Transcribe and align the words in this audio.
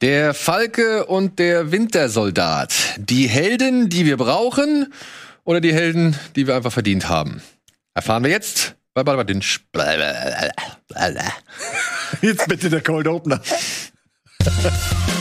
Der 0.00 0.32
Falke 0.32 1.06
und 1.06 1.40
der 1.40 1.72
Wintersoldat. 1.72 2.72
Die 2.98 3.26
Helden, 3.28 3.88
die 3.88 4.06
wir 4.06 4.16
brauchen 4.16 4.92
oder 5.42 5.60
die 5.60 5.74
Helden, 5.74 6.16
die 6.36 6.46
wir 6.46 6.54
einfach 6.54 6.72
verdient 6.72 7.08
haben. 7.08 7.42
Erfahren 7.94 8.22
wir 8.22 8.30
jetzt 8.30 8.76
bei 8.94 9.02
Balbadinsch. 9.02 9.66
Jetzt 12.22 12.46
bitte 12.46 12.70
der 12.70 12.80
Cold 12.80 13.08
Opener. 13.08 13.40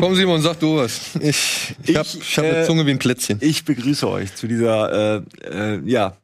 Komm, 0.00 0.14
Simon, 0.14 0.40
sag 0.40 0.58
du 0.58 0.76
was. 0.76 1.14
Ich, 1.20 1.74
ich 1.84 1.94
hab, 1.94 2.06
ich 2.06 2.38
hab 2.38 2.44
eine 2.44 2.62
äh, 2.62 2.64
Zunge 2.64 2.86
wie 2.86 2.90
ein 2.90 2.98
Plätzchen. 2.98 3.36
Ich 3.42 3.66
begrüße 3.66 4.08
euch 4.08 4.34
zu 4.34 4.46
dieser, 4.46 5.18
äh, 5.18 5.22
äh, 5.44 5.80
ja, 5.84 6.16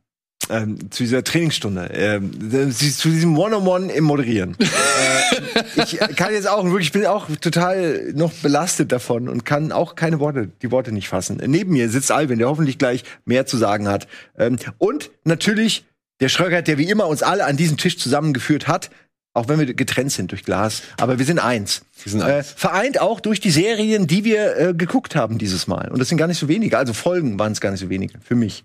ähm, 0.49 0.91
zu 0.91 1.03
dieser 1.03 1.23
Trainingsstunde, 1.23 1.91
ähm, 1.93 2.73
zu 2.73 3.11
diesem 3.11 3.37
One-on-One 3.37 3.93
im 3.93 4.05
Moderieren. 4.05 4.57
äh, 4.61 5.83
ich 5.83 5.99
kann 6.17 6.33
jetzt 6.33 6.49
auch 6.49 6.65
wirklich, 6.65 6.87
ich 6.87 6.93
bin 6.93 7.05
auch 7.05 7.29
total 7.41 8.13
noch 8.15 8.33
belastet 8.33 8.93
davon 8.93 9.29
und 9.29 9.45
kann 9.45 9.73
auch 9.73 9.95
keine 9.95 10.21
Worte, 10.21 10.49
die 10.63 10.71
Worte 10.71 10.93
nicht 10.93 11.09
fassen. 11.09 11.43
Neben 11.47 11.73
mir 11.73 11.91
sitzt 11.91 12.11
Alvin, 12.11 12.39
der 12.39 12.49
hoffentlich 12.49 12.79
gleich 12.79 13.05
mehr 13.27 13.45
zu 13.45 13.59
sagen 13.59 13.89
hat. 13.89 14.09
Ähm, 14.39 14.57
und 14.79 15.11
natürlich 15.25 15.85
der 16.21 16.31
Schröger, 16.31 16.63
der 16.63 16.79
wie 16.79 16.89
immer 16.89 17.09
uns 17.09 17.23
alle 17.23 17.45
an 17.45 17.59
diesen 17.59 17.77
Tisch 17.77 17.99
zusammengeführt 17.99 18.69
hat. 18.69 18.91
Auch 19.37 19.49
wenn 19.49 19.59
wir 19.59 19.75
getrennt 19.75 20.13
sind 20.13 20.31
durch 20.33 20.45
Glas. 20.45 20.83
Aber 20.99 21.19
wir 21.19 21.27
sind 21.27 21.39
eins. 21.39 21.83
Wir 22.03 22.11
sind 22.11 22.23
Äh, 22.23 22.25
eins. 22.39 22.53
vereint 22.57 23.01
auch 23.01 23.21
durch 23.21 23.39
die 23.39 23.51
Serien, 23.51 24.07
die 24.07 24.25
wir 24.25 24.57
äh, 24.57 24.75
geguckt 24.75 25.15
haben 25.15 25.37
dieses 25.39 25.67
Mal. 25.67 25.91
Und 25.91 25.99
das 25.99 26.09
sind 26.09 26.17
gar 26.19 26.27
nicht 26.27 26.39
so 26.39 26.49
wenige. 26.49 26.79
Also 26.79 26.95
Folgen 26.95 27.39
waren 27.39 27.53
es 27.53 27.61
gar 27.61 27.71
nicht 27.71 27.81
so 27.81 27.91
wenige. 27.91 28.19
Für 28.21 28.35
mich. 28.35 28.65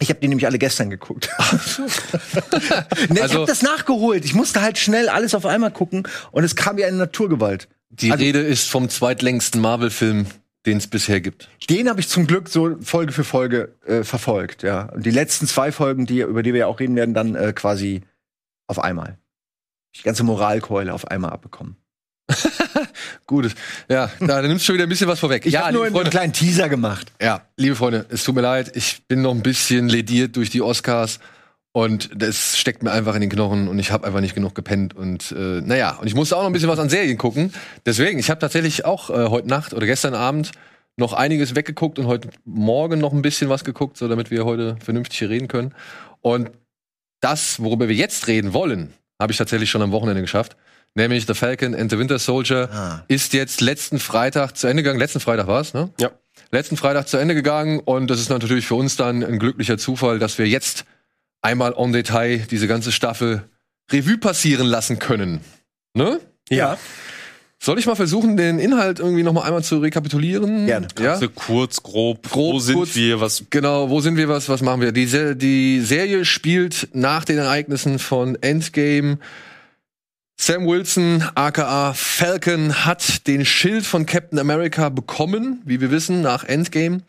Ich 0.00 0.08
habe 0.08 0.18
die 0.20 0.26
nämlich 0.28 0.46
alle 0.46 0.58
gestern 0.58 0.90
geguckt. 0.90 1.28
ne, 1.78 1.86
ich 3.14 3.22
Also- 3.22 3.34
habe 3.36 3.46
das 3.46 3.62
nachgeholt. 3.62 4.24
Ich 4.24 4.34
musste 4.34 4.60
halt 4.62 4.78
schnell 4.78 5.08
alles 5.08 5.34
auf 5.34 5.46
einmal 5.46 5.70
gucken 5.70 6.08
und 6.32 6.44
es 6.44 6.56
kam 6.56 6.76
wie 6.76 6.84
eine 6.84 6.96
Naturgewalt. 6.96 7.68
Die 7.90 8.10
Also- 8.10 8.24
Rede 8.24 8.40
ist 8.40 8.68
vom 8.68 8.88
zweitlängsten 8.88 9.60
Marvel-Film, 9.60 10.26
den 10.66 10.78
es 10.78 10.86
bisher 10.86 11.20
gibt. 11.20 11.48
Den 11.70 11.88
habe 11.88 12.00
ich 12.00 12.08
zum 12.08 12.26
Glück 12.26 12.48
so 12.48 12.76
Folge 12.80 13.12
für 13.12 13.24
Folge 13.24 13.74
äh, 13.86 14.02
verfolgt, 14.02 14.62
ja. 14.62 14.84
Und 14.86 15.04
die 15.06 15.10
letzten 15.10 15.46
zwei 15.46 15.70
Folgen, 15.72 16.06
die, 16.06 16.20
über 16.20 16.42
die 16.42 16.52
wir 16.52 16.60
ja 16.60 16.66
auch 16.66 16.80
reden 16.80 16.96
werden, 16.96 17.14
dann 17.14 17.34
äh, 17.34 17.52
quasi 17.52 18.00
auf 18.66 18.78
einmal. 18.78 19.18
Die 19.96 20.02
ganze 20.02 20.24
Moralkeule 20.24 20.92
auf 20.92 21.08
einmal 21.08 21.30
abbekommen. 21.30 21.76
Gut, 23.26 23.54
ja, 23.88 24.10
da 24.20 24.40
nimmst 24.42 24.62
du 24.62 24.66
schon 24.66 24.74
wieder 24.76 24.84
ein 24.86 24.88
bisschen 24.88 25.08
was 25.08 25.20
vorweg. 25.20 25.44
Ich 25.44 25.52
ja, 25.52 25.60
habe 25.60 25.74
nur 25.74 25.84
liebe 25.84 25.86
einen 25.86 25.94
Freunde, 25.96 26.10
kleinen 26.10 26.32
Teaser 26.32 26.68
gemacht. 26.68 27.12
ja, 27.20 27.42
liebe 27.56 27.76
Freunde, 27.76 28.06
es 28.08 28.24
tut 28.24 28.34
mir 28.34 28.40
leid, 28.40 28.72
ich 28.74 29.06
bin 29.06 29.22
noch 29.22 29.32
ein 29.32 29.42
bisschen 29.42 29.88
lediert 29.88 30.36
durch 30.36 30.48
die 30.50 30.62
Oscars 30.62 31.20
und 31.72 32.10
das 32.14 32.56
steckt 32.56 32.82
mir 32.82 32.92
einfach 32.92 33.14
in 33.14 33.20
den 33.20 33.30
Knochen 33.30 33.68
und 33.68 33.78
ich 33.78 33.90
habe 33.92 34.06
einfach 34.06 34.20
nicht 34.20 34.34
genug 34.34 34.54
gepennt 34.54 34.94
und 34.96 35.32
äh, 35.32 35.60
naja, 35.60 35.96
und 36.00 36.06
ich 36.06 36.14
musste 36.14 36.36
auch 36.36 36.40
noch 36.40 36.46
ein 36.46 36.52
bisschen 36.52 36.68
was 36.68 36.78
an 36.78 36.88
Serien 36.88 37.18
gucken. 37.18 37.52
Deswegen, 37.84 38.18
ich 38.18 38.30
habe 38.30 38.40
tatsächlich 38.40 38.84
auch 38.84 39.10
äh, 39.10 39.28
heute 39.28 39.48
Nacht 39.48 39.74
oder 39.74 39.84
gestern 39.84 40.14
Abend 40.14 40.52
noch 40.96 41.12
einiges 41.12 41.54
weggeguckt 41.56 41.98
und 41.98 42.06
heute 42.06 42.30
Morgen 42.44 43.00
noch 43.00 43.12
ein 43.12 43.22
bisschen 43.22 43.48
was 43.48 43.64
geguckt, 43.64 43.96
so 43.96 44.08
damit 44.08 44.30
wir 44.30 44.44
heute 44.44 44.76
vernünftig 44.82 45.18
hier 45.18 45.30
reden 45.30 45.48
können. 45.48 45.74
Und 46.20 46.52
das, 47.20 47.60
worüber 47.60 47.88
wir 47.88 47.96
jetzt 47.96 48.28
reden 48.28 48.52
wollen, 48.52 48.94
habe 49.20 49.32
ich 49.32 49.38
tatsächlich 49.38 49.70
schon 49.70 49.82
am 49.82 49.92
Wochenende 49.92 50.20
geschafft. 50.22 50.56
Nämlich 50.94 51.26
The 51.26 51.34
Falcon 51.34 51.74
and 51.74 51.90
the 51.90 51.98
Winter 51.98 52.18
Soldier 52.18 52.68
Ah. 52.72 53.04
ist 53.08 53.32
jetzt 53.32 53.60
letzten 53.60 53.98
Freitag 53.98 54.56
zu 54.56 54.66
Ende 54.68 54.82
gegangen. 54.82 54.98
Letzten 55.00 55.20
Freitag 55.20 55.46
war 55.48 55.60
es, 55.60 55.74
ne? 55.74 55.90
Ja. 55.98 56.10
Letzten 56.52 56.76
Freitag 56.76 57.08
zu 57.08 57.16
Ende 57.16 57.34
gegangen 57.34 57.80
und 57.80 58.08
das 58.08 58.20
ist 58.20 58.28
natürlich 58.28 58.66
für 58.66 58.74
uns 58.76 58.96
dann 58.96 59.24
ein 59.24 59.38
glücklicher 59.38 59.76
Zufall, 59.78 60.18
dass 60.18 60.38
wir 60.38 60.46
jetzt 60.48 60.84
einmal 61.42 61.74
en 61.76 61.92
Detail 61.92 62.38
diese 62.50 62.68
ganze 62.68 62.92
Staffel 62.92 63.42
Revue 63.92 64.18
passieren 64.18 64.66
lassen 64.66 64.98
können. 64.98 65.40
Ne? 65.94 66.20
Ja. 66.48 66.78
Soll 67.64 67.78
ich 67.78 67.86
mal 67.86 67.94
versuchen, 67.94 68.36
den 68.36 68.58
Inhalt 68.58 68.98
irgendwie 68.98 69.22
noch 69.22 69.32
mal 69.32 69.44
einmal 69.44 69.64
zu 69.64 69.78
rekapitulieren? 69.78 70.66
Gerne. 70.66 70.86
Ja? 71.00 71.16
So 71.16 71.30
kurz, 71.30 71.82
grob, 71.82 72.28
Grob, 72.28 72.56
wo 72.56 72.58
sind 72.58 72.74
kurz. 72.74 72.94
wir, 72.94 73.22
was 73.22 73.42
Genau, 73.48 73.88
wo 73.88 74.02
sind 74.02 74.18
wir, 74.18 74.28
was, 74.28 74.50
was 74.50 74.60
machen 74.60 74.82
wir? 74.82 74.92
Die, 74.92 75.06
Se 75.06 75.34
die 75.34 75.80
Serie 75.80 76.26
spielt 76.26 76.90
nach 76.92 77.24
den 77.24 77.38
Ereignissen 77.38 77.98
von 77.98 78.36
Endgame. 78.42 79.16
Sam 80.38 80.66
Wilson, 80.66 81.24
aka 81.36 81.94
Falcon, 81.94 82.84
hat 82.84 83.26
den 83.26 83.46
Schild 83.46 83.86
von 83.86 84.04
Captain 84.04 84.38
America 84.38 84.90
bekommen, 84.90 85.62
wie 85.64 85.80
wir 85.80 85.90
wissen, 85.90 86.20
nach 86.20 86.44
Endgame. 86.44 87.00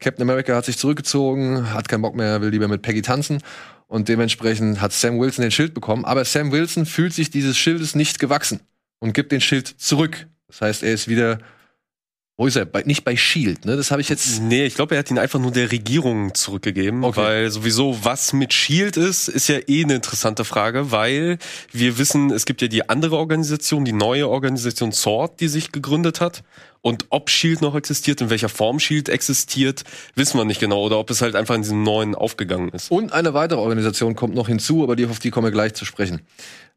Captain 0.00 0.28
America 0.28 0.54
hat 0.54 0.66
sich 0.66 0.76
zurückgezogen, 0.76 1.72
hat 1.72 1.88
keinen 1.88 2.02
Bock 2.02 2.14
mehr, 2.14 2.42
will 2.42 2.50
lieber 2.50 2.68
mit 2.68 2.82
Peggy 2.82 3.00
tanzen. 3.00 3.38
Und 3.86 4.10
dementsprechend 4.10 4.82
hat 4.82 4.92
Sam 4.92 5.18
Wilson 5.18 5.40
den 5.40 5.50
Schild 5.50 5.72
bekommen. 5.72 6.04
Aber 6.04 6.26
Sam 6.26 6.52
Wilson 6.52 6.84
fühlt 6.84 7.14
sich 7.14 7.30
dieses 7.30 7.56
Schildes 7.56 7.94
nicht 7.94 8.18
gewachsen 8.18 8.60
und 9.04 9.12
gibt 9.12 9.32
den 9.32 9.42
Schild 9.42 9.68
zurück. 9.68 10.26
Das 10.48 10.62
heißt, 10.62 10.82
er 10.82 10.94
ist 10.94 11.08
wieder, 11.08 11.38
wo 12.38 12.46
ist 12.46 12.56
er? 12.56 12.64
Bei, 12.64 12.82
nicht 12.84 13.04
bei 13.04 13.16
Shield, 13.16 13.66
ne? 13.66 13.76
Das 13.76 13.90
habe 13.90 14.00
ich 14.00 14.08
jetzt 14.08 14.40
Nee, 14.40 14.64
ich 14.64 14.74
glaube, 14.76 14.94
er 14.94 15.00
hat 15.00 15.10
ihn 15.10 15.18
einfach 15.18 15.38
nur 15.38 15.50
der 15.52 15.70
Regierung 15.70 16.34
zurückgegeben, 16.34 17.04
Okay. 17.04 17.20
weil 17.20 17.50
sowieso 17.50 18.02
was 18.02 18.32
mit 18.32 18.54
Shield 18.54 18.96
ist, 18.96 19.28
ist 19.28 19.48
ja 19.48 19.58
eh 19.68 19.84
eine 19.84 19.96
interessante 19.96 20.44
Frage, 20.46 20.90
weil 20.90 21.38
wir 21.70 21.98
wissen, 21.98 22.30
es 22.30 22.46
gibt 22.46 22.62
ja 22.62 22.68
die 22.68 22.88
andere 22.88 23.18
Organisation, 23.18 23.84
die 23.84 23.92
neue 23.92 24.26
Organisation 24.26 24.90
SWORD, 24.90 25.38
die 25.40 25.48
sich 25.48 25.70
gegründet 25.70 26.22
hat. 26.22 26.42
Und 26.80 27.06
ob 27.10 27.30
Shield 27.30 27.60
noch 27.62 27.74
existiert, 27.74 28.20
in 28.20 28.30
welcher 28.30 28.48
Form 28.50 28.78
Shield 28.80 29.08
existiert, 29.08 29.84
wissen 30.14 30.38
wir 30.38 30.44
nicht 30.44 30.60
genau. 30.60 30.82
Oder 30.82 30.98
ob 30.98 31.10
es 31.10 31.22
halt 31.22 31.34
einfach 31.34 31.54
in 31.54 31.62
diesem 31.62 31.82
neuen 31.82 32.14
aufgegangen 32.14 32.70
ist. 32.70 32.90
Und 32.90 33.12
eine 33.12 33.32
weitere 33.32 33.58
Organisation 33.58 34.14
kommt 34.14 34.34
noch 34.34 34.48
hinzu, 34.48 34.82
aber 34.82 34.96
die, 34.96 35.06
auf 35.06 35.18
die 35.18 35.30
kommen 35.30 35.46
wir 35.46 35.50
gleich 35.52 35.74
zu 35.74 35.84
sprechen. 35.84 36.20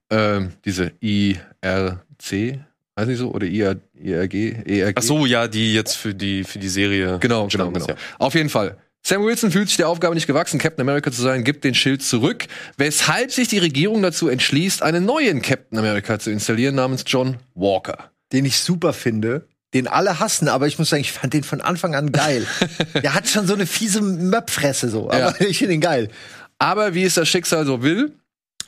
Ähm, 0.09 0.53
diese 0.65 0.91
IRC, 1.01 2.59
heißt 2.97 3.07
nicht 3.07 3.17
so? 3.17 3.31
Oder 3.31 3.47
IR, 3.47 3.77
IRG? 3.93 4.55
ERG? 4.65 4.93
Ach 4.97 5.01
so, 5.03 5.25
ja, 5.25 5.47
die 5.47 5.73
jetzt 5.73 5.95
für 5.95 6.13
die, 6.13 6.43
für 6.43 6.59
die 6.59 6.69
Serie. 6.69 7.17
Genau, 7.19 7.47
genau, 7.47 7.67
genau. 7.71 7.79
ist, 7.79 7.89
ja. 7.89 7.95
Auf 8.19 8.33
jeden 8.35 8.49
Fall. 8.49 8.77
Sam 9.03 9.23
Wilson 9.23 9.51
fühlt 9.51 9.69
sich 9.69 9.77
der 9.77 9.87
Aufgabe 9.87 10.15
nicht 10.15 10.27
gewachsen, 10.27 10.59
Captain 10.59 10.81
America 10.81 11.11
zu 11.11 11.21
sein, 11.21 11.43
gibt 11.45 11.63
den 11.63 11.73
Schild 11.75 12.03
zurück, 12.03 12.45
weshalb 12.77 13.31
sich 13.31 13.47
die 13.47 13.59
Regierung 13.59 14.01
dazu 14.01 14.27
entschließt, 14.27 14.81
einen 14.83 15.05
neuen 15.05 15.41
Captain 15.41 15.77
America 15.79 16.19
zu 16.19 16.29
installieren 16.29 16.75
namens 16.75 17.03
John 17.07 17.37
Walker. 17.55 18.11
Den 18.33 18.43
ich 18.43 18.57
super 18.59 18.91
finde. 18.91 19.47
Den 19.73 19.87
alle 19.87 20.19
hassen, 20.19 20.47
aber 20.49 20.67
ich 20.67 20.77
muss 20.79 20.89
sagen, 20.89 21.01
ich 21.01 21.11
fand 21.13 21.33
den 21.33 21.43
von 21.43 21.61
Anfang 21.61 21.95
an 21.95 22.11
geil. 22.11 22.45
Der 23.03 23.13
hat 23.13 23.27
schon 23.29 23.47
so 23.47 23.53
eine 23.53 23.65
fiese 23.65 24.01
Möpfresse 24.01 24.89
so, 24.89 25.09
aber 25.09 25.19
Ja. 25.39 25.45
ich 25.47 25.59
finde 25.59 25.75
ihn 25.75 25.81
geil. 25.81 26.09
Aber 26.57 26.93
wie 26.93 27.03
es 27.03 27.13
das 27.13 27.29
Schicksal 27.29 27.65
so 27.65 27.83
will, 27.83 28.13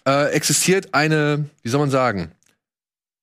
äh, 0.07 0.31
existiert 0.31 0.93
eine, 0.93 1.45
wie 1.61 1.69
soll 1.69 1.79
man 1.79 1.89
sagen, 1.89 2.31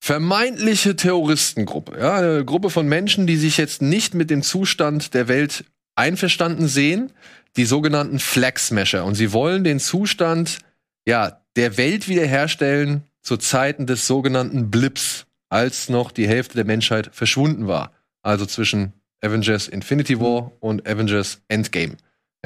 vermeintliche 0.00 0.96
Terroristengruppe. 0.96 1.98
Ja, 1.98 2.16
eine 2.16 2.44
Gruppe 2.44 2.70
von 2.70 2.86
Menschen, 2.86 3.26
die 3.26 3.36
sich 3.36 3.56
jetzt 3.56 3.82
nicht 3.82 4.14
mit 4.14 4.30
dem 4.30 4.42
Zustand 4.42 5.14
der 5.14 5.28
Welt 5.28 5.64
einverstanden 5.96 6.68
sehen, 6.68 7.12
die 7.56 7.64
sogenannten 7.64 8.18
Flag 8.18 8.58
Smasher. 8.58 9.04
Und 9.04 9.14
sie 9.14 9.32
wollen 9.32 9.64
den 9.64 9.80
Zustand 9.80 10.58
ja, 11.06 11.40
der 11.56 11.76
Welt 11.76 12.08
wiederherstellen 12.08 13.04
zu 13.22 13.36
Zeiten 13.36 13.86
des 13.86 14.06
sogenannten 14.06 14.70
Blips, 14.70 15.26
als 15.48 15.88
noch 15.88 16.10
die 16.10 16.28
Hälfte 16.28 16.54
der 16.54 16.64
Menschheit 16.64 17.10
verschwunden 17.12 17.66
war. 17.66 17.92
Also 18.22 18.46
zwischen 18.46 18.92
Avengers 19.20 19.68
Infinity 19.68 20.20
War 20.20 20.52
und 20.60 20.86
Avengers 20.86 21.40
Endgame. 21.48 21.96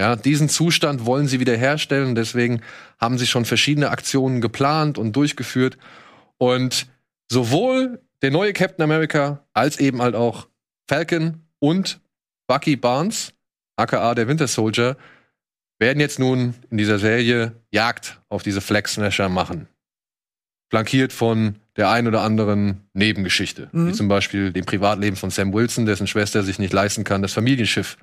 Ja, 0.01 0.17
diesen 0.17 0.49
Zustand 0.49 1.05
wollen 1.05 1.29
sie 1.29 1.41
wiederherstellen. 1.41 2.15
Deswegen 2.15 2.63
haben 2.99 3.19
sie 3.19 3.27
schon 3.27 3.45
verschiedene 3.45 3.91
Aktionen 3.91 4.41
geplant 4.41 4.97
und 4.97 5.15
durchgeführt. 5.15 5.77
Und 6.39 6.87
sowohl 7.31 8.01
der 8.23 8.31
neue 8.31 8.55
Captain 8.55 8.83
America 8.83 9.45
als 9.53 9.79
eben 9.79 10.01
halt 10.01 10.15
auch 10.15 10.49
Falcon 10.89 11.43
und 11.59 12.01
Bucky 12.47 12.77
Barnes, 12.77 13.35
aka 13.77 14.15
der 14.15 14.27
Winter 14.27 14.47
Soldier, 14.47 14.97
werden 15.79 16.01
jetzt 16.01 16.19
nun 16.19 16.55
in 16.71 16.79
dieser 16.79 16.99
Serie 16.99 17.53
Jagd 17.71 18.23
auf 18.31 18.43
diese 18.43 18.63
Flag 18.63 18.89
Smasher 18.89 19.29
machen. 19.29 19.69
Flankiert 20.71 21.13
von 21.13 21.57
der 21.77 21.91
ein 21.91 22.09
oder 22.09 22.23
anderen 22.23 22.89
Nebengeschichte. 22.95 23.69
Mhm. 23.73 23.89
Wie 23.89 23.93
zum 23.93 24.09
Beispiel 24.09 24.51
dem 24.51 24.65
Privatleben 24.65 25.17
von 25.17 25.29
Sam 25.29 25.53
Wilson, 25.53 25.85
dessen 25.85 26.07
Schwester 26.07 26.43
sich 26.43 26.59
nicht 26.59 26.73
leisten 26.73 27.05
kann, 27.05 27.21
das 27.21 27.35
Familienschiff 27.35 27.99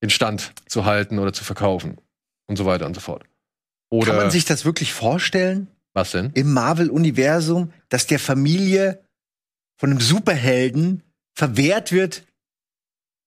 instand 0.00 0.52
zu 0.66 0.84
halten 0.84 1.18
oder 1.18 1.32
zu 1.32 1.44
verkaufen. 1.44 1.98
Und 2.48 2.56
so 2.56 2.64
weiter 2.64 2.86
und 2.86 2.94
so 2.94 3.00
fort. 3.00 3.24
Oder 3.90 4.12
Kann 4.12 4.16
man 4.16 4.30
sich 4.30 4.44
das 4.44 4.64
wirklich 4.64 4.92
vorstellen? 4.92 5.68
was 5.94 6.10
denn? 6.10 6.30
im 6.34 6.52
Marvel-Universum, 6.52 7.72
dass 7.88 8.06
der 8.06 8.18
Familie 8.18 9.02
von 9.78 9.90
einem 9.90 10.00
Superhelden 10.00 11.02
verwehrt 11.34 11.90
wird, 11.90 12.24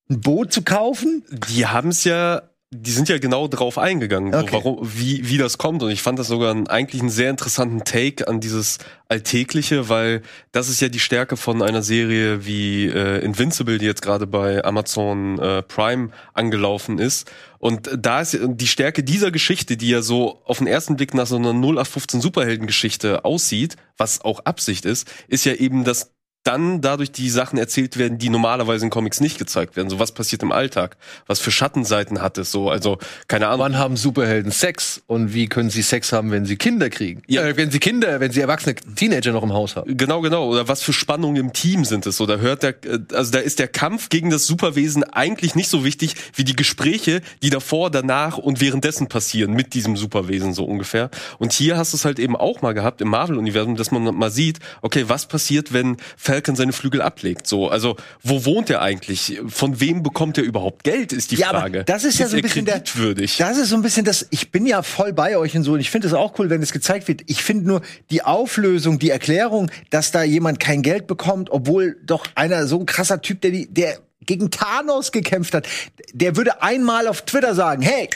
ein 0.09 0.21
Boot 0.21 0.53
zu 0.53 0.61
kaufen? 0.61 1.23
Die 1.49 1.65
haben 1.65 1.89
es 1.89 2.03
ja, 2.03 2.48
die 2.71 2.91
sind 2.91 3.09
ja 3.09 3.17
genau 3.17 3.47
drauf 3.47 3.79
eingegangen, 3.79 4.33
Okay. 4.33 4.47
so, 4.51 4.53
warum, 4.53 4.79
wie, 4.81 5.27
wie 5.27 5.39
das 5.39 5.57
kommt. 5.57 5.81
Und 5.81 5.89
ich 5.89 6.03
fand 6.03 6.19
das 6.19 6.27
sogar 6.27 6.51
einen, 6.51 6.67
eigentlich 6.67 7.01
einen 7.01 7.09
sehr 7.09 7.31
interessanten 7.31 7.83
Take 7.83 8.27
an 8.27 8.39
dieses 8.39 8.77
Alltägliche, 9.07 9.89
weil 9.89 10.21
das 10.51 10.69
ist 10.69 10.79
ja 10.79 10.87
die 10.87 10.99
Stärke 10.99 11.35
von 11.35 11.63
einer 11.63 11.81
Serie 11.81 12.45
wie 12.45 12.85
äh, 12.85 13.23
Invincible, 13.23 13.79
die 13.79 13.85
jetzt 13.85 14.03
gerade 14.03 14.27
bei 14.27 14.63
Amazon 14.63 15.39
äh, 15.39 15.63
Prime 15.63 16.11
angelaufen 16.35 16.99
ist. 16.99 17.31
Und 17.57 17.89
da 17.97 18.21
ist 18.21 18.37
die 18.39 18.67
Stärke 18.67 19.03
dieser 19.03 19.31
Geschichte, 19.31 19.75
die 19.75 19.89
ja 19.89 20.03
so 20.03 20.41
auf 20.45 20.59
den 20.59 20.67
ersten 20.67 20.95
Blick 20.95 21.15
nach 21.15 21.25
so 21.25 21.37
einer 21.37 21.53
0815 21.53 22.21
Superheldengeschichte 22.21 23.25
aussieht, 23.25 23.77
was 23.97 24.21
auch 24.21 24.41
Absicht 24.45 24.85
ist, 24.85 25.11
ist 25.27 25.43
ja 25.43 25.53
eben, 25.55 25.83
dass 25.83 26.11
dann 26.43 26.81
dadurch 26.81 27.11
die 27.11 27.29
Sachen 27.29 27.59
erzählt 27.59 27.97
werden, 27.97 28.17
die 28.17 28.29
normalerweise 28.29 28.85
in 28.85 28.89
Comics 28.89 29.19
nicht 29.19 29.37
gezeigt 29.37 29.75
werden. 29.75 29.89
So 29.89 29.99
was 29.99 30.13
passiert 30.13 30.41
im 30.41 30.51
Alltag, 30.51 30.97
was 31.27 31.39
für 31.39 31.51
Schattenseiten 31.51 32.21
hat 32.21 32.37
es 32.37 32.51
so, 32.51 32.69
also 32.69 32.97
keine 33.27 33.47
Ahnung. 33.47 33.59
Wann 33.59 33.77
haben 33.77 33.97
Superhelden 33.97 34.51
Sex 34.51 35.01
und 35.05 35.33
wie 35.33 35.47
können 35.47 35.69
sie 35.69 35.81
Sex 35.81 36.13
haben, 36.13 36.31
wenn 36.31 36.45
sie 36.45 36.55
Kinder 36.55 36.89
kriegen? 36.89 37.23
Ja. 37.27 37.45
Äh, 37.45 37.57
wenn 37.57 37.71
sie 37.71 37.79
Kinder, 37.79 38.19
wenn 38.19 38.31
sie 38.31 38.39
erwachsene 38.39 38.75
Teenager 38.75 39.33
noch 39.33 39.43
im 39.43 39.53
Haus 39.53 39.75
haben. 39.75 39.97
Genau, 39.97 40.21
genau. 40.21 40.47
Oder 40.47 40.67
was 40.67 40.81
für 40.81 40.93
Spannungen 40.93 41.35
im 41.35 41.53
Team 41.53 41.83
sind 41.83 42.05
es? 42.05 42.21
Oder 42.21 42.39
hört 42.39 42.63
der, 42.63 42.75
äh, 42.85 42.99
also 43.13 43.31
da 43.31 43.39
ist 43.39 43.59
der 43.59 43.67
Kampf 43.67 44.09
gegen 44.09 44.29
das 44.29 44.47
Superwesen 44.47 45.03
eigentlich 45.03 45.55
nicht 45.55 45.69
so 45.69 45.83
wichtig 45.83 46.15
wie 46.35 46.45
die 46.45 46.55
Gespräche, 46.55 47.21
die 47.43 47.49
davor, 47.49 47.91
danach 47.91 48.37
und 48.37 48.61
währenddessen 48.61 49.07
passieren 49.07 49.53
mit 49.53 49.73
diesem 49.73 49.97
Superwesen 49.97 50.53
so 50.53 50.63
ungefähr. 50.63 51.09
Und 51.37 51.51
hier 51.51 51.75
hast 51.75 51.91
du 51.93 51.97
es 51.97 52.05
halt 52.05 52.17
eben 52.17 52.37
auch 52.37 52.61
mal 52.61 52.73
gehabt 52.73 53.01
im 53.01 53.09
Marvel-Universum, 53.09 53.75
dass 53.75 53.91
man 53.91 54.03
mal 54.15 54.31
sieht, 54.31 54.59
okay, 54.81 55.05
was 55.07 55.27
passiert, 55.27 55.73
wenn 55.73 55.97
Falcon 56.29 56.55
seine 56.55 56.73
Flügel 56.73 57.01
ablegt? 57.01 57.47
So, 57.47 57.69
also 57.69 57.95
wo 58.21 58.45
wohnt 58.45 58.69
er 58.69 58.83
eigentlich? 58.83 59.39
Von 59.47 59.79
wem 59.79 60.03
bekommt 60.03 60.37
er 60.37 60.43
überhaupt 60.43 60.83
Geld? 60.83 61.11
Ist 61.11 61.31
die 61.31 61.37
Ja, 61.37 61.49
aber 61.49 61.61
Frage. 61.61 61.83
das 61.85 62.03
ist 62.03 62.19
ja 62.19 62.27
so 62.27 62.35
ein 62.35 62.43
bisschen 62.43 62.65
der-. 62.65 62.81
Das 62.81 63.57
ist 63.57 63.69
so 63.69 63.75
ein 63.75 63.81
bisschen 63.81 64.05
das, 64.05 64.27
ich 64.29 64.51
bin 64.51 64.67
ja 64.67 64.83
voll 64.83 65.11
bei 65.11 65.37
euch 65.37 65.55
und 65.57 65.63
so, 65.63 65.73
und 65.73 65.79
ich 65.79 65.89
finde 65.89 66.07
es 66.07 66.13
auch 66.13 66.37
cool, 66.37 66.51
wenn 66.51 66.61
es 66.61 66.71
gezeigt 66.71 67.07
wird. 67.07 67.21
Ich 67.25 67.41
finde 67.41 67.67
nur 67.67 67.81
die 68.11 68.21
Auflösung, 68.21 68.99
die 68.99 69.09
Erklärung, 69.09 69.71
dass 69.89 70.11
da 70.11 70.21
jemand 70.21 70.59
kein 70.59 70.83
Geld 70.83 71.07
bekommt, 71.07 71.49
obwohl 71.49 71.97
doch 72.05 72.27
einer 72.35 72.67
so 72.67 72.79
ein 72.79 72.85
krasser 72.85 73.21
Typ, 73.21 73.41
der, 73.41 73.49
die, 73.49 73.67
der 73.73 73.97
gegen 74.21 74.51
Thanos 74.51 75.11
gekämpft 75.11 75.55
hat, 75.55 75.67
der 76.13 76.35
würde 76.35 76.61
einmal 76.61 77.07
auf 77.07 77.23
Twitter 77.23 77.55
sagen, 77.55 77.81
hey, 77.81 78.07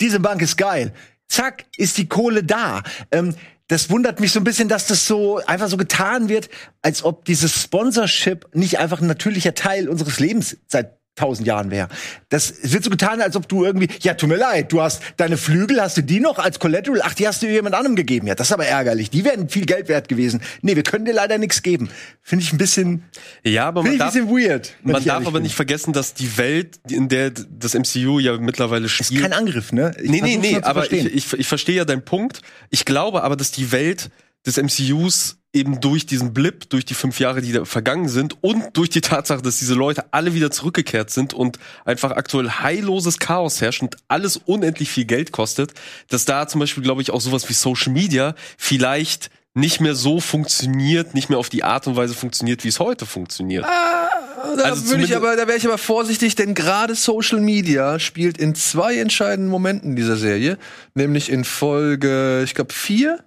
diese 0.00 0.20
Bank 0.20 0.42
ist 0.42 0.58
geil. 0.58 0.92
Zack, 1.28 1.64
ist 1.78 1.96
die 1.96 2.06
Kohle 2.08 2.44
da. 2.44 2.82
Ähm, 3.10 3.34
das 3.72 3.88
wundert 3.88 4.20
mich 4.20 4.32
so 4.32 4.40
ein 4.40 4.44
bisschen, 4.44 4.68
dass 4.68 4.86
das 4.86 5.06
so 5.06 5.38
einfach 5.46 5.68
so 5.68 5.78
getan 5.78 6.28
wird, 6.28 6.50
als 6.82 7.02
ob 7.02 7.24
dieses 7.24 7.62
Sponsorship 7.62 8.46
nicht 8.54 8.78
einfach 8.78 9.00
ein 9.00 9.06
natürlicher 9.06 9.54
Teil 9.54 9.88
unseres 9.88 10.20
Lebens 10.20 10.58
seit 10.68 10.98
tausend 11.14 11.46
Jahren 11.46 11.70
wäre. 11.70 11.88
Das 12.30 12.54
wird 12.72 12.84
so 12.84 12.90
getan, 12.90 13.20
als 13.20 13.36
ob 13.36 13.46
du 13.46 13.64
irgendwie, 13.64 13.88
ja, 14.00 14.14
tut 14.14 14.30
mir 14.30 14.36
leid, 14.36 14.72
du 14.72 14.80
hast 14.80 15.02
deine 15.18 15.36
Flügel, 15.36 15.80
hast 15.80 15.98
du 15.98 16.02
die 16.02 16.20
noch 16.20 16.38
als 16.38 16.58
Collateral? 16.58 17.00
Ach, 17.02 17.12
die 17.12 17.28
hast 17.28 17.42
du 17.42 17.46
jemand 17.46 17.74
anderem 17.74 17.96
gegeben. 17.96 18.26
Ja, 18.26 18.34
das 18.34 18.48
ist 18.48 18.52
aber 18.52 18.66
ärgerlich. 18.66 19.10
Die 19.10 19.24
wären 19.24 19.48
viel 19.48 19.66
Geld 19.66 19.88
wert 19.88 20.08
gewesen. 20.08 20.40
Nee, 20.62 20.74
wir 20.74 20.82
können 20.82 21.04
dir 21.04 21.12
leider 21.12 21.36
nichts 21.36 21.62
geben. 21.62 21.90
Finde 22.22 22.44
ich 22.44 22.52
ein 22.52 22.58
bisschen, 22.58 23.04
ja, 23.44 23.68
aber 23.68 23.82
man 23.82 23.98
darf, 23.98 24.14
bisschen 24.14 24.30
weird. 24.30 24.74
man 24.82 25.04
darf 25.04 25.26
aber 25.26 25.32
bin. 25.32 25.42
nicht 25.42 25.54
vergessen, 25.54 25.92
dass 25.92 26.14
die 26.14 26.38
Welt, 26.38 26.80
in 26.88 27.08
der 27.08 27.30
das 27.30 27.74
MCU 27.74 28.18
ja 28.18 28.38
mittlerweile 28.38 28.88
spielt, 28.88 29.20
Kein 29.20 29.34
Angriff, 29.34 29.72
ne? 29.72 29.94
Ich 30.02 30.10
nee, 30.10 30.20
nee, 30.22 30.38
nee, 30.38 30.60
aber 30.62 30.90
ich, 30.90 31.04
ich, 31.14 31.32
ich 31.32 31.46
verstehe 31.46 31.76
ja 31.76 31.84
deinen 31.84 32.04
Punkt. 32.04 32.40
Ich 32.70 32.86
glaube 32.86 33.22
aber, 33.22 33.36
dass 33.36 33.50
die 33.50 33.70
Welt 33.70 34.10
des 34.46 34.56
MCUs 34.56 35.38
eben 35.52 35.80
durch 35.80 36.06
diesen 36.06 36.32
Blip, 36.32 36.70
durch 36.70 36.84
die 36.84 36.94
fünf 36.94 37.20
Jahre, 37.20 37.42
die 37.42 37.52
da 37.52 37.64
vergangen 37.64 38.08
sind 38.08 38.42
und 38.42 38.76
durch 38.76 38.88
die 38.88 39.02
Tatsache, 39.02 39.42
dass 39.42 39.58
diese 39.58 39.74
Leute 39.74 40.06
alle 40.12 40.34
wieder 40.34 40.50
zurückgekehrt 40.50 41.10
sind 41.10 41.34
und 41.34 41.58
einfach 41.84 42.12
aktuell 42.12 42.48
heilloses 42.48 43.18
Chaos 43.18 43.60
herrscht 43.60 43.82
und 43.82 43.96
alles 44.08 44.38
unendlich 44.38 44.90
viel 44.90 45.04
Geld 45.04 45.30
kostet, 45.30 45.74
dass 46.08 46.24
da 46.24 46.48
zum 46.48 46.60
Beispiel, 46.60 46.82
glaube 46.82 47.02
ich, 47.02 47.10
auch 47.10 47.20
sowas 47.20 47.48
wie 47.48 47.52
Social 47.52 47.92
Media 47.92 48.34
vielleicht 48.56 49.30
nicht 49.54 49.80
mehr 49.80 49.94
so 49.94 50.20
funktioniert, 50.20 51.14
nicht 51.14 51.28
mehr 51.28 51.38
auf 51.38 51.50
die 51.50 51.62
Art 51.62 51.86
und 51.86 51.96
Weise 51.96 52.14
funktioniert, 52.14 52.64
wie 52.64 52.68
es 52.68 52.80
heute 52.80 53.04
funktioniert. 53.04 53.64
Da 53.64 54.64
Also 54.64 54.88
würde 54.88 55.04
ich 55.04 55.14
aber, 55.14 55.36
da 55.36 55.46
wäre 55.46 55.58
ich 55.58 55.66
aber 55.66 55.78
vorsichtig, 55.78 56.34
denn 56.34 56.54
gerade 56.54 56.94
Social 56.94 57.40
Media 57.40 57.98
spielt 57.98 58.38
in 58.38 58.54
zwei 58.54 58.96
entscheidenden 58.96 59.50
Momenten 59.50 59.94
dieser 59.94 60.16
Serie, 60.16 60.58
nämlich 60.94 61.30
in 61.30 61.44
Folge, 61.44 62.42
ich 62.44 62.54
glaube 62.54 62.72
vier, 62.72 63.22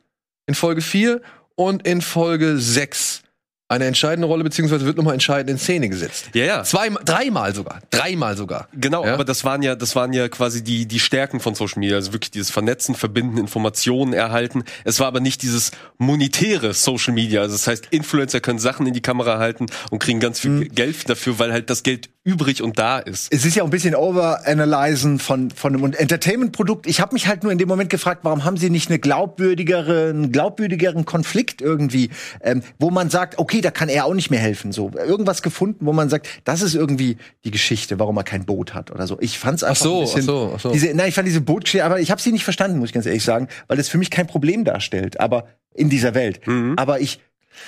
in 0.47 0.55
Folge 0.55 0.81
vier 0.81 1.21
und 1.55 1.87
in 1.87 2.01
Folge 2.01 2.57
sechs 2.57 3.21
eine 3.67 3.85
entscheidende 3.85 4.27
Rolle 4.27 4.43
beziehungsweise 4.43 4.85
wird 4.85 4.97
nochmal 4.97 5.13
entscheidend 5.15 5.49
in 5.49 5.57
Szene 5.57 5.89
gesetzt. 5.89 6.29
Ja, 6.35 6.45
ja. 6.45 6.63
Zwei, 6.63 6.89
dreimal 7.03 7.55
sogar, 7.55 7.79
dreimal 7.89 8.37
sogar. 8.37 8.67
Genau, 8.73 9.03
Ja? 9.03 9.13
aber 9.15 9.25
das 9.25 9.43
waren 9.43 9.63
ja, 9.63 9.75
das 9.75 9.95
waren 9.95 10.13
ja 10.13 10.27
quasi 10.29 10.63
die, 10.63 10.85
die 10.85 10.99
Stärken 10.99 11.39
von 11.39 11.55
Social 11.55 11.79
Media, 11.79 11.95
also 11.95 12.13
wirklich 12.13 12.29
dieses 12.29 12.51
Vernetzen, 12.51 12.93
Verbinden, 12.93 13.39
Informationen 13.39 14.13
erhalten. 14.13 14.63
Es 14.83 14.99
war 14.99 15.07
aber 15.07 15.19
nicht 15.19 15.41
dieses 15.41 15.71
monetäre 15.97 16.73
Social 16.75 17.13
Media. 17.13 17.41
Also 17.41 17.55
das 17.55 17.65
heißt, 17.65 17.87
Influencer 17.89 18.39
können 18.39 18.59
Sachen 18.59 18.85
in 18.85 18.93
die 18.93 19.01
Kamera 19.01 19.39
halten 19.39 19.65
und 19.89 19.97
kriegen 19.99 20.19
ganz 20.19 20.39
viel 20.39 20.67
Geld 20.69 21.09
dafür, 21.09 21.39
weil 21.39 21.51
halt 21.51 21.71
das 21.71 21.81
Geld 21.81 22.09
übrig 22.23 22.61
und 22.63 22.77
da 22.79 22.97
ist. 22.99 23.31
es 23.31 23.45
ist 23.45 23.55
ja 23.55 23.61
auch 23.63 23.67
ein 23.67 23.71
bisschen 23.71 23.93
overanalysen 23.95 25.19
von, 25.19 25.51
von 25.51 25.75
einem 25.75 25.93
Entertainment-Produkt. 25.93 26.87
Ich 26.87 26.99
habe 26.99 27.13
mich 27.13 27.27
halt 27.27 27.43
nur 27.43 27.51
in 27.51 27.57
dem 27.59 27.67
Moment 27.67 27.89
gefragt, 27.89 28.21
warum 28.23 28.43
haben 28.43 28.57
sie 28.57 28.69
nicht 28.69 28.89
eine 28.89 28.97
glaubwürdigere, 28.99 30.09
einen 30.09 30.31
glaubwürdigeren 30.31 31.05
Konflikt 31.05 31.61
irgendwie, 31.61 32.09
ähm, 32.41 32.63
wo 32.79 32.89
man 32.89 33.09
sagt, 33.09 33.37
okay, 33.37 33.54
da 33.61 33.71
kann 33.71 33.89
er 33.89 34.05
auch 34.05 34.13
nicht 34.13 34.29
mehr 34.31 34.39
helfen. 34.39 34.71
So 34.71 34.91
irgendwas 34.95 35.41
gefunden, 35.41 35.85
wo 35.85 35.93
man 35.93 36.09
sagt, 36.09 36.27
das 36.43 36.61
ist 36.61 36.75
irgendwie 36.75 37.17
die 37.43 37.51
Geschichte, 37.51 37.99
warum 37.99 38.17
er 38.17 38.23
kein 38.23 38.45
Boot 38.45 38.73
hat 38.73 38.91
oder 38.91 39.07
so. 39.07 39.17
Ich 39.21 39.37
fand's 39.39 39.63
einfach 39.63 39.83
so, 39.83 39.95
ein 39.95 40.01
bisschen, 40.01 40.21
ach 40.21 40.25
so, 40.25 40.51
ach 40.55 40.59
so. 40.59 40.71
diese, 40.71 40.93
nein, 40.93 41.09
ich 41.09 41.15
fand 41.15 41.27
diese 41.27 41.41
Bootgeschichte, 41.41 41.85
aber 41.85 41.99
ich 41.99 42.11
habe 42.11 42.21
sie 42.21 42.31
nicht 42.31 42.43
verstanden, 42.43 42.79
muss 42.79 42.89
ich 42.89 42.93
ganz 42.93 43.05
ehrlich 43.05 43.23
sagen, 43.23 43.47
weil 43.67 43.79
es 43.79 43.89
für 43.89 43.97
mich 43.97 44.09
kein 44.11 44.27
Problem 44.27 44.63
darstellt, 44.63 45.19
aber 45.19 45.47
in 45.73 45.89
dieser 45.89 46.13
Welt. 46.13 46.41
Aber 46.77 46.99
ich 47.01 47.19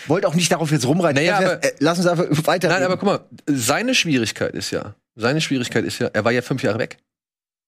wollte 0.07 0.27
auch 0.27 0.35
nicht 0.35 0.51
darauf 0.51 0.71
jetzt 0.71 0.85
rumreiten. 0.87 1.15
Naja, 1.15 1.39
Lass- 1.39 1.51
aber- 1.51 1.63
äh, 1.63 1.71
lass 1.79 1.97
uns 1.97 2.07
einfach 2.07 2.25
weiter. 2.47 2.67
Nein, 2.69 2.83
aber 2.83 2.97
guck 2.97 3.05
mal, 3.07 3.19
seine 3.47 3.95
Schwierigkeit 3.95 4.53
ist 4.53 4.71
ja, 4.71 4.95
seine 5.15 5.41
Schwierigkeit 5.41 5.85
ist 5.85 5.99
ja, 5.99 6.09
er 6.13 6.25
war 6.25 6.31
ja 6.31 6.41
fünf 6.41 6.61
Jahre 6.63 6.79
weg. 6.79 6.97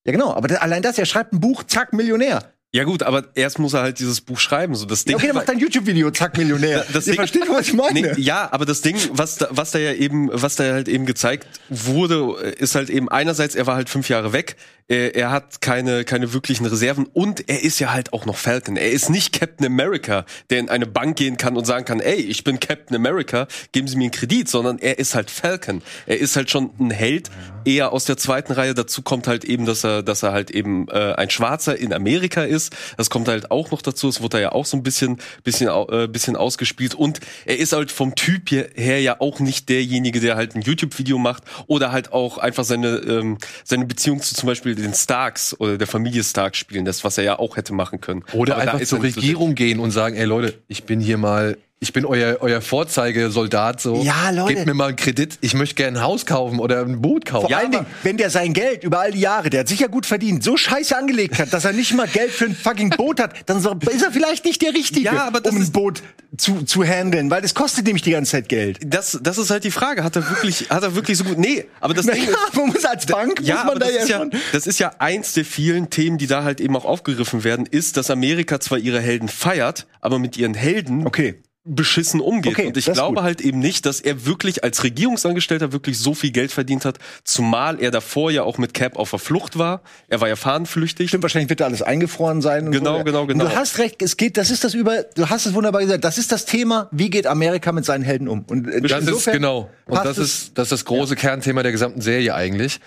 ja, 0.06 0.12
genau. 0.12 0.34
Aber 0.34 0.48
das, 0.48 0.60
allein 0.60 0.82
das, 0.82 0.98
er 0.98 1.06
schreibt 1.06 1.34
ein 1.34 1.40
Buch, 1.40 1.64
zack, 1.64 1.94
Millionär. 1.94 2.44
Ja 2.72 2.84
gut, 2.84 3.02
aber 3.02 3.26
erst 3.34 3.58
muss 3.58 3.74
er 3.74 3.82
halt 3.82 3.98
dieses 4.00 4.22
Buch 4.22 4.38
schreiben. 4.38 4.76
So 4.76 4.86
das 4.86 5.04
Ding. 5.04 5.14
Ja, 5.14 5.18
okay, 5.18 5.28
dann 5.28 5.36
macht 5.38 5.50
ein 5.50 5.58
YouTube-Video, 5.58 6.12
zack, 6.12 6.38
Millionär. 6.38 6.86
Das 6.94 7.08
Ihr 7.08 7.14
Ding- 7.14 7.16
versteht, 7.20 7.50
was 7.50 7.68
ich 7.68 7.74
meine. 7.74 8.02
Nee, 8.02 8.22
ja, 8.22 8.48
aber 8.52 8.66
das 8.66 8.82
Ding, 8.82 8.96
was 9.14 9.38
da, 9.38 9.48
was 9.50 9.72
da 9.72 9.80
ja 9.80 9.94
eben, 9.94 10.30
was 10.32 10.56
da 10.56 10.66
halt 10.66 10.88
eben 10.88 11.08
gezeigt 11.08 11.48
wurde, 11.70 12.34
ist 12.58 12.76
halt 12.76 12.92
eben 12.92 13.10
einerseits, 13.10 13.56
er 13.56 13.66
war 13.66 13.76
halt 13.76 13.90
fünf 13.90 14.08
Jahre 14.10 14.34
weg, 14.34 14.56
er, 14.90 15.16
er 15.16 15.32
hat 15.32 15.62
keine, 15.62 16.04
keine 16.04 16.34
wirklichen 16.34 16.66
Reserven 16.66 17.06
und 17.14 17.48
er 17.48 17.64
ist 17.64 17.80
ja 17.80 17.94
halt 17.94 18.12
auch 18.12 18.26
noch 18.26 18.36
Falcon. 18.36 18.76
Er 18.76 18.92
ist 18.92 19.10
nicht 19.10 19.40
Captain 19.40 19.66
America, 19.66 20.26
der 20.50 20.60
in 20.60 20.70
eine 20.70 20.88
Bank 20.88 21.16
gehen 21.16 21.38
kann 21.38 21.56
und 21.56 21.66
sagen 21.66 21.86
kann, 21.86 22.00
ey, 22.00 22.16
ich 22.16 22.44
bin 22.44 22.60
Captain 22.60 22.96
America, 22.96 23.48
geben 23.72 23.88
Sie 23.88 23.96
mir 23.96 24.06
einen 24.06 24.12
Kredit, 24.12 24.50
sondern 24.50 24.80
er 24.80 25.00
ist 25.00 25.16
halt 25.16 25.30
Falcon. 25.32 25.82
Er 26.08 26.18
ist 26.18 26.36
halt 26.36 26.50
schon 26.50 26.72
ein 26.80 26.92
Held, 26.92 27.30
eher 27.66 27.94
aus 27.94 28.06
der 28.06 28.18
zweiten 28.18 28.52
Reihe. 28.52 28.74
Dazu 28.74 29.02
kommt 29.02 29.28
halt 29.28 29.46
eben, 29.46 29.66
dass 29.66 29.84
er, 29.84 30.02
dass 30.02 30.24
er 30.24 30.32
halt 30.32 30.52
eben 30.52 30.88
äh, 30.90 31.14
ein 31.14 31.30
Schwarzer 31.30 31.78
in 31.78 31.94
Amerika 31.94 32.44
ist. 32.44 32.76
Das 32.98 33.10
kommt 33.10 33.28
halt 33.28 33.52
auch 33.52 33.72
noch 33.72 33.82
dazu. 33.82 34.08
Es 34.08 34.22
wurde 34.22 34.42
ja 34.42 34.52
auch 34.52 34.66
so 34.66 34.76
ein 34.76 34.84
bisschen, 34.84 35.18
bisschen, 35.44 35.70
äh, 35.70 36.08
bisschen 36.08 36.36
ausgespielt. 36.36 36.96
Und 36.96 37.20
er 37.46 37.60
ist 37.60 37.74
halt 37.74 37.92
vom 37.92 38.16
Typ 38.16 38.50
her 38.52 39.02
ja 39.02 39.20
auch 39.20 39.40
nicht 39.40 39.70
derjenige, 39.70 40.20
der 40.20 40.36
halt 40.36 40.56
ein 40.56 40.62
YouTube-Video 40.62 41.18
macht 41.20 41.44
oder 41.68 41.92
halt 41.92 42.12
auch 42.12 42.38
einfach 42.40 42.64
seine, 42.64 42.98
ähm, 42.98 43.38
seine 43.64 43.86
Beziehung 43.86 44.22
zu 44.22 44.34
zum 44.34 44.48
Beispiel 44.48 44.79
den 44.82 44.94
Starks 44.94 45.60
oder 45.60 45.78
der 45.78 45.88
Familie 45.88 46.24
Stark 46.24 46.56
spielen 46.56 46.86
lässt, 46.86 47.04
was 47.04 47.18
er 47.18 47.24
ja 47.24 47.40
auch 47.40 47.58
hätte 47.58 47.74
machen 47.74 48.02
können. 48.02 48.24
Oder 48.34 48.56
Aber 48.56 48.64
einfach 48.64 48.82
zur 48.86 49.00
er 49.00 49.04
Regierung 49.04 49.56
gehen 49.56 49.80
und 49.80 49.92
sagen, 49.92 50.16
ey 50.16 50.26
Leute, 50.26 50.62
ich 50.68 50.84
bin 50.84 51.00
hier 51.00 51.18
mal, 51.18 51.58
ich 51.82 51.94
bin 51.94 52.06
euer, 52.06 52.38
euer 52.42 52.62
Vorzeigesoldat, 52.62 53.80
so. 53.80 54.04
Ja, 54.04 54.32
Leute. 54.32 54.54
Gebt 54.54 54.66
mir 54.66 54.74
mal 54.74 54.88
einen 54.90 54.96
Kredit, 54.98 55.38
ich 55.40 55.54
möchte 55.54 55.76
gerne 55.76 56.00
ein 56.00 56.04
Haus 56.04 56.26
kaufen 56.26 56.60
oder 56.60 56.82
ein 56.82 57.02
Boot 57.02 57.26
kaufen. 57.26 57.48
Vor 57.48 57.58
allen 57.58 57.72
Dingen, 57.72 57.86
wenn 58.04 58.18
der 58.18 58.30
sein 58.30 58.52
Geld 58.52 58.84
über 58.84 59.00
all 59.00 59.12
die 59.12 59.22
Jahre, 59.22 59.50
der 59.50 59.62
hat 59.62 59.70
sicher 59.70 59.88
gut 59.88 60.06
verdient, 60.06 60.44
so 60.44 60.58
scheiße 60.58 60.96
angelegt 60.98 61.40
hat, 61.40 61.54
dass 61.54 61.64
er 61.64 61.72
nicht 61.72 61.94
mal 61.94 62.08
Geld 62.08 62.32
für 62.32 62.46
ein 62.46 62.56
fucking 62.56 62.90
Boot 62.90 63.22
hat, 63.22 63.34
dann 63.46 63.60
ist 63.60 63.66
er 63.66 64.12
vielleicht 64.12 64.44
nicht 64.44 64.62
der 64.62 64.74
Richtige, 64.74 65.06
Ja, 65.06 65.26
aber 65.26 65.42
um 65.50 65.56
ein 65.56 65.72
Boot 65.72 66.04
zu, 66.38 66.64
zu 66.64 66.84
handeln, 66.84 67.32
weil 67.32 67.42
das 67.42 67.56
kostet 67.56 67.86
nämlich 67.86 68.04
die 68.04 68.12
ganze 68.12 68.32
Zeit 68.32 68.50
Geld. 68.50 68.80
Das, 68.86 69.18
das 69.22 69.38
ist 69.38 69.50
halt 69.50 69.64
die 69.64 69.72
Frage. 69.72 70.04
Hat 70.04 70.18
er 70.18 70.30
wirklich, 70.30 70.70
hat 70.70 70.84
er 70.84 70.96
wirklich 70.96 71.18
so 71.18 71.24
gut? 71.24 71.38
Nee, 71.38 71.66
aber 71.80 71.94
das 71.94 72.06
Ding 72.08 72.26
Naja, 72.26 72.38
ist, 72.48 72.56
man 72.58 72.68
muss 72.68 72.84
als 72.84 73.06
Bank, 73.06 73.40
ja, 73.42 73.56
muss 73.56 73.66
man 73.66 73.80
da 73.80 73.86
das, 73.86 73.96
ja 73.96 74.02
ist 74.02 74.10
ja, 74.10 74.18
schon. 74.18 74.32
das 74.52 74.68
ist 74.68 74.80
ja 74.80 74.92
eins 75.00 75.34
der 75.34 75.46
vielen 75.46 75.90
Themen, 75.90 76.18
die 76.18 76.28
da 76.28 76.44
halt 76.44 76.60
eben 76.60 76.76
auch 76.76 76.86
aufgegriffen 76.86 77.46
werden, 77.46 77.66
ist, 77.66 77.96
dass 77.96 78.12
Amerika 78.12 78.60
zwar 78.60 78.78
ihre 78.80 79.00
Helden 79.00 79.30
feiert, 79.30 79.88
aber 80.02 80.20
mit 80.20 80.36
ihren 80.38 80.54
Helden 80.54 81.08
Okay. 81.08 81.42
Beschissen 81.70 82.20
umgeht. 82.20 82.54
Okay, 82.54 82.68
und 82.68 82.78
ich 82.78 82.86
glaube 82.86 83.16
gut. 83.16 83.24
halt 83.24 83.42
eben 83.42 83.60
nicht, 83.60 83.86
dass 83.86 84.02
er 84.02 84.26
wirklich 84.26 84.64
als 84.64 84.84
Regierungsangestellter 84.84 85.72
wirklich 85.72 86.00
so 86.00 86.14
viel 86.14 86.32
Geld 86.32 86.52
verdient 86.52 86.86
hat, 86.86 86.98
zumal 87.24 87.82
er 87.82 87.92
davor 87.92 88.32
ja 88.32 88.44
auch 88.44 88.58
mit 88.58 88.74
Cap 88.74 88.98
auf 88.98 89.12
der 89.12 89.20
Flucht 89.20 89.58
war. 89.58 89.82
Er 90.08 90.20
war 90.22 90.28
ja 90.28 90.36
fahnenflüchtig. 90.36 91.10
Stimmt, 91.10 91.24
wahrscheinlich 91.24 91.50
wird 91.50 91.60
da 91.60 91.66
alles 91.66 91.82
eingefroren 91.82 92.42
sein. 92.42 92.72
Genau, 92.72 92.98
so. 92.98 93.04
genau, 93.04 93.22
Und 93.22 93.28
genau. 93.28 93.46
Du 93.46 93.56
hast 93.56 93.78
recht, 93.78 94.02
es 94.02 94.18
geht, 94.18 94.38
das 94.38 94.50
ist 94.50 94.64
das 94.64 94.74
über, 94.74 95.04
du 95.04 95.30
hast 95.30 95.46
es 95.46 95.54
wunderbar 95.54 95.82
gesagt, 95.82 96.04
das 96.04 96.18
ist 96.18 96.32
das 96.32 96.46
Thema, 96.46 96.90
wie 96.92 97.10
geht 97.10 97.28
Amerika 97.28 97.72
mit 97.72 97.86
seinen 97.86 98.04
Helden 98.04 98.28
um? 98.28 98.46
Und 98.50 98.68
äh, 98.68 98.82
Das 98.82 99.06
ist 99.06 99.32
genau. 99.32 99.70
Und 99.86 100.04
das 100.04 100.18
ist, 100.18 100.58
das 100.58 100.68
ist 100.68 100.72
das 100.72 100.86
große 100.86 101.16
Kernthema 101.16 101.64
der 101.64 101.72
gesamten 101.72 102.02
Serie 102.02 102.34
eigentlich. 102.34 102.80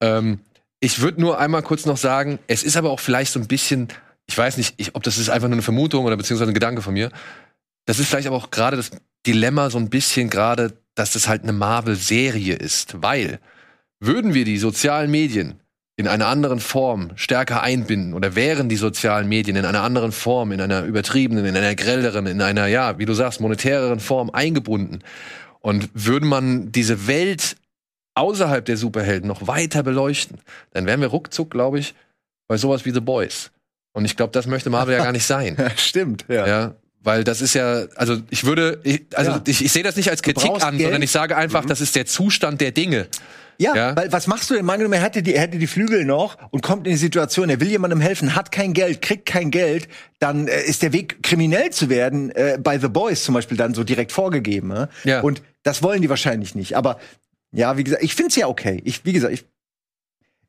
Ähm, 0.00 0.40
ich 0.80 1.00
würde 1.00 1.20
nur 1.20 1.38
einmal 1.38 1.62
kurz 1.62 1.86
noch 1.86 1.96
sagen, 1.96 2.38
es 2.46 2.62
ist 2.62 2.76
aber 2.76 2.90
auch 2.90 3.00
vielleicht 3.00 3.32
so 3.32 3.40
ein 3.40 3.46
bisschen, 3.46 3.88
ich 4.26 4.36
weiß 4.36 4.56
nicht, 4.56 4.74
ich, 4.76 4.94
ob 4.94 5.02
das 5.02 5.18
ist 5.18 5.30
einfach 5.30 5.48
nur 5.48 5.54
eine 5.54 5.62
Vermutung 5.62 6.04
oder 6.04 6.16
beziehungsweise 6.16 6.50
ein 6.50 6.54
Gedanke 6.54 6.82
von 6.82 6.94
mir. 6.94 7.10
Das 7.86 7.98
ist 7.98 8.08
vielleicht 8.08 8.26
aber 8.26 8.36
auch 8.36 8.50
gerade 8.50 8.76
das 8.76 8.90
Dilemma 9.26 9.70
so 9.70 9.78
ein 9.78 9.90
bisschen 9.90 10.28
gerade, 10.30 10.74
dass 10.94 11.14
es 11.14 11.28
halt 11.28 11.42
eine 11.42 11.52
Marvel-Serie 11.52 12.54
ist, 12.54 13.02
weil 13.02 13.40
würden 14.00 14.34
wir 14.34 14.44
die 14.44 14.58
sozialen 14.58 15.10
Medien 15.10 15.60
in 15.96 16.08
einer 16.08 16.26
anderen 16.26 16.60
Form 16.60 17.12
stärker 17.16 17.62
einbinden 17.62 18.12
oder 18.12 18.34
wären 18.34 18.68
die 18.68 18.76
sozialen 18.76 19.28
Medien 19.28 19.56
in 19.56 19.64
einer 19.64 19.82
anderen 19.82 20.12
Form, 20.12 20.52
in 20.52 20.60
einer 20.60 20.82
übertriebenen, 20.82 21.46
in 21.46 21.56
einer 21.56 21.74
grelleren, 21.74 22.26
in 22.26 22.42
einer, 22.42 22.66
ja, 22.66 22.98
wie 22.98 23.06
du 23.06 23.14
sagst, 23.14 23.40
monetäreren 23.40 24.00
Form 24.00 24.30
eingebunden 24.30 25.02
und 25.60 25.88
würde 25.94 26.26
man 26.26 26.70
diese 26.70 27.06
Welt 27.06 27.56
außerhalb 28.14 28.64
der 28.64 28.76
Superhelden 28.76 29.26
noch 29.26 29.46
weiter 29.46 29.82
beleuchten, 29.82 30.38
dann 30.72 30.86
wären 30.86 31.00
wir 31.00 31.08
ruckzuck, 31.08 31.50
glaube 31.50 31.78
ich, 31.78 31.94
bei 32.48 32.56
sowas 32.56 32.84
wie 32.84 32.90
The 32.90 33.00
Boys. 33.00 33.50
Und 33.92 34.04
ich 34.04 34.16
glaube, 34.16 34.32
das 34.32 34.46
möchte 34.46 34.68
Marvel 34.68 34.96
ja 34.96 35.02
gar 35.02 35.12
nicht 35.12 35.26
sein. 35.26 35.56
Stimmt, 35.76 36.26
ja. 36.28 36.46
Ja, 36.46 36.74
weil 37.06 37.22
das 37.24 37.40
ist 37.40 37.54
ja, 37.54 37.86
also 37.94 38.18
ich 38.30 38.44
würde, 38.44 38.80
ich, 38.82 39.02
also 39.14 39.30
Ja. 39.30 39.42
ich, 39.46 39.64
ich 39.64 39.72
sehe 39.72 39.82
das 39.84 39.96
nicht 39.96 40.10
als 40.10 40.22
Kritik 40.22 40.50
an, 40.62 40.72
Geld. 40.76 40.82
sondern 40.82 41.02
ich 41.02 41.10
sage 41.10 41.36
einfach, 41.36 41.64
das 41.64 41.80
ist 41.80 41.94
der 41.96 42.04
Zustand 42.04 42.60
der 42.60 42.72
Dinge. 42.72 43.06
Ja, 43.58 43.74
Ja. 43.74 43.96
weil 43.96 44.12
was 44.12 44.26
machst 44.26 44.50
du 44.50 44.54
denn? 44.54 44.66
Mal 44.66 44.74
angenommen, 44.74 44.94
er 44.94 45.02
hätte 45.02 45.22
die, 45.22 45.34
er 45.34 45.42
hätte 45.42 45.58
die 45.58 45.66
Flügel 45.68 46.04
noch 46.04 46.36
und 46.50 46.62
kommt 46.62 46.86
in 46.86 46.92
die 46.92 46.98
Situation, 46.98 47.48
er 47.48 47.60
will 47.60 47.68
jemandem 47.68 48.00
helfen, 48.00 48.34
hat 48.34 48.50
kein 48.52 48.74
Geld, 48.74 49.00
kriegt 49.00 49.24
kein 49.24 49.50
Geld, 49.50 49.88
dann 50.18 50.48
äh, 50.48 50.62
ist 50.64 50.82
der 50.82 50.92
Weg, 50.92 51.22
kriminell 51.22 51.70
zu 51.70 51.88
werden, 51.88 52.30
äh, 52.32 52.58
bei 52.60 52.78
The 52.78 52.88
Boys 52.88 53.22
zum 53.24 53.34
Beispiel 53.34 53.56
dann 53.56 53.72
so 53.72 53.84
direkt 53.84 54.12
vorgegeben. 54.12 54.68
Ne? 54.68 54.88
Ja. 55.04 55.20
Und 55.20 55.42
das 55.62 55.82
wollen 55.82 56.02
die 56.02 56.10
wahrscheinlich 56.10 56.54
nicht. 56.54 56.76
Aber 56.76 56.98
ja, 57.52 57.78
wie 57.78 57.84
gesagt, 57.84 58.02
ich 58.02 58.14
find's 58.14 58.36
ja 58.36 58.48
okay. 58.48 58.82
Ich, 58.84 59.04
wie 59.06 59.12
gesagt, 59.14 59.32
ich, 59.32 59.44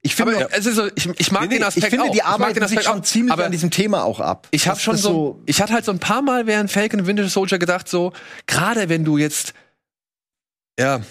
ich 0.02 0.16
finde, 0.16 0.36
Aber 0.36 0.54
es 0.54 0.66
ist 0.66 0.76
so, 0.76 0.88
ich, 0.96 1.10
ich 1.18 1.32
mag 1.32 1.44
nee, 1.44 1.48
nee, 1.48 1.56
den 1.56 1.64
Aspekt 1.64 1.88
ich 1.88 2.00
finde, 2.00 2.12
die 2.12 2.24
arbeiten 2.24 2.66
sich 2.68 2.84
schon 2.84 3.00
auch. 3.00 3.04
ziemlich 3.04 3.34
aber 3.34 3.46
an 3.46 3.52
diesem 3.52 3.72
Thema 3.72 4.04
auch 4.04 4.20
ab. 4.20 4.48
Ich 4.52 4.68
habe 4.68 4.80
schon 4.80 4.96
ist 4.96 5.02
so, 5.02 5.42
ich 5.46 5.62
hatte 5.62 5.74
halt 5.74 5.86
so 5.86 5.92
ein 5.92 6.00
paar 6.00 6.22
Mal 6.22 6.48
während 6.48 6.72
Falcon 6.72 7.08
Winter 7.08 7.28
Soldier 7.28 7.58
gedacht, 7.58 7.90
so, 7.90 8.14
gerade 8.46 8.90
wenn 8.90 9.04
du 9.04 9.18
jetzt, 9.18 9.54
ja, 10.80 11.02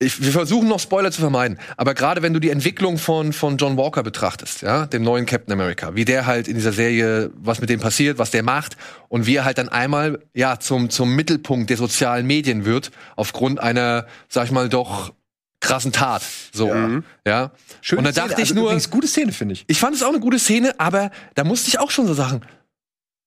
ich, 0.00 0.22
wir 0.22 0.30
versuchen 0.30 0.68
noch 0.68 0.78
Spoiler 0.78 1.10
zu 1.10 1.20
vermeiden, 1.20 1.58
aber 1.76 1.94
gerade 1.94 2.22
wenn 2.22 2.32
du 2.32 2.38
die 2.38 2.50
Entwicklung 2.50 2.98
von, 2.98 3.32
von 3.32 3.56
John 3.56 3.76
Walker 3.76 4.02
betrachtest, 4.02 4.62
ja, 4.62 4.86
dem 4.86 5.02
neuen 5.02 5.26
Captain 5.26 5.52
America, 5.52 5.94
wie 5.94 6.04
der 6.04 6.26
halt 6.26 6.46
in 6.48 6.54
dieser 6.54 6.72
Serie, 6.72 7.30
was 7.34 7.60
mit 7.60 7.70
dem 7.70 7.80
passiert, 7.80 8.18
was 8.18 8.30
der 8.30 8.44
macht 8.44 8.76
und 9.08 9.26
wie 9.26 9.36
er 9.36 9.44
halt 9.44 9.58
dann 9.58 9.68
einmal, 9.68 10.20
ja, 10.34 10.60
zum, 10.60 10.90
zum 10.90 11.16
Mittelpunkt 11.16 11.70
der 11.70 11.76
sozialen 11.76 12.26
Medien 12.26 12.64
wird, 12.64 12.90
aufgrund 13.16 13.58
einer, 13.58 14.06
sag 14.28 14.44
ich 14.44 14.52
mal, 14.52 14.68
doch 14.68 15.12
krassen 15.60 15.92
Tat, 15.92 16.22
so, 16.52 16.68
Ja. 16.68 17.02
ja. 17.26 17.52
Schöne 17.80 17.98
und 18.00 18.04
da 18.06 18.12
Szene. 18.12 18.28
dachte 18.28 18.42
ich 18.42 18.48
also 18.48 18.54
nur, 18.54 18.64
übrigens, 18.64 18.90
gute 18.90 19.08
Szene 19.08 19.32
finde 19.32 19.54
ich. 19.54 19.64
ich 19.66 19.78
fand 19.80 19.96
es 19.96 20.02
auch 20.02 20.10
eine 20.10 20.20
gute 20.20 20.38
Szene, 20.38 20.78
aber 20.78 21.10
da 21.34 21.44
musste 21.44 21.68
ich 21.68 21.78
auch 21.78 21.90
schon 21.90 22.06
so 22.06 22.14
sagen, 22.14 22.42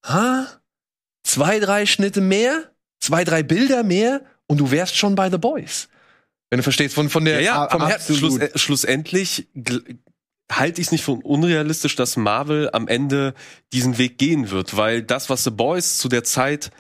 ha, 0.06 0.48
zwei, 1.24 1.60
drei 1.60 1.86
Schnitte 1.86 2.22
mehr, 2.22 2.72
zwei, 3.00 3.24
drei 3.24 3.44
Bilder 3.44 3.84
mehr 3.84 4.22
und 4.48 4.60
du 4.60 4.72
wärst 4.72 4.96
schon 4.96 5.16
bei 5.16 5.30
The 5.30 5.38
Boys. 5.38 5.90
Wenn 6.50 6.58
du 6.58 6.64
verstehst, 6.64 6.96
von, 6.96 7.10
von 7.10 7.24
der, 7.26 7.42
Ja, 7.42 7.64
ja, 7.64 7.70
vom 7.70 7.86
Herzen. 7.86 8.16
Schluss, 8.16 8.38
äh, 8.38 8.50
schlussendlich 8.58 9.48
halte 10.52 10.82
ich 10.82 10.88
es 10.88 10.92
nicht 10.92 11.04
für 11.04 11.12
unrealistisch, 11.14 11.96
dass 11.96 12.18
Marvel 12.18 12.70
am 12.74 12.88
Ende 12.90 13.34
diesen 13.72 13.98
Weg 13.98 14.18
gehen 14.18 14.52
wird, 14.52 14.76
weil 14.76 15.02
das, 15.02 15.30
was 15.30 15.44
The 15.46 15.50
Boys 15.50 15.98
zu 15.98 16.10
der 16.10 16.24
Zeit 16.26 16.72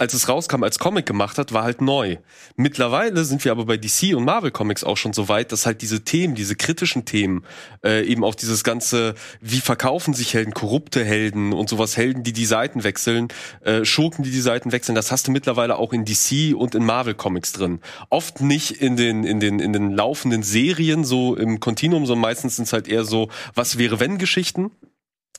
als 0.00 0.14
es 0.14 0.30
rauskam, 0.30 0.62
als 0.62 0.78
Comic 0.78 1.04
gemacht 1.04 1.36
hat, 1.36 1.52
war 1.52 1.62
halt 1.62 1.82
neu. 1.82 2.16
Mittlerweile 2.56 3.22
sind 3.26 3.44
wir 3.44 3.52
aber 3.52 3.66
bei 3.66 3.76
DC 3.76 4.16
und 4.16 4.24
Marvel 4.24 4.50
Comics 4.50 4.82
auch 4.82 4.96
schon 4.96 5.12
so 5.12 5.28
weit, 5.28 5.52
dass 5.52 5.66
halt 5.66 5.82
diese 5.82 6.04
Themen, 6.04 6.34
diese 6.34 6.56
kritischen 6.56 7.04
Themen, 7.04 7.44
äh, 7.84 8.06
eben 8.06 8.24
auch 8.24 8.34
dieses 8.34 8.64
ganze, 8.64 9.14
wie 9.42 9.60
verkaufen 9.60 10.14
sich 10.14 10.32
Helden, 10.32 10.54
korrupte 10.54 11.04
Helden 11.04 11.52
und 11.52 11.68
sowas, 11.68 11.98
Helden, 11.98 12.22
die 12.22 12.32
die 12.32 12.46
Seiten 12.46 12.82
wechseln, 12.82 13.28
äh, 13.60 13.84
Schurken, 13.84 14.24
die 14.24 14.30
die 14.30 14.40
Seiten 14.40 14.72
wechseln, 14.72 14.94
das 14.94 15.12
hast 15.12 15.28
du 15.28 15.32
mittlerweile 15.32 15.76
auch 15.76 15.92
in 15.92 16.06
DC 16.06 16.54
und 16.56 16.74
in 16.74 16.86
Marvel 16.86 17.14
Comics 17.14 17.52
drin. 17.52 17.80
Oft 18.08 18.40
nicht 18.40 18.70
in 18.70 18.96
den, 18.96 19.24
in 19.24 19.38
den, 19.38 19.60
in 19.60 19.74
den 19.74 19.90
laufenden 19.90 20.42
Serien, 20.42 21.04
so 21.04 21.36
im 21.36 21.60
Kontinuum, 21.60 22.06
sondern 22.06 22.22
meistens 22.22 22.56
sind 22.56 22.64
es 22.64 22.72
halt 22.72 22.88
eher 22.88 23.04
so, 23.04 23.28
was 23.54 23.76
wäre 23.76 24.00
wenn 24.00 24.16
Geschichten. 24.16 24.70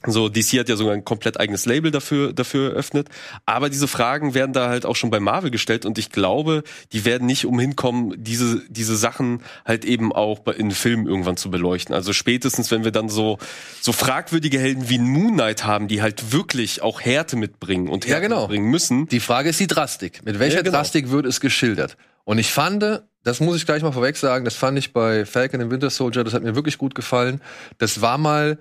So, 0.05 0.29
DC 0.29 0.59
hat 0.59 0.69
ja 0.69 0.75
sogar 0.75 0.93
ein 0.93 1.05
komplett 1.05 1.39
eigenes 1.39 1.65
Label 1.65 1.91
dafür, 1.91 2.33
dafür 2.33 2.71
eröffnet. 2.71 3.07
Aber 3.45 3.69
diese 3.69 3.87
Fragen 3.87 4.33
werden 4.33 4.51
da 4.51 4.67
halt 4.67 4.85
auch 4.85 4.95
schon 4.95 5.11
bei 5.11 5.19
Marvel 5.19 5.51
gestellt 5.51 5.85
und 5.85 5.97
ich 5.99 6.09
glaube, 6.09 6.63
die 6.91 7.05
werden 7.05 7.27
nicht 7.27 7.45
umhin 7.45 7.75
kommen, 7.75 8.15
diese, 8.17 8.63
diese 8.67 8.97
Sachen 8.97 9.43
halt 9.63 9.85
eben 9.85 10.11
auch 10.11 10.47
in 10.47 10.71
Filmen 10.71 11.05
irgendwann 11.07 11.37
zu 11.37 11.51
beleuchten. 11.51 11.93
Also 11.93 12.13
spätestens, 12.13 12.71
wenn 12.71 12.83
wir 12.83 12.91
dann 12.91 13.09
so, 13.09 13.37
so 13.79 13.91
fragwürdige 13.91 14.59
Helden 14.59 14.89
wie 14.89 14.97
Moon 14.97 15.33
Knight 15.33 15.65
haben, 15.65 15.87
die 15.87 16.01
halt 16.01 16.33
wirklich 16.33 16.81
auch 16.81 17.01
Härte 17.01 17.35
mitbringen 17.35 17.87
und 17.87 18.05
Ja, 18.05 18.15
Härte 18.15 18.27
genau. 18.27 18.41
mitbringen 18.41 18.69
müssen. 18.71 19.07
Die 19.07 19.19
Frage 19.19 19.49
ist 19.49 19.59
die 19.59 19.67
Drastik. 19.67 20.25
Mit 20.25 20.39
welcher 20.39 20.57
Ja, 20.57 20.61
genau. 20.63 20.77
Drastik 20.77 21.11
wird 21.11 21.25
es 21.27 21.39
geschildert? 21.39 21.95
Und 22.23 22.39
ich 22.39 22.51
fand, 22.51 22.83
das 23.23 23.39
muss 23.39 23.55
ich 23.57 23.65
gleich 23.65 23.83
mal 23.83 23.91
vorweg 23.91 24.17
sagen, 24.17 24.45
das 24.45 24.55
fand 24.55 24.77
ich 24.77 24.93
bei 24.93 25.25
Falcon 25.25 25.61
and 25.61 25.71
Winter 25.71 25.89
Soldier, 25.89 26.23
das 26.23 26.33
hat 26.33 26.43
mir 26.43 26.55
wirklich 26.55 26.77
gut 26.77 26.95
gefallen. 26.95 27.41
Das 27.77 28.01
war 28.01 28.17
mal, 28.17 28.57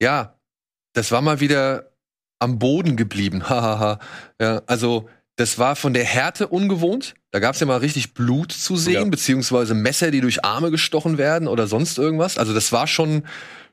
ja, 0.00 0.35
das 0.96 1.12
war 1.12 1.20
mal 1.20 1.40
wieder 1.40 1.90
am 2.38 2.58
Boden 2.58 2.96
geblieben. 2.96 3.42
Hahaha. 3.48 3.98
ja, 4.40 4.62
also, 4.66 5.08
das 5.38 5.58
war 5.58 5.76
von 5.76 5.92
der 5.92 6.04
Härte 6.04 6.48
ungewohnt. 6.48 7.14
Da 7.30 7.40
gab 7.40 7.54
es 7.54 7.60
ja 7.60 7.66
mal 7.66 7.76
richtig 7.76 8.14
Blut 8.14 8.52
zu 8.52 8.76
sehen, 8.76 8.94
Ja. 8.94 9.04
beziehungsweise 9.04 9.74
Messer, 9.74 10.10
die 10.10 10.22
durch 10.22 10.44
Arme 10.46 10.70
gestochen 10.70 11.18
werden 11.18 11.46
oder 11.46 11.66
sonst 11.66 11.98
irgendwas. 11.98 12.38
Also, 12.38 12.54
das 12.54 12.72
war 12.72 12.86
schon, 12.86 13.24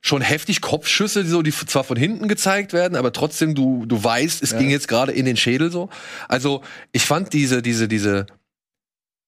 schon 0.01 0.21
heftig. 0.21 0.59
Kopfschüsse, 0.59 1.23
die 1.23 1.29
so, 1.29 1.41
die 1.41 1.51
zwar 1.53 1.85
von 1.85 1.95
hinten 1.95 2.27
gezeigt 2.27 2.73
werden, 2.73 2.97
aber 2.97 3.13
trotzdem 3.13 3.55
du, 3.55 3.85
du 3.85 4.03
weißt, 4.03 4.43
es 4.43 4.57
ging 4.57 4.69
jetzt 4.69 4.89
gerade 4.89 5.13
in 5.13 5.25
den 5.25 5.37
Schädel 5.37 5.71
so. 5.71 5.89
Also, 6.27 6.61
ich 6.91 7.05
fand 7.05 7.31
diese, 7.31 7.61
diese, 7.61 7.87
diese 7.87 8.25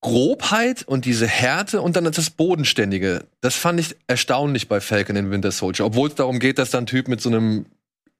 Grobheit 0.01 0.83
und 0.83 1.05
diese 1.05 1.27
Härte 1.27 1.81
und 1.81 1.95
dann 1.95 2.03
das 2.03 2.29
Bodenständige, 2.29 3.23
das 3.41 3.55
fand 3.55 3.79
ich 3.79 3.95
erstaunlich 4.07 4.67
bei 4.67 4.79
Falcon 4.81 5.15
in 5.15 5.31
Winter 5.31 5.51
Soldier. 5.51 5.85
Obwohl 5.85 6.09
es 6.09 6.15
darum 6.15 6.39
geht, 6.39 6.59
dass 6.59 6.69
da 6.71 6.77
ein 6.79 6.85
Typ 6.85 7.07
mit 7.07 7.21
so 7.21 7.29
einem 7.29 7.65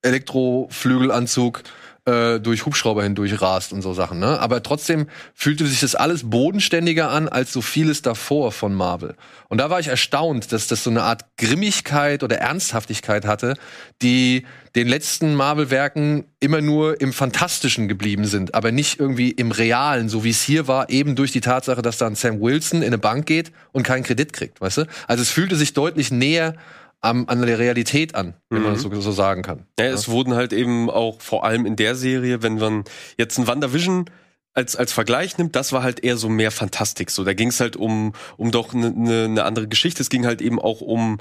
Elektroflügelanzug 0.06 1.64
äh, 2.06 2.40
durch 2.40 2.66
Hubschrauber 2.66 3.04
hindurch 3.04 3.42
rast 3.42 3.74
und 3.74 3.82
so 3.82 3.94
Sachen. 3.94 4.20
Ne? 4.20 4.40
Aber 4.40 4.62
trotzdem 4.62 5.08
fühlte 5.34 5.66
sich 5.66 5.80
das 5.80 5.96
alles 5.96 6.30
bodenständiger 6.30 7.10
an 7.10 7.28
als 7.28 7.52
so 7.52 7.62
vieles 7.62 8.04
davor 8.04 8.52
von 8.52 8.76
Marvel. 8.76 9.16
Und 9.50 9.58
da 9.58 9.72
war 9.72 9.80
ich 9.80 9.88
erstaunt, 9.88 10.52
dass 10.52 10.68
das 10.68 10.84
so 10.84 10.92
eine 10.92 11.02
Art 11.02 11.26
Grimmigkeit 11.38 12.22
oder 12.22 12.38
Ernsthaftigkeit 12.38 13.26
hatte, 13.26 13.56
die 14.04 14.46
den 14.76 14.88
letzten 14.88 15.34
Marvel-Werken 15.34 16.26
immer 16.40 16.62
nur 16.62 17.02
im 17.02 17.12
Fantastischen 17.12 17.88
geblieben 17.88 18.26
sind, 18.26 18.54
aber 18.54 18.72
nicht 18.72 19.00
irgendwie 19.00 19.32
im 19.32 19.52
Realen, 19.52 20.10
so 20.10 20.24
wie 20.24 20.30
es 20.30 20.44
hier 20.44 20.68
war, 20.68 20.90
eben 20.90 21.16
durch 21.16 21.32
die 21.32 21.42
Tatsache, 21.42 21.82
dass 21.82 21.98
dann 21.98 22.14
Sam 22.14 22.40
Wilson 22.40 22.82
in 22.82 22.88
eine 22.88 22.98
Bank 22.98 23.26
geht 23.26 23.52
und 23.72 23.84
keinen 23.84 24.04
Kredit 24.04 24.34
kriegt, 24.34 24.62
weißt 24.62 24.78
du? 24.80 24.86
Also 25.08 25.24
es 25.24 25.32
fühlte 25.32 25.56
sich 25.56 25.74
deutlich 25.74 26.12
näher 26.12 26.56
am, 27.02 27.28
an 27.28 27.42
der 27.46 27.60
Realität 27.60 28.16
an, 28.16 28.34
wenn 28.50 28.64
man 28.64 28.74
das 28.74 28.82
so, 28.82 29.02
so 29.02 29.12
sagen 29.12 29.42
kann. 29.42 29.66
Ja, 29.80 29.86
es 29.86 30.10
wurden 30.10 30.34
halt 30.34 30.54
eben 30.54 30.90
auch 30.90 31.22
vor 31.22 31.44
allem 31.44 31.66
in 31.66 31.76
der 31.76 31.96
Serie, 31.96 32.42
wenn 32.42 32.56
man 32.56 32.84
jetzt 33.18 33.38
ein 33.38 33.48
WandaVision 33.48 34.10
als, 34.56 34.78
als 34.78 34.94
Vergleich 34.94 35.38
nimmt, 35.38 35.56
das 35.56 35.74
war 35.74 35.84
halt 35.84 36.04
eher 36.04 36.16
so 36.16 36.30
mehr 36.30 36.50
Fantastik. 36.50 37.12
So, 37.12 37.26
da 37.26 37.34
ging 37.34 37.50
es 37.50 37.60
halt 37.60 37.76
um, 37.76 38.14
um 38.38 38.52
doch 38.52 38.74
eine 38.74 38.90
ne, 38.90 39.28
ne 39.28 39.44
andere 39.44 39.68
Geschichte. 39.68 40.02
Es 40.02 40.10
ging 40.10 40.26
halt 40.26 40.42
eben 40.42 40.60
auch 40.60 40.80
um 40.80 41.20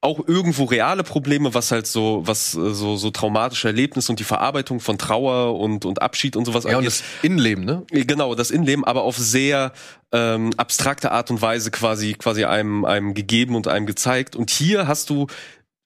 auch 0.00 0.26
irgendwo 0.26 0.64
reale 0.64 1.02
Probleme, 1.02 1.52
was 1.52 1.72
halt 1.72 1.88
so, 1.88 2.22
was 2.24 2.54
äh, 2.54 2.72
so, 2.72 2.96
so 2.96 3.10
traumatische 3.10 3.66
Erlebnisse 3.66 4.12
und 4.12 4.20
die 4.20 4.24
Verarbeitung 4.24 4.78
von 4.78 4.98
Trauer 4.98 5.58
und, 5.58 5.84
und 5.84 6.00
Abschied 6.00 6.36
und 6.36 6.44
sowas 6.44 6.62
Ja, 6.62 6.78
und 6.78 6.86
das 6.86 7.02
Innenleben, 7.22 7.64
ne? 7.64 7.82
Genau, 7.90 8.36
das 8.36 8.52
Innenleben, 8.52 8.84
aber 8.84 9.02
auf 9.02 9.16
sehr 9.16 9.72
ähm, 10.12 10.52
abstrakte 10.56 11.10
Art 11.10 11.32
und 11.32 11.42
Weise 11.42 11.72
quasi 11.72 12.14
quasi 12.14 12.44
einem 12.44 12.84
einem 12.84 13.14
gegeben 13.14 13.56
und 13.56 13.66
einem 13.66 13.86
gezeigt. 13.86 14.36
Und 14.36 14.50
hier 14.50 14.86
hast 14.86 15.10
du 15.10 15.26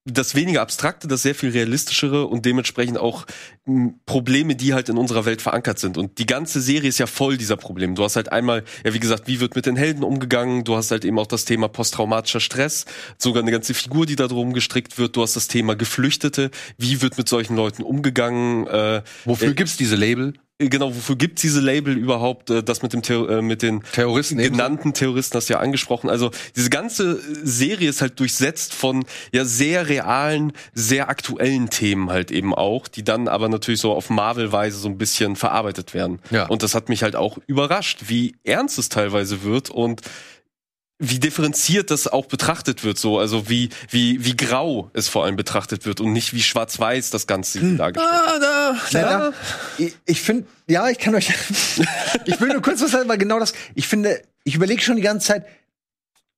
das 0.07 0.35
weniger 0.35 0.63
abstrakte, 0.63 1.09
das 1.09 1.23
sehr 1.23 1.35
viel 1.35 1.51
realistischere 1.51 2.27
und 2.27 2.47
dementsprechend 2.47 2.99
auch 2.99 3.27
Probleme, 4.07 4.57
die 4.57 4.73
halt 4.73 4.89
in 4.89 4.97
unserer 4.97 5.27
Welt 5.27 5.43
verankert 5.43 5.79
sind. 5.79 5.99
Und 5.99 6.19
die 6.19 6.27
ganze 6.27 6.61
Serie 6.61 6.89
ist 6.89 6.99
ja 6.99 7.07
voll 7.07 7.37
dieser 7.37 7.57
Probleme. 7.57 7.95
Du 7.95 8.03
hast 8.03 8.17
halt 8.17 8.33
einmal, 8.33 8.65
ja 8.85 8.95
wie 8.95 9.01
gesagt, 9.01 9.29
wie 9.29 9.41
wird 9.41 9.57
mit 9.57 9.67
den 9.67 9.77
Helden 9.77 10.03
umgegangen? 10.03 10.65
Du 10.65 10.75
hast 10.75 10.91
halt 10.91 11.05
eben 11.05 11.19
auch 11.19 11.27
das 11.27 11.45
Thema 11.45 11.69
posttraumatischer 11.69 12.41
Stress, 12.41 12.87
sogar 13.19 13.43
eine 13.43 13.53
ganze 13.53 13.75
Figur, 13.75 14.07
die 14.07 14.17
da 14.17 14.27
drum 14.27 14.55
gestrickt 14.55 14.99
wird. 14.99 15.17
Du 15.17 15.23
hast 15.23 15.37
das 15.37 15.49
Thema 15.49 15.77
Geflüchtete. 15.77 16.51
Wie 16.79 17.03
wird 17.03 17.19
mit 17.19 17.29
solchen 17.29 17.57
Leuten 17.57 17.83
umgegangen? 17.83 18.67
Äh, 18.67 19.03
Wofür 19.27 19.51
äh, 19.51 19.55
gibt's 19.55 19.77
diese 19.77 19.97
Label? 19.97 20.33
Genau, 20.69 20.95
wofür 20.95 21.17
gibt's 21.17 21.43
diese 21.43 21.61
Label 21.61 21.97
überhaupt, 21.97 22.51
äh, 22.51 22.63
das 22.63 22.83
mit 22.83 22.93
dem 22.93 23.03
äh, 23.29 23.41
mit 23.41 23.63
den 23.63 23.83
Terroristen 23.93 24.39
ebenso. 24.39 24.53
genannten 24.53 24.93
Terroristen 24.93 25.37
hast 25.37 25.49
du 25.49 25.55
ja 25.55 25.61
angesprochen. 25.61 26.11
Also 26.11 26.31
diese 26.57 26.71
ganze 26.71 27.21
Serie 27.45 27.89
ist 27.89 28.03
halt 28.03 28.21
durchsetzt 28.21 28.75
von 28.75 29.05
ja 29.33 29.45
sehr 29.45 29.89
realen, 29.89 30.53
sehr 30.75 31.09
aktuellen 31.09 31.71
Themen 31.71 32.11
halt 32.11 32.31
eben 32.31 32.55
auch, 32.55 32.89
die 32.89 33.03
dann 33.03 33.29
aber 33.29 33.49
natürlich 33.49 33.81
so 33.81 33.93
auf 33.93 34.11
Marvel-Weise 34.11 34.79
so 34.79 34.89
ein 34.89 34.99
bisschen 34.99 35.37
verarbeitet 35.37 35.95
werden. 35.95 36.19
Ja. 36.31 36.47
Und 36.47 36.63
das 36.63 36.75
hat 36.75 36.89
mich 36.89 37.03
halt 37.03 37.17
auch 37.17 37.39
überrascht, 37.47 38.05
wie 38.09 38.37
ernst 38.45 38.79
es 38.79 38.89
teilweise 38.89 39.43
wird 39.43 39.71
und 39.71 40.03
wie 41.03 41.19
differenziert 41.19 41.91
das 41.91 42.07
auch 42.07 42.27
betrachtet 42.27 42.85
wird, 42.85 42.99
so, 42.99 43.19
also 43.19 43.49
wie, 43.49 43.71
wie, 43.89 44.23
wie 44.23 44.37
grau 44.37 44.91
es 44.93 45.09
vor 45.09 45.25
allem 45.25 45.35
betrachtet 45.35 45.87
wird 45.87 45.99
und 46.01 46.13
nicht 46.13 46.35
wie 46.35 46.43
schwarz-weiß 46.43 47.09
das 47.09 47.27
Ganze 47.27 47.59
dargestellt 47.77 48.07
Ah, 48.07 48.39
da, 48.39 48.77
da, 48.93 49.33
ich 49.79 49.97
ich 50.05 50.21
finde, 50.21 50.47
ja, 50.69 50.89
ich 50.91 50.99
kann 50.99 51.15
euch. 51.15 51.31
ich 52.27 52.41
will 52.41 52.49
nur 52.49 52.61
kurz 52.61 52.83
was 52.83 52.91
sagen, 52.91 53.09
weil 53.09 53.17
genau 53.17 53.41
das. 53.41 53.55
Ich 53.75 53.89
finde, 53.89 54.23
ich 54.45 54.55
überlege 54.55 54.83
schon 54.83 54.97
die 54.97 55.03
ganze 55.03 55.29
Zeit, 55.29 55.47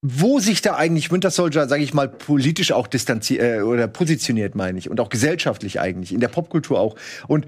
wo 0.00 0.38
sich 0.38 0.62
da 0.62 0.76
eigentlich 0.76 1.10
Winter 1.10 1.32
Soldier, 1.32 1.66
sage 1.68 1.82
ich 1.82 1.92
mal, 1.92 2.08
politisch 2.08 2.70
auch 2.70 2.86
distanziert 2.86 3.42
äh, 3.42 3.62
oder 3.62 3.88
positioniert, 3.88 4.54
meine 4.54 4.78
ich, 4.78 4.88
und 4.88 5.00
auch 5.00 5.08
gesellschaftlich 5.08 5.80
eigentlich, 5.80 6.12
in 6.12 6.20
der 6.20 6.28
Popkultur 6.28 6.78
auch. 6.78 6.94
Und 7.26 7.46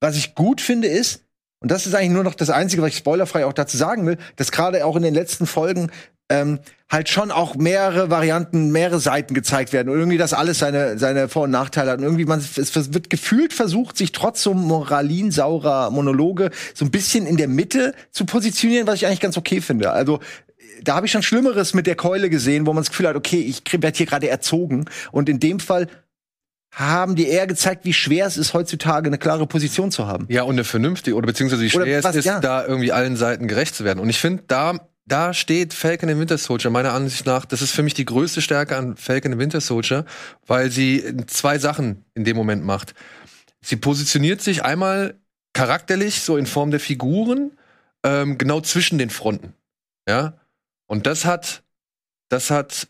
was 0.00 0.16
ich 0.16 0.36
gut 0.36 0.60
finde 0.60 0.86
ist, 0.86 1.23
und 1.64 1.70
das 1.70 1.86
ist 1.86 1.94
eigentlich 1.94 2.10
nur 2.10 2.24
noch 2.24 2.34
das 2.34 2.50
Einzige, 2.50 2.82
was 2.82 2.90
ich 2.90 2.98
spoilerfrei 2.98 3.46
auch 3.46 3.54
dazu 3.54 3.78
sagen 3.78 4.04
will, 4.04 4.18
dass 4.36 4.52
gerade 4.52 4.84
auch 4.84 4.96
in 4.96 5.02
den 5.02 5.14
letzten 5.14 5.46
Folgen 5.46 5.90
ähm, 6.28 6.58
halt 6.90 7.08
schon 7.08 7.30
auch 7.30 7.54
mehrere 7.54 8.10
Varianten, 8.10 8.70
mehrere 8.70 9.00
Seiten 9.00 9.32
gezeigt 9.32 9.72
werden 9.72 9.88
und 9.88 9.98
irgendwie 9.98 10.18
das 10.18 10.34
alles 10.34 10.58
seine 10.58 10.98
seine 10.98 11.26
Vor- 11.26 11.44
und 11.44 11.52
Nachteile 11.52 11.92
hat 11.92 12.00
und 12.00 12.04
irgendwie 12.04 12.26
man 12.26 12.40
es 12.40 12.92
wird 12.92 13.08
gefühlt 13.08 13.54
versucht, 13.54 13.96
sich 13.96 14.12
trotz 14.12 14.42
so 14.42 14.52
moralinsaurer 14.52 15.90
Monologe 15.90 16.50
so 16.74 16.84
ein 16.84 16.90
bisschen 16.90 17.26
in 17.26 17.38
der 17.38 17.48
Mitte 17.48 17.94
zu 18.10 18.26
positionieren, 18.26 18.86
was 18.86 18.96
ich 18.96 19.06
eigentlich 19.06 19.20
ganz 19.20 19.38
okay 19.38 19.62
finde. 19.62 19.90
Also 19.90 20.20
da 20.82 20.96
habe 20.96 21.06
ich 21.06 21.12
schon 21.12 21.22
Schlimmeres 21.22 21.72
mit 21.72 21.86
der 21.86 21.96
Keule 21.96 22.28
gesehen, 22.28 22.66
wo 22.66 22.74
man 22.74 22.82
das 22.82 22.90
Gefühl 22.90 23.08
hat, 23.08 23.16
okay, 23.16 23.40
ich 23.40 23.62
werde 23.72 23.96
hier 23.96 24.04
gerade 24.04 24.28
erzogen 24.28 24.84
und 25.12 25.30
in 25.30 25.40
dem 25.40 25.60
Fall 25.60 25.86
haben 26.74 27.14
die 27.14 27.28
eher 27.28 27.46
gezeigt, 27.46 27.84
wie 27.84 27.92
schwer 27.92 28.26
es 28.26 28.36
ist, 28.36 28.52
heutzutage 28.52 29.06
eine 29.06 29.18
klare 29.18 29.46
Position 29.46 29.92
zu 29.92 30.06
haben. 30.06 30.26
Ja, 30.28 30.42
und 30.42 30.56
eine 30.56 30.64
vernünftige, 30.64 31.16
oder 31.16 31.26
beziehungsweise 31.26 31.62
wie 31.62 31.70
schwer 31.70 31.98
es 32.00 32.14
ist, 32.14 32.24
ja. 32.24 32.40
da 32.40 32.66
irgendwie 32.66 32.90
allen 32.90 33.16
Seiten 33.16 33.46
gerecht 33.46 33.74
zu 33.74 33.84
werden. 33.84 34.00
Und 34.00 34.08
ich 34.10 34.18
finde, 34.18 34.42
da, 34.48 34.80
da 35.06 35.32
steht 35.32 35.72
Falcon 35.72 36.08
and 36.08 36.18
Winter 36.18 36.36
Soldier 36.36 36.70
meiner 36.70 36.92
Ansicht 36.92 37.26
nach, 37.26 37.44
das 37.44 37.62
ist 37.62 37.70
für 37.70 37.84
mich 37.84 37.94
die 37.94 38.04
größte 38.04 38.42
Stärke 38.42 38.76
an 38.76 38.96
Falcon 38.96 39.32
and 39.32 39.40
Winter 39.40 39.60
Soldier, 39.60 40.04
weil 40.46 40.70
sie 40.70 41.16
zwei 41.28 41.58
Sachen 41.58 42.04
in 42.14 42.24
dem 42.24 42.36
Moment 42.36 42.64
macht. 42.64 42.94
Sie 43.60 43.76
positioniert 43.76 44.40
sich 44.40 44.64
einmal 44.64 45.14
charakterlich, 45.52 46.22
so 46.22 46.36
in 46.36 46.46
Form 46.46 46.72
der 46.72 46.80
Figuren, 46.80 47.52
ähm, 48.02 48.36
genau 48.36 48.60
zwischen 48.60 48.98
den 48.98 49.10
Fronten. 49.10 49.54
Ja. 50.08 50.38
Und 50.86 51.06
das 51.06 51.24
hat, 51.24 51.62
das 52.28 52.50
hat 52.50 52.88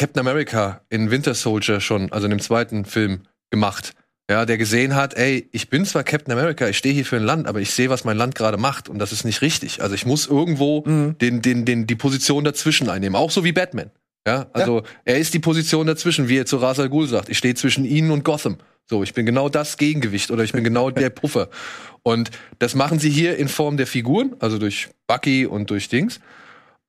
Captain 0.00 0.26
America 0.26 0.80
in 0.88 1.10
Winter 1.10 1.34
Soldier 1.34 1.78
schon, 1.78 2.10
also 2.10 2.24
in 2.24 2.30
dem 2.30 2.40
zweiten 2.40 2.86
Film, 2.86 3.20
gemacht. 3.50 3.92
Ja, 4.30 4.46
der 4.46 4.56
gesehen 4.56 4.94
hat, 4.94 5.12
ey, 5.12 5.46
ich 5.52 5.68
bin 5.68 5.84
zwar 5.84 6.04
Captain 6.04 6.32
America, 6.32 6.66
ich 6.68 6.78
stehe 6.78 6.94
hier 6.94 7.04
für 7.04 7.16
ein 7.16 7.22
Land, 7.22 7.46
aber 7.46 7.60
ich 7.60 7.72
sehe, 7.72 7.90
was 7.90 8.04
mein 8.04 8.16
Land 8.16 8.34
gerade 8.34 8.56
macht 8.56 8.88
und 8.88 8.98
das 8.98 9.12
ist 9.12 9.24
nicht 9.24 9.42
richtig. 9.42 9.82
Also 9.82 9.94
ich 9.94 10.06
muss 10.06 10.26
irgendwo 10.26 10.84
Mhm. 10.86 11.18
den, 11.18 11.42
den, 11.42 11.66
den, 11.66 11.86
die 11.86 11.96
Position 11.96 12.44
dazwischen 12.44 12.88
einnehmen, 12.88 13.14
auch 13.14 13.30
so 13.30 13.44
wie 13.44 13.52
Batman. 13.52 13.90
Ja, 14.26 14.46
also 14.54 14.84
er 15.04 15.18
ist 15.18 15.34
die 15.34 15.38
Position 15.38 15.86
dazwischen, 15.86 16.28
wie 16.30 16.38
er 16.38 16.46
zu 16.46 16.56
Ra's 16.56 16.78
al 16.80 16.88
Ghul 16.88 17.06
sagt. 17.06 17.28
Ich 17.28 17.36
stehe 17.36 17.54
zwischen 17.54 17.84
ihnen 17.84 18.10
und 18.10 18.24
Gotham. 18.24 18.56
So, 18.88 19.02
ich 19.02 19.12
bin 19.12 19.26
genau 19.26 19.50
das 19.50 19.76
Gegengewicht 19.76 20.30
oder 20.30 20.44
ich 20.44 20.52
bin 20.52 20.64
genau 20.64 20.90
der 20.90 21.10
Puffer. 21.10 21.50
Und 22.02 22.30
das 22.58 22.74
machen 22.74 22.98
sie 22.98 23.10
hier 23.10 23.36
in 23.36 23.48
Form 23.48 23.76
der 23.76 23.86
Figuren, 23.86 24.34
also 24.40 24.56
durch 24.56 24.88
Bucky 25.06 25.44
und 25.44 25.68
durch 25.68 25.90
Dings. 25.90 26.18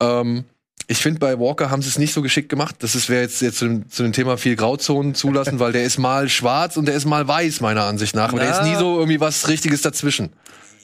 Ähm, 0.02 0.46
ich 0.88 0.98
finde, 1.00 1.20
bei 1.20 1.40
Walker 1.40 1.70
haben 1.72 1.82
sie 1.82 1.90
es 1.90 1.98
nicht 1.98 2.14
so 2.14 2.22
geschickt 2.22 2.50
gemacht. 2.50 2.76
Das 2.80 2.96
ist- 2.96 3.10
wäre 3.10 3.22
jetzt, 3.22 3.42
jetzt 3.42 3.58
zu, 3.60 3.66
dem, 3.66 3.90
zu 3.90 4.04
dem 4.04 4.14
Thema 4.14 4.38
viel 4.38 4.56
Grauzonen 4.56 5.16
zulassen, 5.16 5.60
weil 5.60 5.72
der 5.72 5.84
ist 5.84 5.98
mal 5.98 6.28
schwarz 6.30 6.78
und 6.78 6.86
der 6.86 6.96
ist 6.96 7.06
mal 7.06 7.28
weiß, 7.28 7.62
meiner 7.62 7.84
Ansicht 7.86 8.16
nach. 8.16 8.30
Aber 8.30 8.40
der 8.40 8.52
ist 8.52 8.64
nie 8.64 8.76
so 8.76 8.98
irgendwie 9.00 9.20
was 9.20 9.48
Richtiges 9.48 9.82
dazwischen. 9.82 10.30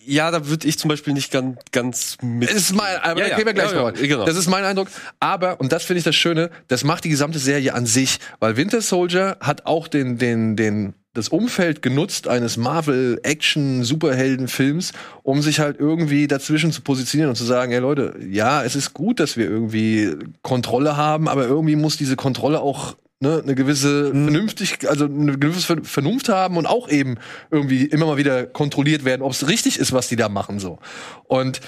Ja, 0.10 0.32
da 0.32 0.48
würde 0.48 0.66
ich 0.70 0.80
zum 0.80 0.88
Beispiel 0.88 1.12
nicht 1.12 1.32
ganz, 1.34 1.58
ganz 1.74 2.18
mit. 2.22 2.50
Das 2.50 2.56
ist 2.56 2.74
mein, 2.74 2.96
aber 3.02 3.20
Ja, 3.20 3.26
da 3.26 3.32
ja. 3.32 3.36
gehen 3.36 3.46
wir 3.46 3.54
gleich 3.54 3.74
Ja, 3.74 3.84
ja, 3.84 3.92
genau. 3.92 4.26
Das 4.26 4.38
ist 4.38 4.48
mein 4.48 4.64
Eindruck. 4.64 4.88
Aber, 5.20 5.60
und 5.60 5.74
das 5.74 5.84
finde 5.84 5.98
ich 5.98 6.06
das 6.06 6.16
Schöne, 6.16 6.50
das 6.70 6.86
macht 6.86 7.04
die 7.04 7.10
gesamte 7.10 7.40
Serie 7.40 7.74
an 7.74 7.86
sich, 7.86 8.20
weil 8.40 8.56
Winter 8.56 8.80
Soldier 8.82 9.36
hat 9.42 9.66
auch 9.66 9.90
den, 9.90 10.18
den, 10.18 10.56
den, 10.56 10.94
das 11.18 11.30
Umfeld 11.30 11.82
genutzt 11.82 12.28
eines 12.28 12.58
Marvel-Action-Superhelden-Films, 12.58 14.94
um 15.24 15.42
sich 15.42 15.60
halt 15.60 15.80
irgendwie 15.80 16.28
dazwischen 16.28 16.72
zu 16.72 16.82
positionieren 16.82 17.30
und 17.30 17.36
zu 17.36 17.44
sagen, 17.44 17.72
ey 17.72 17.80
Leute, 17.80 18.16
ja, 18.30 18.64
es 18.64 18.76
ist 18.76 18.94
gut, 18.94 19.20
dass 19.20 19.36
wir 19.36 19.46
irgendwie 19.46 20.14
Kontrolle 20.44 20.96
haben, 20.96 21.28
aber 21.28 21.48
irgendwie 21.48 21.76
muss 21.76 21.98
diese 21.98 22.16
Kontrolle 22.16 22.62
auch 22.62 22.96
ne, 23.20 23.42
eine 23.44 23.56
gewisse 23.56 24.12
vernünftig, 24.12 24.88
also 24.88 25.06
eine 25.06 25.38
gewisse 25.38 25.62
Ver- 25.62 25.84
Vernunft 25.84 26.30
haben 26.30 26.58
und 26.58 26.68
auch 26.68 26.90
eben 26.90 27.16
irgendwie 27.50 27.86
immer 27.86 28.06
mal 28.06 28.18
wieder 28.18 28.46
kontrolliert 28.46 29.04
werden, 29.04 29.24
ob 29.24 29.32
es 29.32 29.48
richtig 29.48 29.80
ist, 29.80 29.94
was 29.94 30.08
die 30.08 30.16
da 30.16 30.30
machen 30.30 30.60
so. 30.60 30.78
Und 31.26 31.60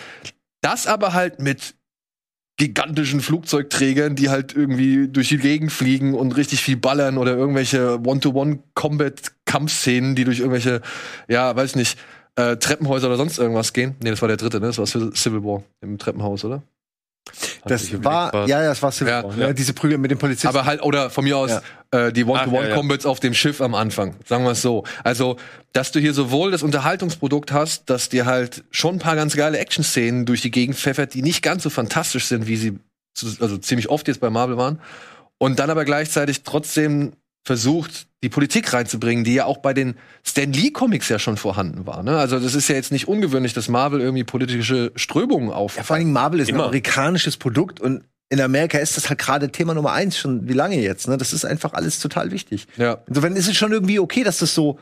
das 0.61 0.87
aber 0.87 1.13
halt 1.13 1.39
mit 1.39 1.75
gigantischen 2.59 3.21
Flugzeugträgern, 3.21 4.15
die 4.15 4.29
halt 4.29 4.55
irgendwie 4.55 5.07
durch 5.07 5.29
die 5.29 5.37
Gegend 5.37 5.71
fliegen 5.71 6.13
und 6.13 6.37
richtig 6.37 6.61
viel 6.61 6.77
ballern 6.77 7.17
oder 7.17 7.35
irgendwelche 7.35 7.99
One-to-One-Combat-Kampfszenen, 8.05 10.13
die 10.13 10.25
durch 10.25 10.39
irgendwelche, 10.39 10.81
ja, 11.27 11.55
weiß 11.55 11.75
nicht, 11.75 11.97
äh, 12.35 12.57
Treppenhäuser 12.57 13.07
oder 13.07 13.17
sonst 13.17 13.39
irgendwas 13.39 13.73
gehen. 13.73 13.95
Nee, 14.03 14.11
das 14.11 14.21
war 14.21 14.27
der 14.27 14.37
dritte, 14.37 14.59
ne? 14.59 14.67
Das 14.67 14.77
war 14.77 14.85
Civil 14.85 15.43
War 15.43 15.63
im 15.81 15.97
Treppenhaus, 15.97 16.45
oder? 16.45 16.61
Das 17.65 18.03
war, 18.03 18.47
ja, 18.47 18.61
ja, 18.61 18.69
das 18.69 18.81
war 18.81 18.91
Civil 18.91 19.11
Ja, 19.13 19.23
War, 19.23 19.37
ja. 19.37 19.47
ne? 19.47 19.53
diese 19.53 19.73
Prügel 19.73 19.97
mit 19.97 20.11
den 20.11 20.17
Polizisten. 20.17 20.47
Aber 20.47 20.65
halt, 20.65 20.81
oder 20.81 21.09
von 21.09 21.23
mir 21.23 21.37
aus 21.37 21.61
äh, 21.91 22.11
die 22.11 22.21
ja, 22.21 22.27
ja. 22.27 22.33
One-to-One-Combats 22.33 23.05
auf 23.05 23.19
dem 23.19 23.33
Schiff 23.33 23.61
am 23.61 23.75
Anfang, 23.75 24.15
sagen 24.25 24.43
wir 24.43 24.51
es 24.51 24.61
so. 24.61 24.83
Also, 25.03 25.37
dass 25.73 25.91
du 25.91 25.99
hier 25.99 26.13
sowohl 26.13 26.51
das 26.51 26.63
Unterhaltungsprodukt 26.63 27.51
hast, 27.51 27.89
dass 27.89 28.09
dir 28.09 28.25
halt 28.25 28.63
schon 28.71 28.95
ein 28.95 28.99
paar 28.99 29.15
ganz 29.15 29.35
geile 29.35 29.57
Action-Szenen 29.57 30.25
durch 30.25 30.41
die 30.41 30.51
Gegend 30.51 30.77
pfeffert, 30.77 31.13
die 31.13 31.21
nicht 31.21 31.41
ganz 31.41 31.63
so 31.63 31.69
fantastisch 31.69 32.25
sind, 32.25 32.47
wie 32.47 32.55
sie 32.55 32.79
zu, 33.13 33.27
also 33.39 33.57
ziemlich 33.57 33.89
oft 33.89 34.07
jetzt 34.07 34.19
bei 34.21 34.29
Marvel 34.29 34.57
waren. 34.57 34.79
Und 35.37 35.59
dann 35.59 35.69
aber 35.69 35.85
gleichzeitig 35.85 36.43
trotzdem 36.43 37.13
versucht, 37.45 38.07
die 38.23 38.29
Politik 38.29 38.73
reinzubringen, 38.73 39.23
die 39.23 39.33
ja 39.33 39.45
auch 39.45 39.57
bei 39.59 39.73
den 39.73 39.95
Stan 40.23 40.51
Lee 40.51 40.71
Comics 40.71 41.09
ja 41.09 41.19
schon 41.19 41.37
vorhanden 41.37 41.85
war. 41.87 42.03
Ne? 42.03 42.17
Also 42.17 42.39
das 42.39 42.53
ist 42.53 42.67
ja 42.67 42.75
jetzt 42.75 42.91
nicht 42.91 43.07
ungewöhnlich, 43.07 43.53
dass 43.53 43.69
Marvel 43.69 44.01
irgendwie 44.01 44.23
politische 44.25 44.91
Strömungen 44.95 45.49
auf. 45.51 45.77
Ja, 45.77 45.83
vor 45.83 45.95
allen 45.95 46.01
Dingen 46.05 46.13
Marvel 46.13 46.39
ist 46.41 46.49
Immer. 46.49 46.59
ein 46.59 46.65
amerikanisches 46.65 47.37
Produkt 47.37 47.79
und 47.79 48.03
in 48.31 48.39
Amerika 48.41 48.77
ist 48.77 48.95
das 48.97 49.09
halt 49.09 49.19
gerade 49.19 49.51
Thema 49.51 49.73
Nummer 49.73 49.93
eins 49.93 50.17
schon 50.17 50.47
wie 50.47 50.53
lange 50.53 50.79
jetzt. 50.79 51.07
Ne? 51.07 51.17
Das 51.17 51.33
ist 51.33 51.45
einfach 51.45 51.73
alles 51.73 51.99
total 51.99 52.29
wichtig. 52.31 52.67
ja. 52.77 52.99
Insofern 53.07 53.35
ist 53.35 53.47
es 53.47 53.57
schon 53.57 53.71
irgendwie 53.71 53.99
okay, 53.99 54.23
dass 54.23 54.37
das 54.39 54.53
so 54.53 54.77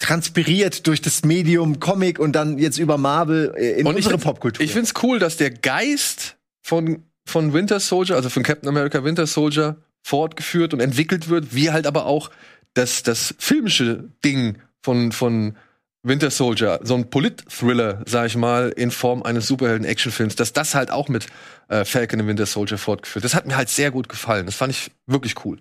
transpiriert 0.00 0.86
durch 0.86 1.00
das 1.02 1.24
Medium 1.24 1.80
Comic 1.80 2.18
und 2.18 2.32
dann 2.32 2.58
jetzt 2.58 2.78
über 2.78 2.98
Marvel 2.98 3.52
äh, 3.56 3.80
in 3.80 3.86
Und 3.86 3.92
ich 3.92 3.96
unsere 3.98 4.12
find's- 4.14 4.24
Popkultur. 4.24 4.64
Ich 4.64 4.72
find's 4.72 4.94
cool, 5.02 5.18
dass 5.18 5.36
der 5.36 5.50
Geist 5.50 6.36
von, 6.62 7.02
von 7.26 7.52
Winter 7.52 7.80
Soldier, 7.80 8.16
also 8.16 8.28
von 8.30 8.42
Captain 8.42 8.68
America 8.68 9.02
Winter 9.04 9.26
Soldier, 9.26 9.76
fortgeführt 10.02 10.74
und 10.74 10.80
entwickelt 10.80 11.28
wird, 11.28 11.54
wie 11.54 11.70
halt 11.70 11.86
aber 11.86 12.06
auch 12.06 12.30
das, 12.74 13.02
das 13.02 13.34
filmische 13.38 14.10
Ding 14.24 14.58
von, 14.82 15.12
von 15.12 15.56
Winter 16.02 16.30
Soldier, 16.30 16.80
so 16.82 16.94
ein 16.94 17.10
Polit-Thriller, 17.10 18.02
sag 18.06 18.26
ich 18.26 18.36
mal, 18.36 18.70
in 18.70 18.90
Form 18.90 19.22
eines 19.22 19.46
Superhelden-Actionfilms, 19.48 20.36
dass 20.36 20.52
das 20.52 20.74
halt 20.74 20.90
auch 20.90 21.08
mit 21.08 21.26
äh, 21.68 21.84
Falcon 21.84 22.20
und 22.20 22.26
Winter 22.28 22.46
Soldier 22.46 22.78
fortgeführt. 22.78 23.24
Das 23.24 23.34
hat 23.34 23.46
mir 23.46 23.56
halt 23.56 23.68
sehr 23.68 23.90
gut 23.90 24.08
gefallen. 24.08 24.46
Das 24.46 24.54
fand 24.54 24.72
ich 24.72 24.90
wirklich 25.06 25.44
cool. 25.44 25.58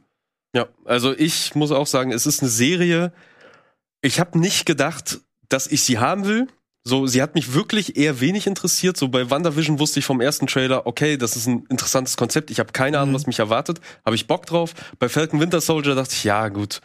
Ja, 0.54 0.68
also 0.86 1.14
ich 1.16 1.56
muss 1.56 1.72
auch 1.72 1.88
sagen, 1.88 2.12
es 2.12 2.26
ist 2.26 2.42
eine 2.42 2.50
Serie. 2.50 3.12
Ich 4.02 4.20
habe 4.20 4.40
nicht 4.40 4.66
gedacht, 4.66 5.20
dass 5.50 5.68
ich 5.68 5.84
sie 5.84 5.98
haben 5.98 6.26
will. 6.26 6.48
So, 6.88 7.06
sie 7.06 7.22
hat 7.22 7.36
mich 7.36 7.54
wirklich 7.54 7.98
eher 7.98 8.22
wenig 8.22 8.48
interessiert. 8.48 8.96
So 8.96 9.10
bei 9.10 9.30
WandaVision 9.30 9.78
wusste 9.78 10.00
ich 10.00 10.06
vom 10.06 10.22
ersten 10.22 10.48
Trailer, 10.48 10.88
okay, 10.88 11.18
das 11.18 11.36
ist 11.36 11.46
ein 11.46 11.66
interessantes 11.68 12.16
Konzept. 12.16 12.50
Ich 12.50 12.60
habe 12.60 12.72
keine 12.72 12.98
Ahnung, 13.00 13.14
was 13.14 13.28
mich 13.28 13.40
erwartet. 13.40 13.82
Habe 14.06 14.16
ich 14.16 14.26
Bock 14.26 14.46
drauf. 14.46 14.74
Bei 14.98 15.10
Falcon 15.10 15.42
Winter 15.42 15.60
Soldier 15.60 15.96
dachte 15.96 16.14
ich, 16.14 16.24
ja 16.24 16.48
gut, 16.48 16.80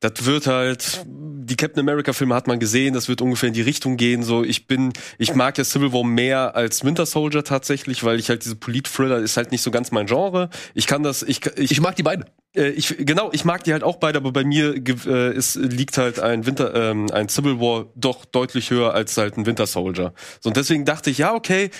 das 0.00 0.24
wird 0.24 0.46
halt, 0.46 1.04
die 1.06 1.56
Captain 1.56 1.80
America 1.80 2.12
Filme 2.12 2.34
hat 2.34 2.46
man 2.46 2.58
gesehen, 2.58 2.94
das 2.94 3.08
wird 3.08 3.20
ungefähr 3.22 3.48
in 3.48 3.54
die 3.54 3.62
Richtung 3.62 3.96
gehen. 3.96 4.22
So, 4.22 4.44
ich 4.44 4.66
bin, 4.66 4.92
ich 5.18 5.34
mag 5.34 5.56
ja 5.58 5.64
Civil 5.64 5.92
War 5.92 6.04
mehr 6.04 6.56
als 6.56 6.84
Winter 6.84 7.06
Soldier 7.06 7.44
tatsächlich, 7.44 8.04
weil 8.04 8.18
ich 8.18 8.28
halt 8.28 8.44
diese 8.44 8.56
Polit-Thriller 8.56 9.18
ist 9.18 9.36
halt 9.36 9.52
nicht 9.52 9.62
so 9.62 9.70
ganz 9.70 9.90
mein 9.90 10.06
Genre. 10.06 10.50
Ich 10.74 10.86
kann 10.86 11.02
das, 11.02 11.22
ich, 11.22 11.40
ich, 11.56 11.70
Ich 11.70 11.80
mag 11.80 11.96
die 11.96 12.02
beiden. 12.02 12.24
äh, 12.54 12.68
ich, 12.70 12.96
genau, 12.98 13.30
ich 13.32 13.44
mag 13.44 13.64
die 13.64 13.72
halt 13.72 13.82
auch 13.82 13.96
beide, 13.96 14.18
aber 14.18 14.32
bei 14.32 14.44
mir 14.44 14.74
äh, 15.06 15.34
ist, 15.34 15.56
liegt 15.56 15.98
halt 15.98 16.20
ein 16.20 16.46
Winter, 16.46 16.74
ähm, 16.74 17.10
ein 17.12 17.28
Civil 17.28 17.60
War 17.60 17.86
doch 17.94 18.24
deutlich 18.24 18.70
höher 18.70 18.94
als 18.94 19.16
halt 19.16 19.36
ein 19.36 19.46
Winter 19.46 19.66
Soldier. 19.66 20.12
So, 20.40 20.50
und 20.50 20.56
deswegen 20.56 20.84
dachte 20.84 21.10
ich, 21.10 21.18
ja, 21.18 21.34
okay, 21.34 21.70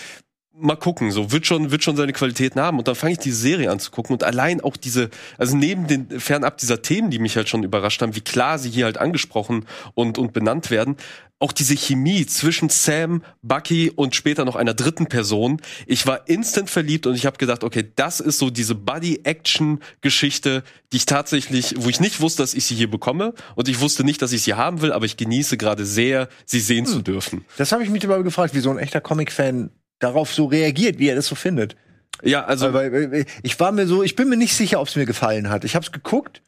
mal 0.57 0.77
gucken, 0.77 1.11
so 1.11 1.33
wird 1.33 1.47
schon 1.47 1.71
wird 1.71 1.83
schon 1.83 1.97
seine 1.97 2.13
Qualitäten 2.13 2.61
haben 2.61 2.79
und 2.79 2.87
dann 2.87 2.95
fange 2.95 3.13
ich 3.13 3.19
die 3.19 3.33
Serie 3.33 3.71
an 3.71 3.81
zu 3.81 3.91
gucken 3.91 4.15
und 4.15 4.23
allein 4.23 4.61
auch 4.61 4.77
diese 4.77 5.11
also 5.37 5.57
neben 5.57 5.87
den 5.87 6.21
fernab 6.21 6.59
dieser 6.59 6.81
Themen, 6.81 7.11
die 7.11 7.19
mich 7.19 7.37
halt 7.37 7.49
schon 7.49 7.65
überrascht 7.65 8.03
haben, 8.03 8.15
wie 8.15 8.21
klar 8.21 8.59
sie 8.59 8.71
hier 8.71 8.85
halt 8.85 8.99
angesprochen 8.99 9.67
und 9.95 10.17
und 10.17 10.33
benannt 10.33 10.71
werden, 10.71 10.97
auch 11.41 11.53
diese 11.53 11.75
Chemie 11.75 12.25
zwischen 12.27 12.69
Sam, 12.69 13.23
Bucky 13.43 13.91
und 13.95 14.15
später 14.15 14.45
noch 14.45 14.57
einer 14.57 14.75
dritten 14.75 15.07
Person. 15.07 15.61
Ich 15.87 16.07
war 16.07 16.29
instant 16.29 16.71
verliebt 16.71 17.07
und 17.07 17.15
ich 17.15 17.27
habe 17.27 17.37
gedacht, 17.37 17.65
okay, 17.65 17.91
das 17.97 18.21
ist 18.21 18.39
so 18.39 18.49
diese 18.49 18.75
Buddy-Action-Geschichte, 18.75 20.63
die 20.93 20.97
ich 20.97 21.07
tatsächlich, 21.07 21.75
wo 21.77 21.89
ich 21.89 22.01
nicht 22.01 22.21
wusste, 22.21 22.43
dass 22.43 22.55
ich 22.55 22.65
sie 22.65 22.77
hier 22.77 22.91
bekomme 22.91 23.35
und 23.57 23.69
ich 23.69 23.81
wusste 23.81 24.05
nicht, 24.05 24.23
dass 24.23 24.33
ich 24.33 24.43
sie 24.43 24.55
haben 24.55 24.81
will, 24.81 24.93
aber 24.93 25.05
ich 25.05 25.17
genieße 25.17 25.57
gerade 25.57 25.85
sehr, 25.85 26.29
sie 26.47 26.61
sehen 26.61 26.87
zu 26.87 27.03
dürfen. 27.03 27.45
Das 27.59 27.73
habe 27.73 27.83
ich 27.83 27.91
mich 27.91 28.05
immer 28.05 28.23
gefragt, 28.23 28.55
wie 28.55 28.61
so 28.61 28.71
ein 28.71 28.79
echter 28.79 29.01
Comic-Fan 29.01 29.71
darauf 30.05 30.33
so 30.33 30.47
reagiert, 30.47 30.99
wie 30.99 31.09
er 31.09 31.17
das 31.17 31.27
so 31.27 31.35
findet. 31.35 31.77
Ja, 32.23 32.45
also 32.45 32.73
Weil, 32.73 32.93
weil, 32.93 33.27
ich 33.43 33.59
war 33.59 33.73
mir 33.73 33.87
so, 33.87 34.03
ich 34.03 34.17
bin 34.17 34.29
mir 34.29 34.37
nicht 34.37 34.55
sicher, 34.55 34.81
ob 34.81 34.89
es 34.89 34.97
mir 34.97 35.07
gefallen 35.07 35.51
hat. 35.51 35.65
Ich 35.65 35.75
habe 35.75 35.85
es 35.85 35.93
geguckt, 35.93 36.43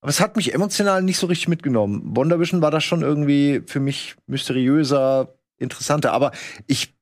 aber 0.00 0.10
es 0.10 0.20
hat 0.20 0.36
mich 0.36 0.54
emotional 0.54 1.02
nicht 1.02 1.18
so 1.18 1.26
richtig 1.26 1.48
mitgenommen. 1.48 2.16
WandaVision 2.16 2.62
war 2.62 2.70
das 2.70 2.84
schon 2.84 3.02
irgendwie 3.02 3.62
für 3.66 3.80
mich 3.80 4.14
mysteriöser, 4.26 5.34
interessanter. 5.58 6.12
Aber 6.12 6.32
ich, 6.66 6.94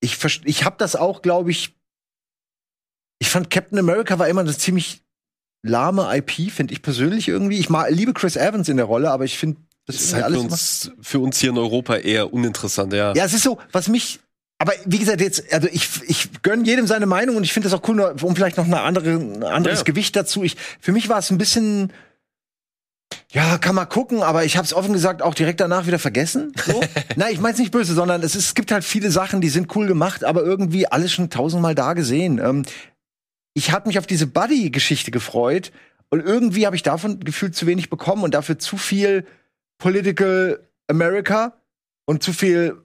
ich, 0.00 0.18
ich 0.44 0.64
habe 0.64 0.76
das 0.78 0.96
auch, 0.96 1.22
glaube 1.22 1.50
ich. 1.50 1.74
Ich 3.20 3.30
fand 3.30 3.48
Captain 3.48 3.78
America 3.78 4.18
war 4.18 4.28
immer 4.28 4.42
eine 4.42 4.56
ziemlich 4.56 5.02
lahme 5.62 6.14
IP, 6.16 6.50
finde 6.52 6.74
ich 6.74 6.82
persönlich 6.82 7.28
irgendwie. 7.28 7.58
Ich 7.58 7.70
mag, 7.70 7.90
liebe 7.90 8.12
Chris 8.12 8.36
Evans 8.36 8.68
in 8.68 8.76
der 8.76 8.86
Rolle, 8.86 9.10
aber 9.10 9.24
ich 9.24 9.38
finde 9.38 9.60
das 9.86 9.96
ist 9.96 10.14
halt 10.14 10.32
für 10.32 10.40
uns, 10.40 10.92
für 11.00 11.18
uns 11.18 11.38
hier 11.38 11.50
in 11.50 11.58
Europa 11.58 11.96
eher 11.96 12.32
uninteressant, 12.32 12.92
ja. 12.92 13.12
ja, 13.14 13.24
es 13.24 13.34
ist 13.34 13.42
so, 13.42 13.58
was 13.70 13.88
mich. 13.88 14.20
Aber 14.58 14.72
wie 14.84 14.98
gesagt, 14.98 15.20
jetzt, 15.20 15.52
also 15.52 15.68
ich, 15.70 15.88
ich 16.06 16.42
gönn 16.42 16.64
jedem 16.64 16.86
seine 16.86 17.06
Meinung 17.06 17.36
und 17.36 17.44
ich 17.44 17.52
finde 17.52 17.68
das 17.68 17.78
auch 17.78 17.86
cool, 17.88 18.00
um 18.22 18.36
vielleicht 18.36 18.56
noch 18.56 18.66
eine 18.66 18.80
andere, 18.80 19.10
ein 19.10 19.42
anderes 19.42 19.80
Ja. 19.80 19.84
Gewicht 19.84 20.14
dazu. 20.16 20.42
Ich, 20.44 20.56
für 20.80 20.92
mich 20.92 21.08
war 21.08 21.18
es 21.18 21.30
ein 21.30 21.38
bisschen, 21.38 21.92
ja, 23.30 23.58
kann 23.58 23.74
man 23.74 23.88
gucken, 23.88 24.22
aber 24.22 24.44
ich 24.44 24.56
habe 24.56 24.64
es 24.64 24.72
offen 24.72 24.92
gesagt 24.92 25.22
auch 25.22 25.34
direkt 25.34 25.60
danach 25.60 25.86
wieder 25.86 25.98
vergessen. 25.98 26.52
So. 26.64 26.80
Nein, 27.16 27.32
ich 27.32 27.40
meine 27.40 27.54
es 27.54 27.58
nicht 27.58 27.72
böse, 27.72 27.94
sondern 27.94 28.22
es, 28.22 28.36
ist, 28.36 28.46
es 28.46 28.54
gibt 28.54 28.70
halt 28.70 28.84
viele 28.84 29.10
Sachen, 29.10 29.40
die 29.40 29.48
sind 29.48 29.74
cool 29.74 29.86
gemacht, 29.86 30.24
aber 30.24 30.42
irgendwie 30.42 30.86
alles 30.86 31.12
schon 31.12 31.30
tausendmal 31.30 31.74
da 31.74 31.94
gesehen. 31.94 32.38
Ähm, 32.38 32.64
ich 33.54 33.72
hatte 33.72 33.88
mich 33.88 33.98
auf 33.98 34.06
diese 34.06 34.26
Buddy-Geschichte 34.28 35.10
gefreut 35.10 35.72
und 36.10 36.20
irgendwie 36.20 36.66
habe 36.66 36.76
ich 36.76 36.82
davon 36.82 37.20
gefühlt 37.20 37.56
zu 37.56 37.66
wenig 37.66 37.90
bekommen 37.90 38.22
und 38.22 38.34
dafür 38.34 38.58
zu 38.58 38.76
viel 38.76 39.26
Political 39.78 40.60
America 40.88 41.54
und 42.06 42.22
zu 42.22 42.32
viel 42.32 42.83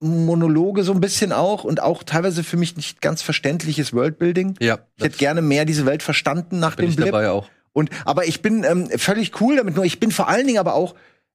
Monologe 0.00 0.82
so 0.82 0.92
ein 0.92 1.00
bisschen 1.00 1.32
auch 1.32 1.64
und 1.64 1.80
auch 1.80 2.02
teilweise 2.02 2.44
für 2.44 2.56
mich 2.56 2.76
nicht 2.76 3.00
ganz 3.00 3.22
verständliches 3.22 3.92
Worldbuilding. 3.92 4.56
Ja, 4.60 4.78
Ich 4.96 5.04
hätte 5.04 5.16
gerne 5.18 5.42
mehr 5.42 5.64
diese 5.64 5.86
Welt 5.86 6.02
verstanden 6.02 6.58
nach 6.58 6.76
bin 6.76 6.86
dem 6.86 6.90
ich 6.90 6.96
Blip. 6.96 7.06
dabei 7.06 7.30
auch. 7.30 7.48
Und 7.72 7.90
aber 8.04 8.26
ich 8.26 8.42
bin 8.42 8.64
ähm, 8.64 8.88
völlig 8.98 9.40
cool 9.40 9.56
damit. 9.56 9.74
Nur 9.76 9.84
ich 9.84 10.00
bin 10.00 10.10
vor 10.10 10.28
allen 10.28 10.46
Dingen 10.46 10.58
aber 10.58 10.74
auch, 10.74 10.94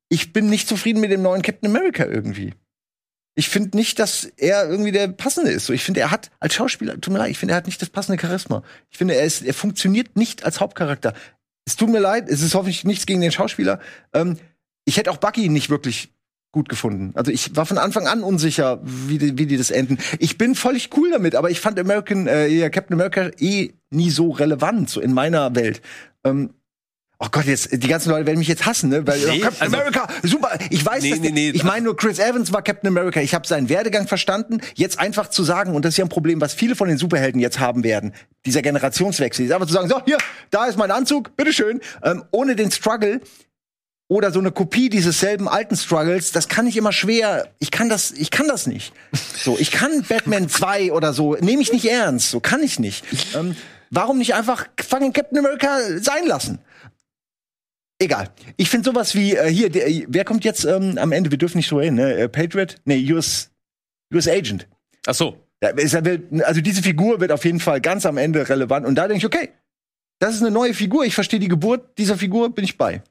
ich 0.09 0.33
bin 0.33 0.49
nicht 0.49 0.67
zufrieden 0.67 0.99
mit 1.01 1.11
dem 1.11 1.21
neuen 1.21 1.41
Captain 1.41 1.69
America 1.69 2.05
irgendwie. 2.05 2.53
Ich 3.35 3.47
finde 3.49 3.77
nicht, 3.77 3.97
dass 3.99 4.25
er 4.37 4.69
irgendwie 4.69 4.91
der 4.91 5.07
passende 5.07 5.51
ist. 5.51 5.65
So, 5.65 5.73
ich 5.73 5.83
finde, 5.83 6.01
er 6.01 6.11
hat 6.11 6.31
als 6.39 6.53
Schauspieler, 6.53 6.99
tut 6.99 7.13
mir 7.13 7.19
leid, 7.19 7.31
ich 7.31 7.37
finde, 7.39 7.53
er 7.53 7.57
hat 7.57 7.65
nicht 7.65 7.81
das 7.81 7.89
passende 7.89 8.21
Charisma. 8.21 8.61
Ich 8.89 8.97
finde, 8.97 9.15
er 9.15 9.23
ist, 9.23 9.41
er 9.43 9.53
funktioniert 9.53 10.17
nicht 10.17 10.43
als 10.43 10.59
Hauptcharakter. 10.59 11.13
Es 11.65 11.75
tut 11.77 11.89
mir 11.89 11.99
leid, 11.99 12.27
es 12.27 12.41
ist 12.41 12.55
hoffentlich 12.55 12.83
nichts 12.83 13.05
gegen 13.05 13.21
den 13.21 13.31
Schauspieler. 13.31 13.79
Ähm, 14.13 14.37
ich 14.85 14.97
hätte 14.97 15.11
auch 15.11 15.17
Bucky 15.17 15.47
nicht 15.47 15.69
wirklich 15.69 16.11
gut 16.51 16.67
gefunden. 16.69 17.11
Also 17.15 17.31
ich 17.31 17.55
war 17.55 17.65
von 17.65 17.77
Anfang 17.77 18.07
an 18.07 18.23
unsicher, 18.23 18.79
wie 18.83 19.17
die, 19.17 19.37
wie 19.37 19.45
die 19.45 19.57
das 19.57 19.71
enden. 19.71 19.97
Ich 20.19 20.37
bin 20.37 20.55
völlig 20.55 20.89
cool 20.97 21.09
damit, 21.11 21.35
aber 21.35 21.49
ich 21.49 21.59
fand 21.61 21.79
American, 21.79 22.27
äh, 22.27 22.47
ja, 22.47 22.69
Captain 22.69 22.93
America 22.95 23.29
eh 23.39 23.71
nie 23.89 24.09
so 24.09 24.31
relevant, 24.31 24.89
so 24.89 24.99
in 25.01 25.13
meiner 25.13 25.55
Welt. 25.55 25.81
Ähm, 26.23 26.51
Oh 27.23 27.27
Gott, 27.29 27.45
jetzt 27.45 27.71
die 27.71 27.87
ganzen 27.87 28.09
Leute 28.09 28.25
werden 28.25 28.39
mich 28.39 28.47
jetzt 28.47 28.65
hassen, 28.65 28.89
ne? 28.89 29.05
Weil 29.05 29.19
Nee, 29.19 29.41
oh, 29.41 29.43
Captain 29.43 29.61
also- 29.61 29.77
America, 29.77 30.07
super. 30.23 30.57
Ich 30.71 30.83
weiß, 30.83 31.03
Nee, 31.03 31.11
dass 31.11 31.19
nee, 31.19 31.29
nee. 31.29 31.49
ich 31.51 31.63
meine 31.63 31.85
nur 31.85 31.95
Chris 31.95 32.17
Evans 32.17 32.51
war 32.51 32.63
Captain 32.63 32.87
America. 32.87 33.21
Ich 33.21 33.35
habe 33.35 33.45
seinen 33.45 33.69
Werdegang 33.69 34.07
verstanden. 34.07 34.59
Jetzt 34.73 34.97
einfach 34.99 35.29
zu 35.29 35.43
sagen, 35.43 35.75
und 35.75 35.85
das 35.85 35.93
ist 35.93 35.97
ja 35.97 36.05
ein 36.05 36.09
Problem, 36.09 36.41
was 36.41 36.55
viele 36.55 36.75
von 36.75 36.87
den 36.89 36.97
Superhelden 36.97 37.39
jetzt 37.39 37.59
haben 37.59 37.83
werden, 37.83 38.13
dieser 38.47 38.63
Generationswechsel, 38.63 39.45
ist 39.45 39.51
einfach 39.51 39.67
zu 39.67 39.73
sagen, 39.73 39.87
so 39.87 40.01
hier, 40.03 40.17
da 40.49 40.65
ist 40.65 40.79
mein 40.79 40.89
Anzug, 40.89 41.35
bitteschön, 41.37 41.79
ähm, 42.01 42.23
ohne 42.31 42.55
den 42.55 42.71
Struggle 42.71 43.21
oder 44.11 44.33
so 44.33 44.39
eine 44.39 44.51
Kopie 44.51 44.89
dieses 44.89 45.21
selben 45.21 45.47
alten 45.47 45.77
Struggles, 45.77 46.33
das 46.33 46.49
kann 46.49 46.67
ich 46.67 46.75
immer 46.75 46.91
schwer. 46.91 47.47
Ich 47.59 47.71
kann 47.71 47.87
das, 47.87 48.11
ich 48.11 48.29
kann 48.29 48.45
das 48.45 48.67
nicht. 48.67 48.91
So, 49.13 49.57
ich 49.57 49.71
kann 49.71 50.03
Batman 50.03 50.49
2 50.49 50.91
oder 50.91 51.13
so, 51.13 51.35
nehme 51.35 51.61
ich 51.61 51.71
nicht 51.71 51.89
ernst. 51.89 52.29
So 52.29 52.41
kann 52.41 52.61
ich 52.61 52.77
nicht. 52.77 53.05
Ähm, 53.33 53.55
warum 53.89 54.17
nicht 54.17 54.33
einfach 54.33 54.67
fucking 54.85 55.13
Captain 55.13 55.37
America 55.37 55.77
sein 56.01 56.27
lassen? 56.27 56.59
Egal. 57.99 58.31
Ich 58.57 58.69
finde 58.69 58.89
sowas 58.89 59.15
wie 59.15 59.33
äh, 59.33 59.49
hier, 59.49 59.69
der, 59.69 59.87
wer 60.09 60.25
kommt 60.25 60.43
jetzt 60.43 60.65
ähm, 60.65 60.97
am 60.97 61.13
Ende? 61.13 61.31
Wir 61.31 61.37
dürfen 61.37 61.55
nicht 61.55 61.69
so 61.69 61.77
reden, 61.77 61.95
ne? 61.95 62.13
Äh, 62.13 62.27
Patriot? 62.27 62.75
Nee, 62.83 63.09
US, 63.13 63.49
US 64.13 64.27
Agent. 64.27 64.67
Ach 65.07 65.13
so. 65.13 65.37
Also 65.61 66.59
diese 66.59 66.81
Figur 66.81 67.21
wird 67.21 67.31
auf 67.31 67.45
jeden 67.45 67.61
Fall 67.61 67.79
ganz 67.79 68.05
am 68.05 68.17
Ende 68.17 68.49
relevant. 68.49 68.85
Und 68.85 68.95
da 68.95 69.07
denke 69.07 69.19
ich, 69.19 69.25
okay, 69.25 69.51
das 70.19 70.35
ist 70.35 70.41
eine 70.41 70.51
neue 70.51 70.73
Figur. 70.73 71.05
Ich 71.05 71.15
verstehe 71.15 71.39
die 71.39 71.47
Geburt 71.47 71.97
dieser 71.97 72.17
Figur, 72.17 72.53
bin 72.53 72.65
ich 72.65 72.77
bei. 72.77 73.01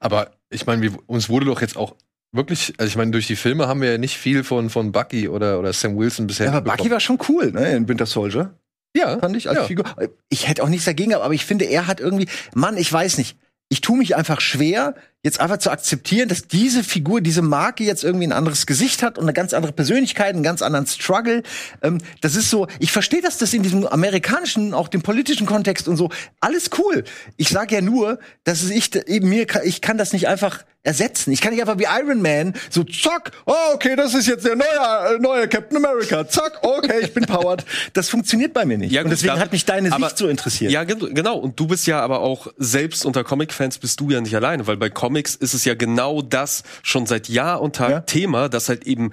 Aber 0.00 0.32
ich 0.50 0.66
meine, 0.66 0.90
uns 1.06 1.28
wurde 1.28 1.46
doch 1.46 1.60
jetzt 1.60 1.76
auch 1.76 1.96
wirklich, 2.32 2.74
also 2.78 2.88
ich 2.88 2.96
meine, 2.96 3.10
durch 3.10 3.26
die 3.26 3.36
Filme 3.36 3.68
haben 3.68 3.80
wir 3.80 3.92
ja 3.92 3.98
nicht 3.98 4.16
viel 4.16 4.44
von, 4.44 4.70
von 4.70 4.92
Bucky 4.92 5.28
oder, 5.28 5.58
oder 5.58 5.72
Sam 5.72 5.96
Wilson 5.96 6.26
bisher 6.26 6.46
Ja, 6.46 6.52
aber 6.52 6.76
Bucky 6.76 6.90
war 6.90 7.00
schon 7.00 7.18
cool, 7.28 7.52
ne, 7.52 7.76
in 7.76 7.88
Winter 7.88 8.06
Soldier. 8.06 8.58
ja, 8.96 9.18
Fand 9.18 9.36
ich 9.36 9.48
als 9.48 9.58
ja. 9.58 9.64
Figur. 9.64 9.84
Ich 10.28 10.48
hätte 10.48 10.62
auch 10.62 10.68
nichts 10.68 10.84
dagegen, 10.84 11.14
aber 11.14 11.34
ich 11.34 11.44
finde, 11.44 11.66
er 11.66 11.86
hat 11.86 12.00
irgendwie, 12.00 12.28
Mann, 12.54 12.76
ich 12.76 12.92
weiß 12.92 13.18
nicht. 13.18 13.36
Ich 13.68 13.80
tue 13.80 13.96
mich 13.96 14.16
einfach 14.16 14.40
schwer, 14.40 14.94
jetzt 15.24 15.40
einfach 15.40 15.58
zu 15.58 15.70
akzeptieren, 15.70 16.28
dass 16.28 16.48
diese 16.48 16.82
Figur, 16.82 17.20
diese 17.20 17.42
Marke 17.42 17.84
jetzt 17.84 18.02
irgendwie 18.02 18.26
ein 18.26 18.32
anderes 18.32 18.66
Gesicht 18.66 19.02
hat 19.02 19.18
und 19.18 19.24
eine 19.24 19.32
ganz 19.32 19.54
andere 19.54 19.72
Persönlichkeit, 19.72 20.34
einen 20.34 20.42
ganz 20.42 20.62
anderen 20.62 20.86
Struggle. 20.86 21.42
Ähm, 21.82 21.98
das 22.20 22.34
ist 22.34 22.50
so, 22.50 22.66
ich 22.80 22.90
verstehe, 22.90 23.22
dass 23.22 23.38
das 23.38 23.54
in 23.54 23.62
diesem 23.62 23.86
amerikanischen, 23.86 24.74
auch 24.74 24.88
dem 24.88 25.02
politischen 25.02 25.46
Kontext 25.46 25.86
und 25.86 25.96
so, 25.96 26.10
alles 26.40 26.70
cool. 26.78 27.04
Ich 27.36 27.50
sage 27.50 27.76
ja 27.76 27.80
nur, 27.80 28.18
dass 28.44 28.64
ich, 28.68 28.94
eben 29.08 29.28
mir, 29.28 29.46
ich 29.64 29.80
kann 29.80 29.96
das 29.96 30.12
nicht 30.12 30.26
einfach 30.26 30.64
ersetzen. 30.84 31.30
Ich 31.30 31.40
kann 31.40 31.52
nicht 31.52 31.60
einfach 31.60 31.78
wie 31.78 31.84
Iron 31.84 32.20
Man 32.22 32.54
so 32.68 32.82
zack, 32.82 33.30
oh, 33.46 33.52
okay, 33.72 33.94
das 33.94 34.14
ist 34.14 34.26
jetzt 34.26 34.44
der 34.44 34.56
neue, 34.56 34.66
äh, 35.14 35.18
neue 35.20 35.46
Captain 35.46 35.76
America. 35.76 36.26
Zack, 36.28 36.58
okay, 36.62 37.02
ich 37.04 37.14
bin 37.14 37.24
powered. 37.24 37.64
Das 37.92 38.08
funktioniert 38.08 38.52
bei 38.52 38.64
mir 38.64 38.78
nicht. 38.78 38.90
Ja, 38.90 39.02
und 39.02 39.04
gut, 39.04 39.12
deswegen 39.12 39.28
damit- 39.28 39.44
hat 39.44 39.52
mich 39.52 39.64
deine 39.64 39.92
aber- 39.92 40.06
Sicht 40.08 40.18
so 40.18 40.26
interessiert. 40.26 40.72
Ja, 40.72 40.82
gen- 40.82 41.14
genau. 41.14 41.36
Und 41.38 41.60
du 41.60 41.68
bist 41.68 41.86
ja 41.86 42.00
aber 42.00 42.18
auch 42.18 42.48
selbst 42.56 43.06
unter 43.06 43.22
Comic-Fans 43.22 43.78
bist 43.78 44.00
du 44.00 44.10
ja 44.10 44.20
nicht 44.20 44.34
alleine, 44.34 44.66
weil 44.66 44.76
bei 44.76 44.90
Comics 45.12 45.34
ist 45.34 45.52
es 45.52 45.66
ja 45.66 45.74
genau 45.74 46.22
das 46.22 46.62
schon 46.82 47.04
seit 47.04 47.28
Jahr 47.28 47.60
und 47.60 47.76
Tag 47.76 47.90
Ja. 47.90 48.00
Thema, 48.00 48.48
dass 48.48 48.70
halt 48.70 48.86
eben 48.86 49.12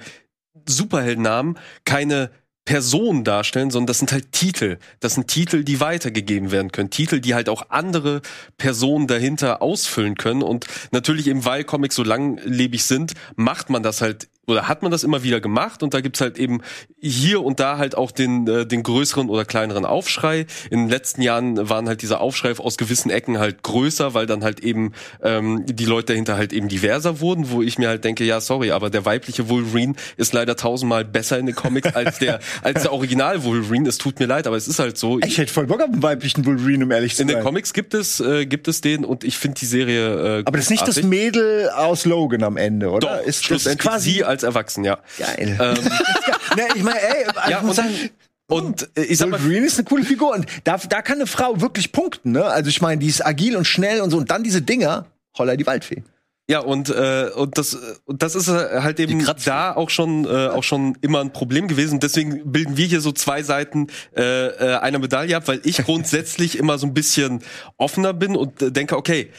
Superheldennamen 0.65 1.57
keine 1.83 2.31
Personen 2.63 3.25
darstellen, 3.25 3.69
sondern 3.69 3.88
das 3.88 3.99
sind 3.99 4.13
halt 4.13 4.31
Titel. 4.31 4.77
Das 5.01 5.15
sind 5.15 5.27
Titel, 5.27 5.65
die 5.65 5.81
weitergegeben 5.81 6.51
werden 6.51 6.71
können. 6.71 6.89
Titel, 6.89 7.19
die 7.19 7.35
halt 7.35 7.49
auch 7.49 7.69
andere 7.69 8.21
Personen 8.57 9.07
dahinter 9.07 9.62
ausfüllen 9.62 10.15
können. 10.15 10.41
Und 10.41 10.67
natürlich 10.91 11.27
eben, 11.27 11.43
weil 11.43 11.65
Comics 11.65 11.95
so 11.95 12.03
langlebig 12.03 12.85
sind, 12.85 13.13
macht 13.35 13.69
man 13.69 13.83
das 13.83 14.01
halt 14.01 14.29
oder 14.49 14.67
hat 14.67 14.81
man 14.81 14.91
das 14.91 15.03
immer 15.03 15.23
wieder 15.23 15.39
gemacht 15.39 15.83
und 15.83 15.93
da 15.93 16.01
gibt's 16.01 16.21
halt 16.21 16.38
eben 16.38 16.62
hier 16.99 17.43
und 17.43 17.59
da 17.59 17.77
halt 17.77 17.95
auch 17.95 18.12
den, 18.12 18.47
äh, 18.47 18.65
den 18.65 18.83
größeren 18.83 19.29
oder 19.29 19.45
kleineren 19.45 19.85
Aufschrei. 19.85 20.45
In 20.69 20.79
den 20.79 20.89
letzten 20.89 21.21
Jahren 21.21 21.69
waren 21.69 21.88
halt 21.88 22.01
dieser 22.01 22.21
Aufschrei 22.21 22.57
aus 22.57 22.77
gewissen 22.77 23.09
Ecken 23.09 23.39
halt 23.39 23.63
größer, 23.63 24.13
weil 24.13 24.25
dann 24.25 24.43
halt 24.43 24.59
eben 24.62 24.93
ähm, 25.21 25.65
die 25.65 25.85
Leute 25.85 26.13
dahinter 26.13 26.38
halt 26.38 26.53
eben 26.53 26.67
diverser 26.67 27.19
wurden, 27.19 27.51
wo 27.51 27.62
ich 27.62 27.77
mir 27.77 27.89
halt 27.89 28.03
denke, 28.03 28.23
ja, 28.23 28.41
sorry, 28.41 28.71
aber 28.71 28.89
der 28.89 29.05
weibliche 29.05 29.49
Wolverine 29.49 29.93
ist 30.17 30.33
leider 30.33 30.55
tausendmal 30.55 31.05
besser 31.05 31.38
in 31.39 31.45
den 31.45 31.55
Comics 31.55 31.93
als 31.95 32.19
der, 32.19 32.39
als 32.62 32.83
der 32.83 32.93
Original 32.93 33.43
Wolverine. 33.43 33.88
Es 33.88 33.97
tut 33.97 34.19
mir 34.19 34.25
leid, 34.25 34.47
aber 34.47 34.57
es 34.57 34.67
ist 34.67 34.79
halt 34.79 34.97
so. 34.97 35.19
Ich 35.19 35.38
hätte 35.38 35.51
voll 35.51 35.67
Bock 35.67 35.81
auf 35.81 35.91
einen 35.91 36.03
weiblichen 36.03 36.45
Wolverine, 36.45 36.85
um 36.85 36.91
ehrlich 36.91 37.15
zu 37.15 37.21
in 37.21 37.27
den 37.27 37.38
sein. 37.38 37.43
Comics 37.43 37.73
gibt 37.73 37.93
es, 37.93 38.19
äh, 38.19 38.45
gibt 38.45 38.67
es 38.67 38.81
den 38.81 39.05
und 39.05 39.23
ich 39.23 39.38
finde 39.38 39.59
die 39.59 39.65
Serie 39.65 40.39
äh, 40.39 40.43
Aber 40.45 40.57
das 40.57 40.65
ist 40.65 40.69
nicht 40.71 40.88
das. 40.88 40.99
Mädel 41.03 41.69
aus 41.69 42.05
Logan 42.05 42.43
am 42.43 42.57
Ende, 42.57 42.89
oder? 42.89 42.99
Doch, 42.99 43.25
ist 43.25 43.39
das 43.39 43.45
schlussendlich 43.45 43.89
quasi 43.89 44.12
sie 44.12 44.23
als 44.23 44.38
Erwachsen, 44.43 44.84
ja. 44.84 44.99
geil. 45.17 45.58
Ähm, 45.60 45.84
ne, 46.56 46.67
ich 46.75 46.84
meine, 46.84 47.02
ey, 47.02 47.25
also 47.25 47.52
ja, 47.52 47.58
ich 47.58 47.63
muss 47.63 47.78
und, 47.78 47.86
sagen, 47.86 48.10
und 48.47 48.89
äh, 48.95 49.04
ich 49.04 49.17
sag 49.17 49.30
mal, 49.30 49.39
Wolverine 49.39 49.65
ist 49.67 49.78
eine 49.78 49.86
coole 49.88 50.04
Figur 50.04 50.34
und 50.34 50.45
da, 50.63 50.78
da 50.78 51.02
kann 51.02 51.17
eine 51.17 51.28
Frau 51.28 51.62
wirklich 51.62 51.91
punkten, 51.91 52.32
ne? 52.32 52.45
Also 52.45 52.69
ich 52.69 52.82
meine, 52.82 52.99
die 52.99 53.08
ist 53.08 53.25
agil 53.25 53.56
und 53.56 53.65
schnell 53.65 54.02
und 54.02 54.10
so 54.10 54.17
und 54.17 54.32
dann 54.32 54.43
diese 54.43 54.62
Dinger, 54.62 55.06
holla 55.38 55.56
die 55.56 55.67
Waldfee. 55.67 56.04
Ja, 56.49 56.62
und, 56.62 56.89
äh, 56.89 57.30
und, 57.36 57.60
das, 57.60 57.78
und 58.06 58.23
das 58.23 58.34
ist 58.34 58.47
äh, 58.47 58.82
halt 58.82 58.99
eben 58.99 59.23
da 59.45 59.75
auch 59.75 59.91
schon, 59.91 60.25
äh, 60.25 60.47
auch 60.47 60.63
schon 60.63 60.97
immer 61.02 61.21
ein 61.21 61.32
Problem 61.32 61.67
gewesen. 61.67 61.99
Deswegen 61.99 62.52
bilden 62.52 62.75
wir 62.75 62.88
hier 62.88 63.02
so 63.02 63.12
zwei 63.12 63.43
Seiten 63.43 63.86
äh, 64.17 64.47
äh, 64.47 64.78
einer 64.78 64.97
Medaille 64.97 65.38
ab, 65.38 65.47
weil 65.47 65.62
ich 65.63 65.78
grundsätzlich 65.86 66.58
immer 66.58 66.80
so 66.80 66.88
ein 66.88 66.95
bisschen 66.95 67.43
offener 67.78 68.13
bin 68.13 68.36
und 68.36 68.63
äh, 68.63 68.71
denke, 68.71 68.97
okay, 68.97 69.30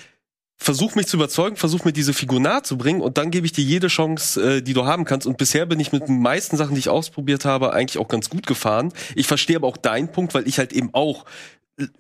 versuch 0.61 0.95
mich 0.95 1.07
zu 1.07 1.17
überzeugen, 1.17 1.57
versuch 1.57 1.85
mir 1.85 1.93
diese 1.93 2.13
Figur 2.13 2.39
nahe 2.39 2.63
zu 2.63 2.77
bringen 2.77 3.01
und 3.01 3.17
dann 3.17 3.31
gebe 3.31 3.47
ich 3.47 3.53
dir 3.53 3.65
jede 3.65 3.89
Chance, 3.89 4.59
äh, 4.59 4.63
die 4.63 4.75
du 4.75 4.85
haben 4.85 5.05
kannst. 5.05 5.27
Und 5.27 5.39
bisher 5.39 5.65
bin 5.65 5.81
ich 5.81 5.91
mit 5.91 6.07
den 6.07 6.21
meisten 6.21 6.57
Sachen, 6.59 6.75
die 6.75 6.81
ich 6.81 6.91
ausprobiert 6.91 7.47
habe, 7.47 7.73
eigentlich 7.73 7.99
auch 7.99 8.09
ganz 8.09 8.29
gut 8.29 8.47
gefahren. 8.47 8.93
Ich 9.15 9.27
verstehe 9.27 9.57
aber 9.57 9.67
auch 9.67 9.79
deinen 9.79 10.13
Punkt, 10.13 10.35
weil 10.35 10.47
ich 10.47 10.59
halt 10.59 10.73
eben 10.73 10.91
auch 10.93 11.25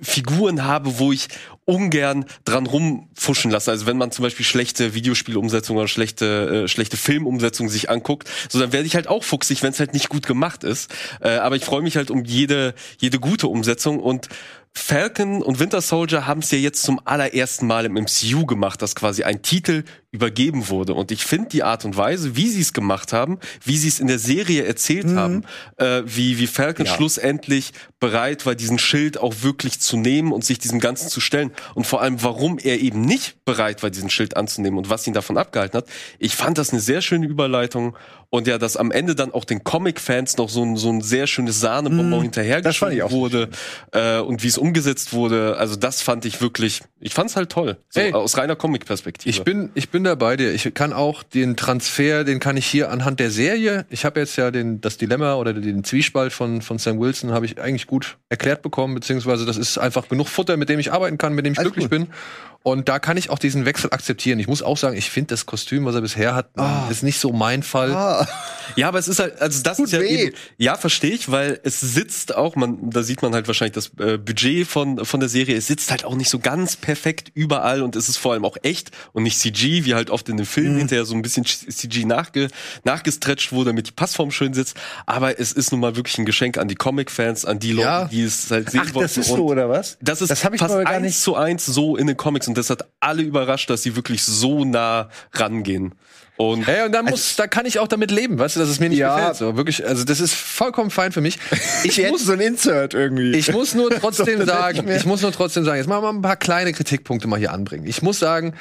Figuren 0.01 0.65
habe, 0.65 0.99
wo 0.99 1.13
ich 1.13 1.29
ungern 1.65 2.25
dran 2.45 2.67
rumfuschen 2.67 3.51
lasse. 3.51 3.71
Also 3.71 3.87
wenn 3.87 3.97
man 3.97 4.11
zum 4.11 4.25
Beispiel 4.25 4.45
schlechte 4.45 4.95
Videospielumsetzungen 4.95 5.79
oder 5.81 5.89
schlechte, 5.89 6.65
äh, 6.65 6.69
schlechte 6.69 6.97
Filmumsetzungen 6.97 7.71
sich 7.71 7.89
anguckt, 7.89 8.29
so 8.49 8.59
dann 8.59 8.73
werde 8.73 8.87
ich 8.87 8.95
halt 8.95 9.09
auch 9.09 9.25
fuchsig, 9.25 9.63
wenn 9.63 9.73
es 9.73 9.81
halt 9.81 9.95
nicht 9.95 10.09
gut 10.09 10.27
gemacht 10.27 10.65
ist. 10.65 10.93
Äh, 11.21 11.31
aber 11.31 11.57
ich 11.57 11.65
freue 11.65 11.83
mich 11.83 11.97
halt 11.97 12.11
um 12.11 12.25
jede, 12.25 12.75
jede 12.99 13.21
gute 13.21 13.49
Umsetzung 13.49 14.01
und 14.01 14.29
Falcon 14.75 15.43
und 15.43 15.59
Winter 15.59 15.81
Soldier 15.81 16.27
haben 16.27 16.41
es 16.41 16.51
ja 16.51 16.59
jetzt 16.59 16.83
zum 16.83 17.01
allerersten 17.05 17.67
Mal 17.67 17.85
im 17.85 17.95
MCU 17.95 18.47
gemacht, 18.47 18.83
dass 18.83 18.95
quasi 18.95 19.25
ein 19.25 19.43
Titel 19.43 19.85
übergeben 20.13 20.69
wurde. 20.69 20.95
Und 20.95 21.13
ich 21.13 21.25
finde 21.25 21.49
die 21.51 21.63
Art 21.63 21.85
und 21.85 21.97
Weise, 21.97 22.35
wie 22.35 22.49
sie 22.49 22.61
es 22.61 22.73
gemacht 22.73 23.13
haben, 23.13 23.39
wie 23.65 23.77
sie 23.77 23.87
es 23.89 24.01
in 24.01 24.09
der 24.09 24.19
Serie 24.19 24.65
erzählt 24.65 25.07
Mhm. 25.07 25.17
haben, 25.17 25.45
äh, 25.77 26.03
wie, 26.05 26.39
wie 26.39 26.49
Falcon 26.49 26.87
Ja. 26.87 26.93
schlussendlich 26.95 27.73
bereit 28.01 28.45
war, 28.45 28.55
diesen 28.57 28.79
Schild 28.79 29.19
auch 29.19 29.35
wirklich 29.43 29.79
zu 29.79 29.97
nehmen 29.97 30.33
und 30.33 30.45
sich 30.45 30.59
diesem 30.59 30.81
Ganzen 30.81 31.09
zu 31.09 31.21
stellen. 31.21 31.53
Und 31.75 31.87
vor 31.87 32.01
allem, 32.03 32.23
warum 32.25 32.59
er 32.59 32.81
eben 32.81 33.03
nicht 33.03 33.45
bereit 33.45 33.83
war, 33.85 33.91
diesen 33.91 34.11
Schild 34.11 34.37
anzunehmen 34.37 34.79
und 34.79 34.91
was 34.91 35.07
ihn 35.07 35.15
davon 35.15 35.37
abgehalten 35.39 35.77
hat. 35.79 35.87
Ich 36.19 36.35
fand 36.35 36.59
das 36.59 36.71
eine 36.71 36.81
sehr 36.81 37.03
schöne 37.03 37.27
Überleitung. 37.27 37.97
Und 38.33 38.47
ja, 38.47 38.59
dass 38.59 38.77
am 38.77 38.93
Ende 38.93 39.17
dann 39.17 39.33
auch 39.33 39.45
den 39.45 39.65
Comic-Fans 39.65 40.37
noch 40.37 40.49
so 40.49 40.63
ein, 40.63 40.77
so 40.77 40.89
ein 40.89 41.01
sehr 41.03 41.27
schönes 41.27 41.59
Sahnebonbon 41.61 42.19
Mhm. 42.21 42.23
hinterhergeschoben 42.23 42.99
fand 43.01 43.11
wurde 43.11 43.49
äh, 43.93 44.19
und 44.21 44.43
wie 44.45 44.47
es 44.49 44.57
umgesetzt 44.57 45.13
wurde. 45.13 45.57
Also 45.57 45.75
das 45.77 46.01
fand 46.01 46.25
ich 46.25 46.41
wirklich, 46.41 46.81
ich 47.01 47.13
fand's 47.13 47.35
halt 47.35 47.51
toll. 47.51 47.77
So, 47.89 48.01
aus 48.01 48.37
reiner 48.37 48.55
Comic-Perspektive. 48.57 49.29
Ich 49.29 49.43
bin, 49.43 49.71
ich 49.75 49.89
bin 50.01 50.05
da 50.05 50.15
bei 50.15 50.37
dir. 50.37 50.55
Ich 50.55 50.73
kann 50.73 50.95
auch 50.95 51.23
den 51.23 51.57
Transfer, 51.57 52.25
den 52.25 52.41
kann 52.41 52.57
ich 52.57 52.65
hier 52.65 52.91
anhand 52.91 53.21
der 53.21 53.31
Serie. 53.31 53.85
Ich 53.91 54.07
habe 54.07 54.19
jetzt 54.19 54.37
ja 54.37 54.51
den, 54.51 54.81
das 54.81 54.97
Dilemma 54.97 55.35
oder 55.35 55.53
den 55.53 55.85
Zwiespalt 55.85 56.33
von, 56.33 56.63
von 56.63 56.79
Sam 56.79 56.99
Wilson 56.99 57.33
habe 57.33 57.45
ich 57.45 57.61
eigentlich 57.61 57.87
gut 57.87 58.17
erklärt 58.31 58.63
bekommen, 58.63 58.95
beziehungsweise 58.95 59.45
das 59.45 59.59
ist 59.59 59.77
einfach 59.77 60.09
genug 60.09 60.29
Futter, 60.29 60.57
mit 60.57 60.71
dem 60.71 60.79
ich 60.79 60.91
arbeiten 60.91 61.19
kann, 61.19 61.35
mit 61.35 61.45
dem 61.45 61.53
ich 61.53 61.59
Alles 61.59 61.73
glücklich 61.73 61.91
gut. 61.91 62.09
bin. 62.09 62.15
Und 62.63 62.91
da 62.91 62.99
kann 62.99 63.17
ich 63.17 63.31
auch 63.31 63.39
diesen 63.39 63.65
Wechsel 63.65 63.91
akzeptieren. 63.91 64.39
Ich 64.39 64.47
muss 64.47 64.63
auch 64.63 64.77
sagen, 64.77 64.95
ich 64.97 65.09
finde 65.11 65.29
das 65.29 65.47
Kostüm, 65.47 65.87
was 65.87 65.95
er 65.95 66.03
bisher 66.03 66.35
hat, 66.35 66.51
ist 66.91 67.03
nicht 67.03 67.19
so 67.19 67.33
mein 67.33 67.63
Fall. 67.63 67.93
Ah, 67.95 68.29
Ja, 68.77 68.89
aber 68.89 68.99
es 68.99 69.09
ist 69.09 69.19
halt, 69.19 69.41
also 69.41 69.63
das 69.63 69.79
Tut 69.79 69.87
ist 69.87 69.93
ja 69.93 70.01
weh. 70.01 70.25
eben, 70.27 70.37
ja, 70.59 70.77
verstehe 70.77 71.11
ich, 71.13 71.31
weil 71.31 71.59
es 71.65 71.81
sitzt 71.81 72.37
auch, 72.37 72.57
man, 72.57 72.91
da 72.91 73.03
sieht 73.03 73.23
man 73.23 73.33
halt 73.35 73.47
wahrscheinlich 73.49 73.73
das 73.75 73.91
äh, 73.99 74.19
Budget 74.19 74.67
von, 74.69 75.05
von 75.07 75.21
der 75.21 75.29
Serie, 75.31 75.57
es 75.57 75.67
sitzt 75.69 75.91
halt 75.91 76.05
auch 76.05 76.15
nicht 76.15 76.29
so 76.29 76.39
ganz 76.39 76.77
perfekt 76.77 77.31
überall 77.35 77.81
und 77.83 77.97
es 77.97 78.09
ist 78.11 78.19
vor 78.19 78.33
allem 78.35 78.45
auch 78.45 78.59
echt 78.63 78.91
und 79.13 79.23
nicht 79.23 79.39
CG, 79.41 79.85
wie 79.87 79.95
halt 79.95 80.11
oft 80.11 80.29
in 80.29 80.37
den 80.37 80.47
Filmen 80.47 80.75
Mhm. 80.75 80.79
hinterher 80.81 81.05
so 81.07 81.15
ein 81.15 81.23
bisschen 81.23 81.45
CG 81.47 82.05
nachge, 82.05 82.49
nachgestretcht 82.85 83.53
wurde, 83.53 83.71
damit 83.71 83.89
die 83.89 83.93
Passform 83.93 84.31
schön 84.31 84.53
sitzt. 84.55 84.77
Aber 85.07 85.39
es 85.41 85.53
ist 85.53 85.71
nun 85.73 85.81
mal 85.81 85.97
wirklich 85.97 86.19
ein 86.19 86.27
Geschenk 86.27 86.59
an 86.59 86.69
die 86.69 86.75
Comic-Fans, 86.75 87.45
an 87.45 87.59
die 87.59 87.73
Leute, 87.73 87.87
Ja. 87.89 88.05
die 88.07 88.23
es 88.23 88.51
halt 88.51 88.71
sehen 88.71 88.83
ach, 88.85 88.95
wollten. 88.95 89.01
das 89.01 89.17
ist 89.17 89.29
so, 89.29 89.47
oder 89.47 89.69
was? 89.69 89.97
das 90.01 90.21
ist 90.23 90.31
das 90.31 90.45
hab 90.45 90.53
ich 90.55 90.61
fast 90.61 90.75
gar 90.75 90.87
eins 90.87 91.03
nicht. 91.07 91.21
zu 91.21 91.37
eins 91.37 91.67
so 91.67 91.97
in 91.97 92.07
den 92.07 92.17
Comics 92.17 92.47
und 92.51 92.59
das 92.59 92.71
hat 92.71 92.89
alle 93.01 93.23
überrascht, 93.23 93.71
dass 93.71 93.83
sie 93.83 93.97
wirklich 93.97 94.23
so 94.23 94.65
nah 94.65 95.09
rangehen. 95.33 95.95
Und 96.37 96.67
Hey, 96.67 96.87
und 96.87 96.93
da 96.93 97.03
muss, 97.03 97.37
da 97.37 97.47
kann 97.47 97.67
ich 97.67 97.79
auch 97.81 97.89
damit 97.89 98.11
leben, 98.11 98.39
weißt 98.39 98.57
du, 98.57 98.61
dass 98.61 98.71
es 98.71 98.81
mir 98.81 98.89
nicht 98.89 98.99
Ja. 98.99 99.15
gefällt. 99.17 99.37
So, 99.37 99.57
wirklich, 99.57 99.87
also 99.87 100.05
das 100.05 100.21
ist 100.21 100.35
vollkommen 100.35 100.91
fein 100.91 101.13
für 101.13 101.21
mich. 101.21 101.39
Ich 101.85 101.99
Ich 101.99 102.11
muss 102.11 102.25
so 102.25 102.33
ein 102.33 102.41
Insert 102.41 102.95
irgendwie. 102.95 103.33
Ich 103.33 103.53
muss 103.53 103.75
nur 103.75 103.91
trotzdem 104.01 104.45
sagen, 104.47 104.89
ich 104.89 105.05
muss 105.05 105.21
nur 105.23 105.33
trotzdem 105.33 105.65
sagen, 105.65 105.77
jetzt 105.79 105.87
mal 105.89 106.03
ein 106.03 106.23
paar 106.23 106.37
kleine 106.37 106.73
Kritikpunkte 106.73 107.29
mal 107.29 107.39
hier 107.39 107.53
anbringen. 107.53 107.87
Ich 107.87 108.01
muss 108.03 108.19
sagen, 108.19 108.55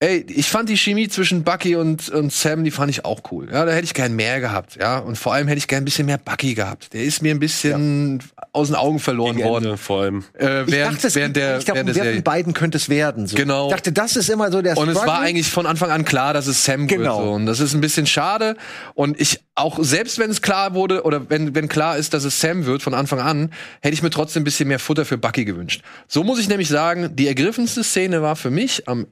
ey, 0.00 0.24
ich 0.28 0.48
fand 0.48 0.68
die 0.70 0.76
Chemie 0.78 1.08
zwischen 1.08 1.44
Bucky 1.44 1.76
und, 1.76 2.08
und 2.08 2.32
Sam, 2.32 2.64
die 2.64 2.70
fand 2.70 2.90
ich 2.90 3.04
auch 3.04 3.20
cool. 3.30 3.48
Ja, 3.52 3.66
da 3.66 3.72
hätte 3.72 3.84
ich 3.84 3.92
gern 3.94 4.16
mehr 4.16 4.40
gehabt, 4.40 4.76
ja. 4.80 4.98
Und 4.98 5.16
vor 5.18 5.34
allem 5.34 5.46
hätte 5.46 5.58
ich 5.58 5.68
gern 5.68 5.82
ein 5.82 5.84
bisschen 5.84 6.06
mehr 6.06 6.16
Bucky 6.18 6.54
gehabt. 6.54 6.92
Der 6.94 7.04
ist 7.04 7.22
mir 7.22 7.34
ein 7.34 7.38
bisschen 7.38 8.22
aus 8.52 8.68
den 8.68 8.76
Augen 8.76 8.98
verloren 8.98 9.36
gegen 9.36 9.48
worden. 9.48 9.64
Ende 9.66 9.76
vor 9.76 10.00
allem. 10.02 10.24
Äh, 10.38 10.62
ich 10.62 10.72
während, 10.72 10.96
dachte, 10.96 11.06
es 11.08 11.14
während 11.14 11.36
der, 11.36 11.58
ich 11.58 11.64
glaub, 11.66 11.74
während 11.76 11.88
der 11.90 11.96
wer 11.96 12.02
Serie. 12.04 12.16
von 12.16 12.24
beiden 12.24 12.54
könnte 12.54 12.78
es 12.78 12.88
werden. 12.88 13.26
So. 13.26 13.36
Genau. 13.36 13.68
Ich 13.68 13.74
dachte, 13.74 13.92
das 13.92 14.16
ist 14.16 14.30
immer 14.30 14.50
so 14.50 14.62
der 14.62 14.78
Und 14.78 14.88
es 14.88 14.94
war 14.96 15.02
Struggle. 15.02 15.20
eigentlich 15.20 15.50
von 15.50 15.66
Anfang 15.66 15.90
an 15.90 16.04
klar, 16.06 16.32
dass 16.32 16.46
es 16.46 16.64
Sam 16.64 16.86
Genau. 16.86 17.18
wird. 17.18 17.26
So. 17.26 17.32
Und 17.32 17.46
das 17.46 17.60
ist 17.60 17.74
ein 17.74 17.80
bisschen 17.82 18.06
schade. 18.06 18.56
Und 18.94 19.20
ich 19.20 19.40
auch, 19.54 19.78
selbst 19.82 20.18
wenn 20.18 20.30
es 20.30 20.40
klar 20.40 20.74
wurde, 20.74 21.02
oder 21.04 21.28
wenn, 21.28 21.54
wenn 21.54 21.68
klar 21.68 21.98
ist, 21.98 22.14
dass 22.14 22.24
es 22.24 22.40
Sam 22.40 22.64
wird 22.64 22.82
von 22.82 22.94
Anfang 22.94 23.20
an, 23.20 23.52
hätte 23.82 23.92
ich 23.94 24.02
mir 24.02 24.10
trotzdem 24.10 24.40
ein 24.40 24.44
bisschen 24.44 24.66
mehr 24.68 24.78
Futter 24.78 25.04
für 25.04 25.18
Bucky 25.18 25.44
gewünscht. 25.44 25.82
So 26.08 26.24
muss 26.24 26.38
ich 26.40 26.48
nämlich 26.48 26.68
sagen, 26.68 27.14
die 27.14 27.28
ergriffenste 27.28 27.84
Szene 27.84 28.22
war 28.22 28.34
für 28.36 28.50
mich 28.50 28.88
am, 28.88 29.06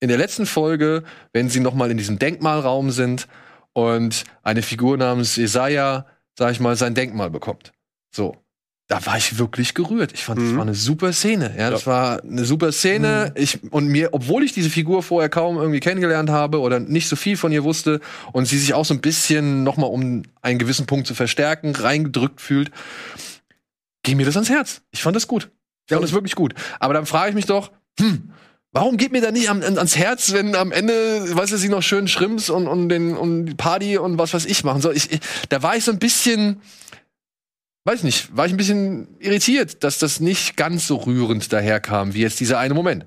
in 0.00 0.08
der 0.08 0.18
letzten 0.18 0.46
Folge, 0.46 1.02
wenn 1.32 1.48
sie 1.50 1.60
noch 1.60 1.74
mal 1.74 1.90
in 1.90 1.96
diesem 1.96 2.18
Denkmalraum 2.18 2.90
sind 2.90 3.26
und 3.72 4.24
eine 4.42 4.62
Figur 4.62 4.96
namens 4.96 5.36
Jesaja, 5.36 6.06
sag 6.38 6.52
ich 6.52 6.60
mal, 6.60 6.76
sein 6.76 6.94
Denkmal 6.94 7.30
bekommt. 7.30 7.72
So. 8.14 8.36
Da 8.90 9.04
war 9.04 9.18
ich 9.18 9.36
wirklich 9.38 9.74
gerührt. 9.74 10.12
Ich 10.14 10.24
fand, 10.24 10.40
das 10.40 10.46
Mhm. 10.48 10.56
war 10.56 10.62
eine 10.62 10.74
super 10.74 11.12
Szene. 11.12 11.54
Ja, 11.58 11.68
das 11.68 11.86
war 11.86 12.22
eine 12.22 12.46
super 12.46 12.72
Szene. 12.72 13.32
Ich, 13.34 13.62
und 13.70 13.86
mir, 13.88 14.14
obwohl 14.14 14.42
ich 14.44 14.54
diese 14.54 14.70
Figur 14.70 15.02
vorher 15.02 15.28
kaum 15.28 15.58
irgendwie 15.58 15.80
kennengelernt 15.80 16.30
habe 16.30 16.60
oder 16.60 16.80
nicht 16.80 17.06
so 17.06 17.14
viel 17.14 17.36
von 17.36 17.52
ihr 17.52 17.64
wusste 17.64 18.00
und 18.32 18.46
sie 18.46 18.56
sich 18.56 18.72
auch 18.72 18.86
so 18.86 18.94
ein 18.94 19.02
bisschen 19.02 19.62
noch 19.62 19.76
mal 19.76 19.88
um 19.88 20.22
einen 20.40 20.58
gewissen 20.58 20.86
Punkt 20.86 21.06
zu 21.06 21.12
verstärken, 21.14 21.74
reingedrückt 21.76 22.40
fühlt, 22.40 22.70
ging 24.04 24.16
mir 24.16 24.24
das 24.24 24.36
ans 24.36 24.48
Herz. 24.48 24.80
Ich 24.90 25.02
fand 25.02 25.14
das 25.16 25.28
gut. 25.28 25.50
Ich 25.86 25.92
fand 25.92 26.02
das 26.02 26.12
wirklich 26.12 26.34
gut. 26.34 26.54
Aber 26.80 26.94
dann 26.94 27.04
frage 27.04 27.28
ich 27.28 27.34
mich 27.34 27.46
doch, 27.46 27.70
hm, 28.00 28.30
Warum 28.72 28.96
geht 28.98 29.12
mir 29.12 29.22
da 29.22 29.30
nicht 29.30 29.48
am, 29.48 29.62
an- 29.62 29.78
ans 29.78 29.96
Herz, 29.96 30.32
wenn 30.32 30.54
am 30.54 30.72
Ende, 30.72 31.34
weißt 31.34 31.52
du, 31.52 31.56
sie 31.56 31.68
noch 31.70 31.82
schön 31.82 32.06
Schrimps 32.06 32.50
und, 32.50 32.66
und 32.68 32.88
den 32.90 33.16
und 33.16 33.46
die 33.46 33.54
Party 33.54 33.96
und 33.98 34.18
was 34.18 34.34
weiß 34.34 34.44
ich 34.44 34.62
machen 34.64 34.82
soll? 34.82 34.96
Ich, 34.96 35.10
ich, 35.10 35.20
da 35.48 35.62
war 35.62 35.76
ich 35.76 35.84
so 35.84 35.90
ein 35.92 35.98
bisschen, 35.98 36.60
weiß 37.84 38.02
nicht, 38.02 38.36
war 38.36 38.44
ich 38.46 38.52
ein 38.52 38.58
bisschen 38.58 39.08
irritiert, 39.20 39.82
dass 39.84 39.98
das 39.98 40.20
nicht 40.20 40.56
ganz 40.56 40.86
so 40.86 40.96
rührend 40.96 41.50
daherkam, 41.52 42.12
wie 42.14 42.20
jetzt 42.20 42.40
dieser 42.40 42.58
eine 42.58 42.74
Moment. 42.74 43.06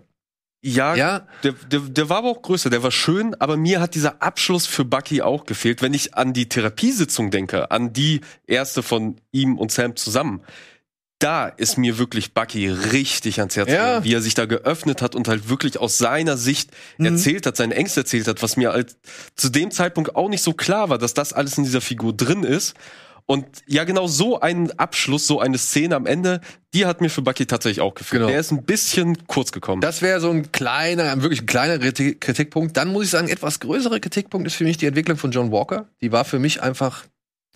Ja, 0.63 0.95
Ja, 0.95 1.27
Der, 1.43 1.53
der, 1.53 1.79
der 1.79 2.09
war 2.09 2.17
aber 2.17 2.29
auch 2.29 2.41
größer, 2.41 2.69
der 2.69 2.83
war 2.83 2.91
schön, 2.91 3.35
aber 3.39 3.57
mir 3.57 3.79
hat 3.81 3.95
dieser 3.95 4.21
Abschluss 4.21 4.67
für 4.67 4.85
Bucky 4.85 5.21
auch 5.21 5.45
gefehlt. 5.45 5.81
Wenn 5.81 5.93
ich 5.93 6.15
an 6.15 6.33
die 6.33 6.49
Therapiesitzung 6.49 7.31
denke, 7.31 7.71
an 7.71 7.93
die 7.93 8.21
erste 8.45 8.83
von 8.83 9.17
ihm 9.31 9.57
und 9.57 9.71
Sam 9.71 9.95
zusammen, 9.95 10.41
da 11.23 11.47
ist 11.47 11.77
mir 11.77 11.97
wirklich 11.97 12.33
Bucky 12.33 12.67
richtig 12.69 13.39
ans 13.39 13.55
Herz 13.55 13.69
Ja. 13.69 13.75
gegangen, 13.85 14.03
wie 14.05 14.13
er 14.13 14.21
sich 14.21 14.33
da 14.33 14.45
geöffnet 14.45 15.01
hat 15.01 15.15
und 15.15 15.27
halt 15.27 15.49
wirklich 15.49 15.79
aus 15.79 15.97
seiner 15.97 16.37
Sicht 16.37 16.71
erzählt 16.97 17.45
hat, 17.45 17.57
seine 17.57 17.75
Ängste 17.75 18.01
erzählt 18.01 18.27
hat, 18.27 18.41
was 18.41 18.57
mir 18.57 18.71
halt 18.73 18.95
zu 19.35 19.49
dem 19.49 19.71
Zeitpunkt 19.71 20.15
auch 20.15 20.29
nicht 20.29 20.43
so 20.43 20.53
klar 20.53 20.89
war, 20.89 20.97
dass 20.97 21.13
das 21.13 21.33
alles 21.33 21.57
in 21.57 21.63
dieser 21.63 21.81
Figur 21.81 22.13
drin 22.13 22.43
ist. 22.43 22.73
Und 23.27 23.45
ja, 23.65 23.83
genau 23.85 24.07
so 24.07 24.41
ein 24.41 24.77
Abschluss, 24.77 25.25
so 25.27 25.39
eine 25.39 25.57
Szene 25.57 25.95
am 25.95 26.05
Ende, 26.05 26.41
die 26.73 26.85
hat 26.85 26.99
mir 27.01 27.09
für 27.09 27.21
Bucky 27.21 27.45
tatsächlich 27.45 27.79
auch 27.79 27.93
gefehlt. 27.93 28.21
Genau. 28.21 28.31
Der 28.31 28.39
ist 28.39 28.51
ein 28.51 28.63
bisschen 28.63 29.25
kurz 29.27 29.51
gekommen. 29.53 29.79
das 29.81 30.01
wäre 30.01 30.19
so 30.19 30.29
ein 30.31 30.51
kleiner, 30.51 31.21
wirklich 31.21 31.43
ein 31.43 31.45
kleiner 31.45 31.77
Kritik- 31.77 32.19
Kritikpunkt. 32.19 32.75
Dann 32.75 32.89
muss 32.91 33.05
ich 33.05 33.11
sagen, 33.11 33.29
etwas 33.29 33.59
größerer 33.61 33.99
Kritikpunkt 33.99 34.47
ist 34.47 34.55
für 34.55 34.63
mich 34.65 34.77
die 34.77 34.87
Entwicklung 34.87 35.17
von 35.17 35.31
John 35.31 35.51
Walker. 35.51 35.87
Die 36.01 36.11
war 36.11 36.25
für 36.25 36.39
mich 36.39 36.61
einfach 36.61 37.05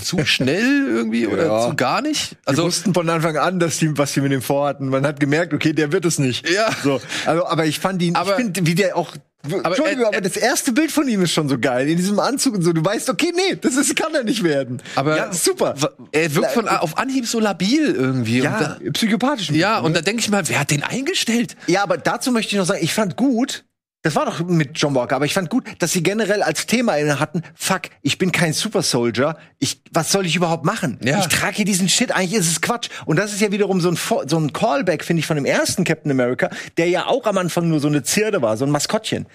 zu 0.01 0.25
schnell 0.25 0.87
irgendwie 0.89 1.25
oder 1.27 1.45
Ja. 1.45 1.69
zu 1.69 1.75
gar 1.75 2.01
nicht. 2.01 2.31
wir 2.31 2.37
Also 2.45 2.63
wussten 2.65 2.93
von 2.93 3.09
Anfang 3.09 3.37
an, 3.37 3.59
dass 3.59 3.77
die, 3.77 3.97
was 3.97 4.13
sie 4.13 4.21
mit 4.21 4.31
dem 4.31 4.41
vorhatten. 4.41 4.89
Man 4.89 5.05
hat 5.05 5.19
gemerkt, 5.19 5.53
okay, 5.53 5.73
der 5.73 5.91
wird 5.91 6.05
es 6.05 6.19
nicht. 6.19 6.49
Ja. 6.49 6.69
So, 6.83 7.01
also, 7.25 7.45
aber 7.47 7.65
ich 7.65 7.79
fand 7.79 8.01
ihn, 8.01 8.15
Aber- 8.15 8.31
ich 8.31 8.35
finde, 8.35 8.65
wie 8.65 8.75
der 8.75 8.97
auch. 8.97 9.13
Entschuldigung, 9.47 10.01
er- 10.05 10.07
aber 10.07 10.21
das 10.21 10.37
erste 10.37 10.71
Bild 10.71 10.91
von 10.91 11.07
ihm 11.07 11.21
ist 11.21 11.31
schon 11.31 11.47
so 11.47 11.59
geil. 11.59 11.87
In 11.87 11.97
diesem 11.97 12.19
Anzug 12.19 12.55
und 12.55 12.63
so. 12.63 12.73
Du 12.73 12.83
weißt, 12.83 13.09
okay, 13.11 13.31
nee, 13.35 13.55
das 13.55 13.75
ist, 13.75 13.95
kann 13.95 14.13
er 14.15 14.23
nicht 14.23 14.43
werden. 14.43 14.81
Aber- 14.95 15.15
ja, 15.15 15.31
super. 15.31 15.75
er 16.11 16.35
wirkt 16.35 16.51
von 16.51 16.67
auf 16.67 16.97
Anhieb 16.97 17.27
so 17.27 17.39
labil 17.39 17.93
irgendwie. 17.95 18.39
Ja, 18.39 18.77
Und 18.83 18.93
psychopathisch. 18.93 19.47
da, 19.49 19.53
ja, 19.53 19.79
und 19.79 19.95
da 19.95 20.01
denke 20.01 20.21
ich 20.21 20.29
mal, 20.29 20.41
wer 20.49 20.59
hat 20.59 20.71
den 20.71 20.81
eingestellt? 20.83 21.55
Ja, 21.67 21.83
aber 21.83 21.97
dazu 21.97 22.31
möchte 22.31 22.53
ich 22.53 22.57
noch 22.57 22.65
sagen, 22.65 22.83
ich 22.83 22.93
fand 22.95 23.17
gut, 23.17 23.65
das 24.05 24.13
war 24.13 24.25
doch 24.25 24.39
mit 24.45 24.77
John 24.79 24.93
Walker, 24.93 25.15
aber 25.15 25.25
ich 25.25 25.33
fand 25.33 25.49
gut, 25.49 25.63
dass 25.79 25.91
sie 25.91 26.03
generell 26.03 26.43
als 26.43 26.67
Thema 26.67 26.95
inne 26.95 27.19
hatten, 27.19 27.41
fuck, 27.55 27.81
ich 28.03 28.19
bin 28.19 28.31
kein 28.31 28.53
Super 28.53 28.83
Soldier, 28.83 29.35
ich, 29.57 29.81
was 29.91 30.11
soll 30.11 30.27
ich 30.27 30.35
überhaupt 30.35 30.63
machen? 30.63 30.99
Ja. 31.03 31.21
Ich 31.21 31.25
trage 31.25 31.55
hier 31.55 31.65
diesen 31.65 31.89
Shit, 31.89 32.11
eigentlich 32.11 32.39
ist 32.39 32.51
es 32.51 32.61
Quatsch. 32.61 32.89
Und 33.07 33.17
das 33.17 33.33
ist 33.33 33.41
ja 33.41 33.51
wiederum 33.51 33.81
so 33.81 33.89
ein, 33.89 33.97
so 33.97 34.37
ein 34.37 34.53
Callback, 34.53 35.03
finde 35.03 35.21
ich, 35.21 35.25
von 35.25 35.37
dem 35.37 35.45
ersten 35.45 35.85
Captain 35.85 36.11
America, 36.11 36.51
der 36.77 36.87
ja 36.87 37.07
auch 37.07 37.25
am 37.25 37.39
Anfang 37.39 37.67
nur 37.67 37.79
so 37.79 37.87
eine 37.87 38.03
Zirde 38.03 38.43
war, 38.43 38.57
so 38.57 38.65
ein 38.65 38.69
Maskottchen. 38.69 39.25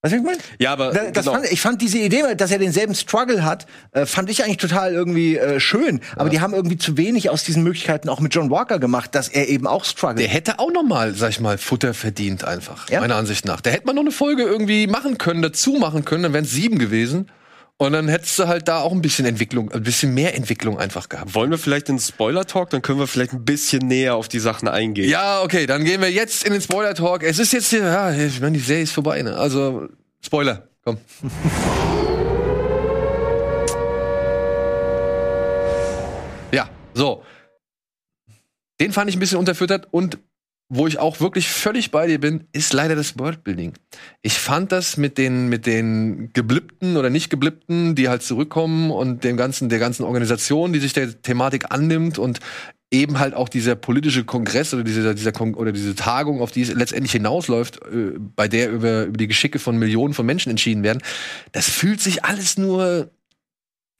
Was 0.00 0.12
ich 0.12 0.22
meine? 0.22 0.38
Ja, 0.60 0.72
aber 0.74 0.92
Da- 0.92 1.10
Das 1.10 1.24
genau. 1.24 1.36
fand, 1.38 1.50
ich 1.50 1.60
fand 1.60 1.82
diese 1.82 1.98
Idee, 1.98 2.22
dass 2.36 2.52
er 2.52 2.58
denselben 2.58 2.94
Struggle 2.94 3.44
hat, 3.44 3.66
äh, 3.90 4.06
fand 4.06 4.30
ich 4.30 4.44
eigentlich 4.44 4.58
total 4.58 4.92
irgendwie 4.92 5.36
äh, 5.36 5.58
schön. 5.58 6.00
Aber 6.14 6.30
die 6.30 6.40
haben 6.40 6.54
irgendwie 6.54 6.78
zu 6.78 6.96
wenig 6.96 7.30
aus 7.30 7.42
diesen 7.42 7.64
Möglichkeiten 7.64 8.08
auch 8.08 8.20
mit 8.20 8.32
John 8.32 8.48
Walker 8.48 8.78
gemacht, 8.78 9.16
dass 9.16 9.28
er 9.28 9.48
eben 9.48 9.66
auch 9.66 9.84
struggelt. 9.84 10.20
Der 10.20 10.28
hätte 10.28 10.60
auch 10.60 10.70
noch 10.70 10.84
mal, 10.84 11.14
sag 11.14 11.30
ich 11.30 11.40
mal, 11.40 11.58
Futter 11.58 11.94
verdient 11.94 12.44
einfach, 12.44 12.88
Ja. 12.90 13.00
meiner 13.00 13.16
Ansicht 13.16 13.44
nach. 13.44 13.60
Da 13.60 13.70
hätte 13.70 13.86
man 13.86 13.96
noch 13.96 14.02
eine 14.02 14.12
Folge 14.12 14.44
irgendwie 14.44 14.86
machen 14.86 15.18
können, 15.18 15.42
dazu 15.42 15.72
machen 15.72 16.04
können, 16.04 16.22
dann 16.22 16.32
wären 16.32 16.44
es 16.44 16.52
sieben 16.52 16.78
gewesen. 16.78 17.28
Und 17.80 17.92
dann 17.92 18.08
hättest 18.08 18.36
du 18.40 18.48
halt 18.48 18.66
da 18.66 18.80
auch 18.80 18.90
ein 18.90 19.02
bisschen 19.02 19.24
Entwicklung, 19.24 19.70
ein 19.70 19.84
bisschen 19.84 20.12
mehr 20.12 20.34
Entwicklung 20.34 20.80
einfach 20.80 21.08
gehabt. 21.08 21.36
Wollen 21.36 21.52
wir 21.52 21.58
vielleicht 21.58 21.88
in 21.88 22.00
Spoiler-Talk? 22.00 22.70
Dann 22.70 22.82
können 22.82 22.98
wir 22.98 23.06
vielleicht 23.06 23.32
ein 23.32 23.44
bisschen 23.44 23.86
näher 23.86 24.16
auf 24.16 24.26
die 24.26 24.40
Sachen 24.40 24.66
eingehen. 24.66 25.08
Ja, 25.08 25.42
okay, 25.42 25.66
dann 25.66 25.84
gehen 25.84 26.00
wir 26.00 26.10
jetzt 26.10 26.42
in 26.42 26.52
den 26.52 26.60
Spoiler-Talk. 26.60 27.22
Es 27.22 27.38
ist 27.38 27.52
jetzt 27.52 27.70
hier, 27.70 27.84
ja, 27.84 28.12
ich 28.12 28.40
meine, 28.40 28.58
die 28.58 28.64
Serie 28.64 28.82
ist 28.82 28.90
vorbei, 28.90 29.22
ne? 29.22 29.36
Also, 29.36 29.86
Spoiler, 30.20 30.66
komm. 30.82 30.98
ja, 36.52 36.68
so. 36.94 37.22
Den 38.80 38.92
fand 38.92 39.08
ich 39.08 39.16
ein 39.16 39.20
bisschen 39.20 39.38
unterfüttert 39.38 39.86
und 39.92 40.18
wo 40.68 40.86
ich 40.86 40.98
auch 40.98 41.20
wirklich 41.20 41.48
völlig 41.48 41.90
bei 41.90 42.06
dir 42.06 42.20
bin, 42.20 42.44
ist 42.52 42.72
leider 42.72 42.94
das 42.94 43.18
Worldbuilding. 43.18 43.72
Ich 44.20 44.34
fand 44.34 44.70
das 44.70 44.98
mit 44.98 45.16
den, 45.16 45.48
mit 45.48 45.64
den 45.64 46.30
Geblippten 46.34 46.96
oder 46.96 47.08
nicht 47.08 47.30
Geblippten, 47.30 47.94
die 47.94 48.08
halt 48.08 48.22
zurückkommen 48.22 48.90
und 48.90 49.24
dem 49.24 49.38
ganzen, 49.38 49.70
der 49.70 49.78
ganzen 49.78 50.04
Organisation, 50.04 50.72
die 50.74 50.80
sich 50.80 50.92
der 50.92 51.22
Thematik 51.22 51.70
annimmt 51.70 52.18
und 52.18 52.40
eben 52.90 53.18
halt 53.18 53.34
auch 53.34 53.48
dieser 53.48 53.76
politische 53.76 54.24
Kongress 54.24 54.72
oder 54.72 54.82
diese, 54.82 55.14
dieser 55.14 55.32
Kon 55.32 55.54
oder 55.54 55.72
diese 55.72 55.94
Tagung, 55.94 56.40
auf 56.40 56.50
die 56.52 56.62
es 56.62 56.72
letztendlich 56.72 57.12
hinausläuft, 57.12 57.80
äh, 57.82 58.18
bei 58.18 58.48
der 58.48 58.70
über, 58.70 59.04
über 59.04 59.16
die 59.16 59.26
Geschicke 59.26 59.58
von 59.58 59.78
Millionen 59.78 60.14
von 60.14 60.24
Menschen 60.24 60.50
entschieden 60.50 60.82
werden, 60.82 61.02
das 61.52 61.68
fühlt 61.68 62.00
sich 62.00 62.24
alles 62.24 62.56
nur 62.56 63.10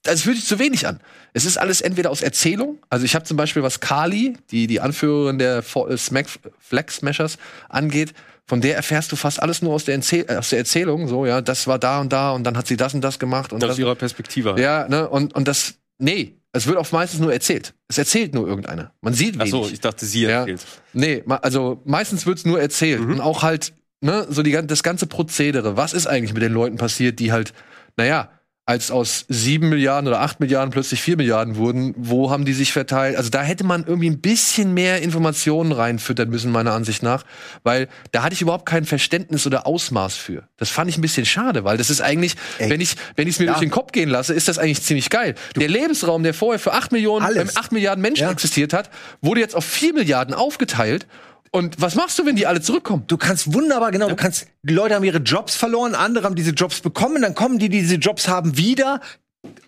also 0.05 0.15
es 0.15 0.21
fühlt 0.23 0.37
sich 0.37 0.45
zu 0.45 0.59
wenig 0.59 0.87
an. 0.87 0.99
Es 1.33 1.45
ist 1.45 1.57
alles 1.57 1.81
entweder 1.81 2.09
aus 2.09 2.21
Erzählung, 2.21 2.79
also 2.89 3.05
ich 3.05 3.15
habe 3.15 3.25
zum 3.25 3.37
Beispiel, 3.37 3.63
was 3.63 3.79
Kali, 3.79 4.37
die, 4.51 4.67
die 4.67 4.79
Anführerin 4.79 5.37
der 5.39 5.57
äh, 5.59 5.97
Smack 5.97 6.27
Flag 6.59 6.89
Smashers 6.89 7.37
angeht, 7.67 8.13
von 8.47 8.61
der 8.61 8.75
erfährst 8.75 9.11
du 9.11 9.15
fast 9.15 9.41
alles 9.41 9.61
nur 9.61 9.73
aus 9.73 9.85
der, 9.85 9.95
äh, 9.99 10.35
aus 10.37 10.49
der 10.49 10.59
Erzählung, 10.59 11.07
so, 11.07 11.25
ja, 11.25 11.41
das 11.41 11.67
war 11.67 11.77
da 11.79 11.99
und 12.01 12.11
da 12.11 12.31
und 12.31 12.43
dann 12.45 12.57
hat 12.57 12.65
sie 12.67 12.77
das 12.77 12.93
und 12.93 13.01
das 13.01 13.19
gemacht 13.19 13.53
und 13.53 13.63
Aus 13.63 13.69
das, 13.71 13.79
ihrer 13.79 13.95
Perspektive. 13.95 14.51
halt. 14.51 14.59
ja, 14.59 14.87
ne, 14.87 15.07
und, 15.07 15.35
und 15.35 15.47
das, 15.47 15.75
nee, 15.99 16.35
es 16.51 16.65
wird 16.65 16.77
auch 16.77 16.91
meistens 16.91 17.19
nur 17.19 17.31
erzählt. 17.31 17.75
Es 17.87 17.99
erzählt 17.99 18.33
nur 18.33 18.47
irgendeiner. 18.47 18.91
Man 19.01 19.13
sieht 19.13 19.35
Ach 19.35 19.41
wenig. 19.41 19.51
so, 19.51 19.69
ich 19.71 19.81
dachte, 19.81 20.07
sie 20.07 20.23
Ja. 20.23 20.39
erzählt. 20.39 20.65
Nee, 20.93 21.21
ma- 21.27 21.35
also 21.35 21.79
meistens 21.85 22.25
wird's 22.25 22.43
nur 22.43 22.59
erzählt. 22.59 23.01
Mhm. 23.01 23.11
Und 23.15 23.21
auch 23.21 23.43
halt, 23.43 23.71
ne, 24.01 24.25
so 24.31 24.41
die, 24.41 24.53
das 24.65 24.81
ganze 24.81 25.05
Prozedere. 25.05 25.77
Was 25.77 25.93
ist 25.93 26.07
eigentlich 26.07 26.33
mit 26.33 26.41
den 26.41 26.51
Leuten 26.53 26.77
passiert, 26.77 27.19
die 27.19 27.31
halt, 27.31 27.53
naja, 27.97 28.31
als 28.69 28.91
aus 28.91 29.25
sieben 29.29 29.69
Milliarden 29.69 30.07
oder 30.07 30.21
acht 30.21 30.39
Milliarden 30.39 30.69
plötzlich 30.69 31.01
vier 31.01 31.17
Milliarden 31.17 31.55
wurden, 31.55 31.95
wo 31.97 32.29
haben 32.29 32.45
die 32.45 32.53
sich 32.53 32.71
verteilt? 32.71 33.17
Also 33.17 33.31
da 33.31 33.41
hätte 33.41 33.63
man 33.63 33.83
irgendwie 33.83 34.07
ein 34.11 34.21
bisschen 34.21 34.75
mehr 34.75 35.01
Informationen 35.01 35.71
reinfüttern 35.71 36.29
müssen, 36.29 36.51
meiner 36.51 36.73
Ansicht 36.73 37.01
nach. 37.01 37.23
Weil 37.63 37.87
da 38.11 38.21
hatte 38.21 38.35
ich 38.35 38.43
überhaupt 38.43 38.67
kein 38.67 38.85
Verständnis 38.85 39.47
oder 39.47 39.65
Ausmaß 39.65 40.15
für. 40.17 40.43
Das 40.57 40.69
fand 40.69 40.87
ich 40.87 40.99
ein 40.99 41.01
bisschen 41.01 41.25
schade, 41.25 41.63
weil 41.63 41.77
das 41.77 41.89
ist 41.89 42.01
eigentlich, 42.01 42.35
Ey. 42.59 42.69
wenn 42.69 42.79
ich 42.79 42.95
wenn 43.15 43.27
ich 43.27 43.33
es 43.35 43.39
mir 43.39 43.45
Ja. 43.45 43.53
durch 43.53 43.61
den 43.61 43.71
Kopf 43.71 43.91
gehen 43.91 44.07
lasse, 44.07 44.35
ist 44.35 44.47
das 44.47 44.59
eigentlich 44.59 44.83
ziemlich 44.83 45.09
geil. 45.09 45.33
der 45.55 45.67
Lebensraum, 45.67 46.21
der 46.21 46.35
vorher 46.35 46.59
für 46.59 46.73
acht 46.73 46.91
Millionen, 46.91 47.25
ähm, 47.35 47.49
acht 47.55 47.71
Milliarden 47.71 48.03
Menschen 48.03 48.25
Ja. 48.25 48.31
existiert 48.31 48.73
hat, 48.73 48.91
wurde 49.21 49.41
jetzt 49.41 49.55
auf 49.55 49.65
vier 49.65 49.95
Milliarden 49.95 50.35
aufgeteilt. 50.35 51.07
Und 51.51 51.81
was 51.81 51.95
machst 51.95 52.17
du, 52.19 52.25
wenn 52.25 52.35
die 52.35 52.45
alle 52.47 52.61
zurückkommen? 52.61 53.03
Du 53.07 53.17
kannst 53.17 53.53
wunderbar, 53.53 53.91
genau, 53.91 54.07
du 54.09 54.15
kannst, 54.15 54.47
die 54.63 54.73
Leute 54.73 54.95
haben 54.95 55.03
ihre 55.03 55.17
Jobs 55.19 55.55
verloren, 55.55 55.95
andere 55.95 56.25
haben 56.25 56.35
diese 56.35 56.51
Jobs 56.51 56.81
bekommen, 56.81 57.21
dann 57.21 57.33
kommen 57.35 57.57
die, 57.59 57.69
die 57.69 57.81
diese 57.81 57.95
Jobs 57.95 58.27
haben, 58.27 58.57
wieder. 58.57 59.01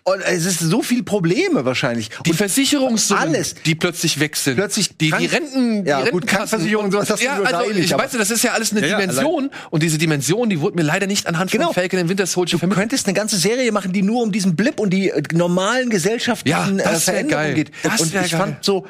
Und 0.04 0.20
es 0.20 0.44
ist 0.44 0.58
so 0.60 0.82
viel 0.82 1.02
Probleme 1.02 1.64
wahrscheinlich. 1.64 2.10
Die 2.26 2.30
Und 2.32 2.36
Versicherungssummen, 2.36 3.22
alles. 3.28 3.54
die 3.64 3.74
plötzlich 3.74 4.20
weg 4.20 4.36
sind. 4.36 4.56
Plötzlich 4.56 4.98
die, 4.98 5.10
die 5.10 5.24
Renten, 5.26 5.86
Ja, 5.86 6.02
die 6.02 6.10
gut, 6.10 6.22
Rentenkassen 6.24 6.26
Krankenversicherung, 6.26 6.92
sowas 6.92 7.08
hast 7.10 7.20
du 7.22 7.24
ja, 7.24 7.38
da 7.40 7.58
also, 7.58 7.70
eh 7.70 7.74
nicht, 7.74 7.84
ich 7.90 7.96
weiß, 7.98 8.10
das 8.12 8.30
ist 8.30 8.44
ja 8.44 8.52
alles 8.52 8.72
eine 8.72 8.82
Ja, 8.82 8.98
ja, 8.98 9.00
Dimension. 9.00 9.50
und 9.70 9.82
diese 9.82 9.96
Dimension, 9.96 10.50
die 10.50 10.60
wurde 10.60 10.76
mir 10.76 10.82
leider 10.82 11.06
nicht 11.06 11.26
anhand 11.26 11.50
Genau. 11.50 11.66
von 11.68 11.74
Falcon 11.74 12.00
and 12.00 12.10
Winter 12.10 12.26
Soldier 12.26 12.52
Du 12.52 12.58
vermittelt. 12.58 12.80
könntest 12.82 13.06
eine 13.06 13.14
ganze 13.14 13.38
Serie 13.38 13.72
machen, 13.72 13.92
die 13.94 14.02
nur 14.02 14.22
um 14.22 14.30
diesen 14.30 14.56
Blip 14.56 14.78
und 14.78 14.90
die 14.90 15.08
äh, 15.08 15.22
normalen 15.32 15.88
gesellschaftlichen 15.88 16.78
Ja, 16.78 16.84
äh, 16.84 16.84
das 16.92 17.06
wär 17.06 17.14
Veränderungen 17.14 17.46
geil. 17.46 17.54
geht. 17.54 17.70
Das 17.82 18.00
und 18.02 18.08
ich 18.08 18.12
geil. 18.12 18.28
fand 18.28 18.62
so, 18.64 18.86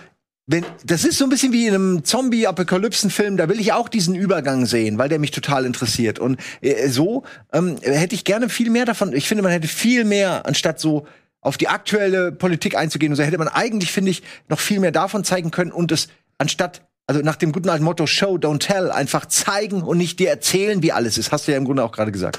wenn, 0.52 0.64
das 0.84 1.04
ist 1.04 1.18
so 1.18 1.24
ein 1.24 1.30
bisschen 1.30 1.52
wie 1.52 1.66
in 1.66 1.74
einem 1.74 2.04
Zombie-Apokalypsen-Film, 2.04 3.36
da 3.36 3.48
will 3.48 3.58
ich 3.58 3.72
auch 3.72 3.88
diesen 3.88 4.14
Übergang 4.14 4.66
sehen, 4.66 4.98
weil 4.98 5.08
der 5.08 5.18
mich 5.18 5.30
total 5.30 5.64
interessiert. 5.64 6.18
Und 6.18 6.38
äh, 6.60 6.88
so 6.88 7.24
ähm, 7.52 7.78
hätte 7.82 8.14
ich 8.14 8.24
gerne 8.24 8.48
viel 8.48 8.70
mehr 8.70 8.84
davon. 8.84 9.12
Ich 9.14 9.26
finde, 9.26 9.42
man 9.42 9.50
hätte 9.50 9.66
viel 9.66 10.04
mehr, 10.04 10.46
anstatt 10.46 10.78
so 10.78 11.06
auf 11.40 11.56
die 11.56 11.68
aktuelle 11.68 12.30
Politik 12.30 12.76
einzugehen, 12.76 13.12
und 13.12 13.16
so 13.16 13.22
hätte 13.22 13.38
man 13.38 13.48
eigentlich, 13.48 13.90
finde 13.90 14.12
ich, 14.12 14.22
noch 14.48 14.60
viel 14.60 14.78
mehr 14.78 14.92
davon 14.92 15.24
zeigen 15.24 15.50
können 15.50 15.72
und 15.72 15.90
es 15.90 16.08
anstatt 16.38 16.82
also 17.08 17.20
nach 17.20 17.36
dem 17.36 17.50
guten 17.50 17.68
alten 17.68 17.84
Motto 17.84 18.06
Show, 18.06 18.36
don't 18.36 18.60
tell, 18.60 18.90
einfach 18.90 19.26
zeigen 19.26 19.82
und 19.82 19.98
nicht 19.98 20.20
dir 20.20 20.30
erzählen, 20.30 20.82
wie 20.82 20.92
alles 20.92 21.18
ist. 21.18 21.32
Hast 21.32 21.48
du 21.48 21.52
ja 21.52 21.58
im 21.58 21.64
Grunde 21.64 21.82
auch 21.82 21.90
gerade 21.90 22.12
gesagt. 22.12 22.38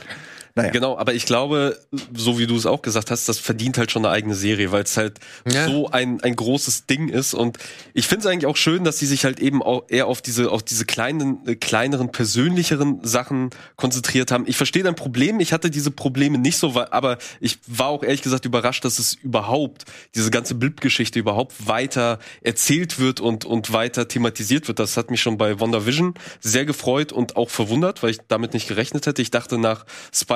Naja. 0.55 0.69
Genau, 0.69 0.97
aber 0.99 1.15
ich 1.15 1.25
glaube, 1.25 1.79
so 2.15 2.37
wie 2.37 2.45
du 2.45 2.55
es 2.55 2.67
auch 2.67 2.83
gesagt 2.83 3.09
hast, 3.09 3.27
das 3.27 3.39
verdient 3.39 3.79
halt 3.79 3.91
schon 3.91 4.05
eine 4.05 4.13
eigene 4.13 4.35
Serie, 4.35 4.71
weil 4.71 4.83
es 4.83 4.97
halt 4.97 5.19
Ja. 5.51 5.67
so 5.67 5.89
ein, 5.89 6.21
ein 6.21 6.35
großes 6.35 6.85
Ding 6.85 7.09
ist. 7.09 7.33
Und 7.33 7.57
ich 7.95 8.07
finde 8.07 8.27
es 8.27 8.31
eigentlich 8.31 8.45
auch 8.45 8.55
schön, 8.55 8.83
dass 8.83 8.99
sie 8.99 9.07
sich 9.07 9.25
halt 9.25 9.39
eben 9.39 9.63
auch 9.63 9.85
eher 9.87 10.05
auf 10.05 10.21
diese, 10.21 10.51
auf 10.51 10.61
diese 10.61 10.85
kleinen, 10.85 11.47
äh, 11.47 11.55
kleineren, 11.55 12.11
persönlicheren 12.11 12.99
Sachen 13.03 13.49
konzentriert 13.77 14.31
haben. 14.31 14.43
Ich 14.45 14.55
verstehe 14.55 14.83
dein 14.83 14.93
Problem, 14.95 15.39
ich 15.39 15.53
hatte 15.53 15.71
diese 15.71 15.89
Probleme 15.89 16.37
nicht 16.37 16.57
so, 16.57 16.79
aber 16.91 17.17
ich 17.39 17.57
war 17.65 17.87
auch 17.87 18.03
ehrlich 18.03 18.21
gesagt 18.21 18.45
überrascht, 18.45 18.85
dass 18.85 18.99
es 18.99 19.15
überhaupt, 19.15 19.85
diese 20.13 20.29
ganze 20.29 20.53
Blip-Geschichte 20.53 21.17
überhaupt 21.17 21.67
weiter 21.67 22.19
erzählt 22.41 22.99
wird 22.99 23.21
und, 23.21 23.45
und 23.45 23.73
weiter 23.73 24.07
thematisiert 24.07 24.67
wird. 24.67 24.77
Das 24.77 24.97
hat 24.97 25.09
mich 25.09 25.21
schon 25.21 25.39
bei 25.39 25.59
WandaVision 25.59 26.13
sehr 26.41 26.65
gefreut 26.65 27.11
und 27.11 27.37
auch 27.37 27.49
verwundert, 27.49 28.03
weil 28.03 28.11
ich 28.11 28.19
damit 28.27 28.53
nicht 28.53 28.67
gerechnet 28.67 29.07
hätte. 29.07 29.23
Ich 29.23 29.31
dachte 29.31 29.57
nach 29.57 29.85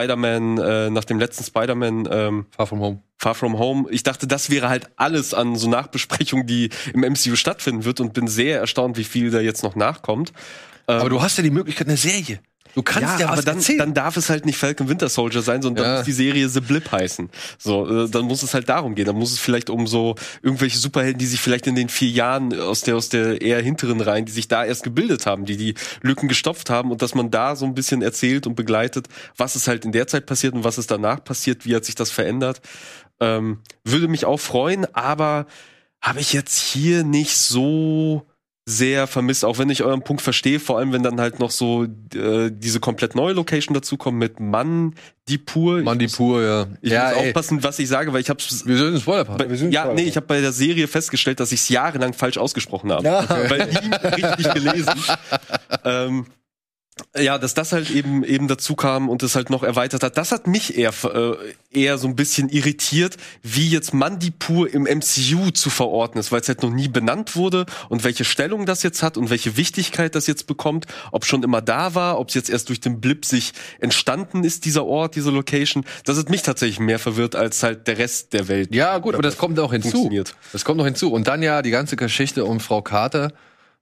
Spider-Man, 0.07 0.57
äh, 0.57 0.89
nach 0.89 1.03
dem 1.03 1.19
letzten 1.19 1.43
Spider-Man 1.43 2.07
ähm, 2.09 2.45
Far 2.55 2.67
from 2.67 2.79
home. 2.79 3.01
Far 3.19 3.33
From 3.33 3.57
Home, 3.57 3.87
ich 3.89 4.03
dachte, 4.03 4.27
das 4.27 4.51
wäre 4.51 4.69
halt 4.69 4.89
alles 4.95 5.33
an 5.33 5.55
so 5.55 5.67
Nachbesprechungen, 5.67 6.45
die 6.45 6.69
im 6.93 7.01
MCU 7.01 7.35
stattfinden 7.35 7.83
wird 7.83 7.99
und 7.99 8.13
bin 8.13 8.27
sehr 8.27 8.59
erstaunt, 8.59 8.95
wie 8.95 9.03
viel 9.03 9.31
da 9.31 9.39
jetzt 9.39 9.63
noch 9.63 9.75
nachkommt. 9.75 10.33
Aber 10.85 11.09
du 11.09 11.21
hast 11.21 11.37
ja 11.37 11.43
die 11.43 11.49
Möglichkeit, 11.49 11.87
eine 11.87 11.97
Serie. 11.97 12.39
Du 12.75 12.83
kannst 12.83 13.19
ja, 13.19 13.27
aber 13.27 13.37
was 13.37 13.45
dann, 13.45 13.57
erzählen. 13.57 13.79
dann 13.79 13.93
darf 13.93 14.17
es 14.17 14.29
halt 14.29 14.45
nicht 14.45 14.57
Falcon 14.57 14.87
Winter 14.89 15.09
Soldier 15.09 15.41
sein, 15.41 15.61
sondern 15.61 15.83
Ja. 15.83 15.89
dann 15.89 15.97
muss 15.99 16.05
die 16.05 16.11
Serie 16.11 16.47
The 16.49 16.59
Blip 16.61 16.91
heißen. 16.91 17.29
So, 17.57 18.05
äh, 18.05 18.09
dann 18.09 18.25
muss 18.25 18.43
es 18.43 18.53
halt 18.53 18.69
darum 18.69 18.95
gehen. 18.95 19.05
Dann 19.05 19.15
muss 19.15 19.31
es 19.31 19.39
vielleicht 19.39 19.69
um 19.69 19.87
so 19.87 20.15
irgendwelche 20.41 20.77
Superhelden, 20.77 21.17
die 21.19 21.25
sich 21.25 21.39
vielleicht 21.39 21.67
in 21.67 21.75
den 21.75 21.89
vier 21.89 22.09
Jahren 22.09 22.57
aus 22.59 22.81
der 22.81 22.95
aus 22.95 23.09
der 23.09 23.41
eher 23.41 23.61
hinteren 23.61 24.01
Reihen, 24.01 24.25
die 24.25 24.31
sich 24.31 24.47
da 24.47 24.63
erst 24.65 24.83
gebildet 24.83 25.25
haben, 25.25 25.45
die 25.45 25.57
die 25.57 25.73
Lücken 26.01 26.27
gestopft 26.27 26.69
haben 26.69 26.91
und 26.91 27.01
dass 27.01 27.15
man 27.15 27.31
da 27.31 27.55
so 27.55 27.65
ein 27.65 27.73
bisschen 27.73 28.01
erzählt 28.01 28.47
und 28.47 28.55
begleitet, 28.55 29.07
was 29.37 29.55
ist 29.55 29.67
halt 29.67 29.85
in 29.85 29.91
der 29.91 30.07
Zeit 30.07 30.25
passiert 30.25 30.53
und 30.53 30.63
was 30.63 30.77
ist 30.77 30.91
danach 30.91 31.23
passiert, 31.23 31.65
wie 31.65 31.75
hat 31.75 31.85
sich 31.85 31.95
das 31.95 32.11
verändert. 32.11 32.61
Ähm, 33.19 33.59
würde 33.83 34.07
mich 34.07 34.25
auch 34.25 34.39
freuen, 34.39 34.85
aber 34.93 35.47
habe 36.01 36.19
ich 36.19 36.33
jetzt 36.33 36.59
hier 36.59 37.03
nicht 37.03 37.35
so 37.37 38.27
sehr 38.69 39.07
vermisst, 39.07 39.45
auch 39.45 39.59
wenn 39.59 39.69
ich 39.69 39.81
euren 39.81 40.01
Punkt 40.01 40.21
verstehe, 40.21 40.59
vor 40.59 40.77
allem 40.77 40.91
wenn 40.91 41.01
dann 41.01 41.21
halt 41.21 41.39
noch 41.39 41.51
so 41.51 41.85
äh, 42.13 42.51
diese 42.51 42.81
komplett 42.81 43.15
neue 43.15 43.31
Location 43.31 43.73
dazukommt 43.73 44.17
mit 44.17 44.41
Mandipur. 44.41 45.81
Mandipur, 45.83 46.43
ja. 46.43 46.67
Ich 46.81 46.91
ja, 46.91 47.05
muss 47.05 47.13
ey. 47.13 47.29
aufpassen, 47.29 47.63
was 47.63 47.79
ich 47.79 47.87
sage, 47.87 48.11
weil 48.11 48.19
ich 48.19 48.29
hab's 48.29 48.65
Wir 48.65 48.75
sind 48.77 48.95
im 48.95 48.99
Spoiler-Part. 48.99 49.37
bei, 49.37 49.45
ja, 49.69 49.93
nee, 49.93 50.03
ich 50.03 50.17
habe 50.17 50.25
bei 50.25 50.41
der 50.41 50.51
Serie 50.51 50.89
festgestellt, 50.89 51.39
dass 51.39 51.53
ich 51.53 51.61
es 51.61 51.69
jahrelang 51.69 52.11
falsch 52.11 52.37
ausgesprochen 52.37 52.91
habe. 52.91 53.05
Ja. 53.05 53.25
Weil 53.49 53.67
nie 53.67 54.25
richtig 54.25 54.53
gelesen. 54.53 54.93
ähm, 55.85 56.25
ja, 57.17 57.37
dass 57.37 57.53
das 57.53 57.71
halt 57.71 57.89
eben 57.89 58.23
eben 58.23 58.47
dazu 58.47 58.75
kam 58.75 59.09
und 59.09 59.23
es 59.23 59.35
halt 59.35 59.49
noch 59.49 59.63
erweitert 59.63 60.03
hat, 60.03 60.17
das 60.17 60.31
hat 60.31 60.47
mich 60.47 60.77
eher 60.77 60.93
äh, 61.03 61.35
eher 61.71 61.97
so 61.97 62.07
ein 62.07 62.15
bisschen 62.15 62.49
irritiert, 62.49 63.17
wie 63.43 63.69
jetzt 63.69 63.93
Mandipur 63.93 64.73
im 64.73 64.83
MCU 64.83 65.51
zu 65.51 65.69
verorten 65.69 66.19
ist, 66.19 66.31
weil 66.31 66.41
es 66.41 66.47
halt 66.47 66.63
noch 66.63 66.71
nie 66.71 66.87
benannt 66.87 67.35
wurde 67.35 67.65
und 67.89 68.03
welche 68.03 68.25
Stellung 68.25 68.65
das 68.65 68.83
jetzt 68.83 69.03
hat 69.03 69.17
und 69.17 69.29
welche 69.29 69.57
Wichtigkeit 69.57 70.15
das 70.15 70.27
jetzt 70.27 70.47
bekommt, 70.47 70.85
ob 71.11 71.25
schon 71.25 71.43
immer 71.43 71.61
da 71.61 71.93
war, 71.93 72.19
ob 72.19 72.29
es 72.29 72.35
jetzt 72.35 72.49
erst 72.49 72.69
durch 72.69 72.79
den 72.79 72.99
Blip 72.99 73.25
sich 73.25 73.53
entstanden 73.79 74.43
ist 74.43 74.65
dieser 74.65 74.85
Ort, 74.85 75.15
diese 75.15 75.31
Location. 75.31 75.85
Das 76.05 76.17
hat 76.17 76.29
mich 76.29 76.41
tatsächlich 76.41 76.79
mehr 76.79 76.99
verwirrt 76.99 77.35
als 77.35 77.63
halt 77.63 77.87
der 77.87 77.97
Rest 77.97 78.33
der 78.33 78.47
Welt. 78.47 78.73
Ja, 78.73 78.97
gut, 78.97 79.13
aber 79.13 79.23
das 79.23 79.37
kommt 79.37 79.59
auch 79.59 79.71
hinzu. 79.71 80.09
Das 80.51 80.65
kommt 80.65 80.77
noch 80.77 80.85
hinzu. 80.85 81.11
Und 81.11 81.27
dann 81.27 81.43
ja 81.43 81.61
die 81.61 81.71
ganze 81.71 81.95
Geschichte 81.95 82.45
um 82.45 82.59
Frau 82.59 82.81
Carter, 82.81 83.33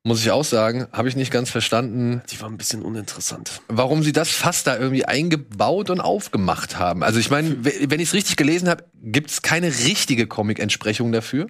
muss 0.06 0.22
ich 0.22 0.30
auch 0.32 0.44
sagen, 0.46 0.88
habe 0.92 1.10
ich 1.10 1.16
nicht 1.16 1.32
ganz 1.32 1.50
verstanden, 1.50 2.22
Die 2.32 2.40
war 2.40 2.48
ein 2.48 2.58
bisschen 2.58 2.84
uninteressant. 2.84 3.62
warum 3.68 4.04
sie 4.04 4.12
das 4.14 4.30
fast 4.30 4.68
da 4.68 4.78
irgendwie 4.78 5.04
eingebaut 5.06 5.90
und 5.90 6.00
aufgemacht 6.00 6.78
haben. 6.78 7.04
Also 7.04 7.20
ich 7.20 7.30
meine, 7.32 7.66
we- 7.66 7.74
wenn 7.90 8.00
ich 8.00 8.10
es 8.10 8.14
richtig 8.14 8.36
gelesen 8.38 8.70
habe, 8.70 8.86
gibt 9.02 9.32
es 9.32 9.42
keine 9.42 9.68
richtige 9.68 10.28
Comic-Entsprechung 10.28 11.12
dafür. 11.12 11.48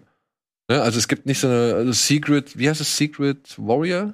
Ne? 0.70 0.82
Also 0.82 0.98
es 0.98 1.08
gibt 1.08 1.26
nicht 1.26 1.39
so 1.39 1.48
eine 1.48 1.74
also 1.76 1.91
Secret, 1.91 2.58
wie 2.58 2.70
heißt 2.70 2.80
es, 2.82 2.96
Secret 2.98 3.54
Warrior? 3.58 4.13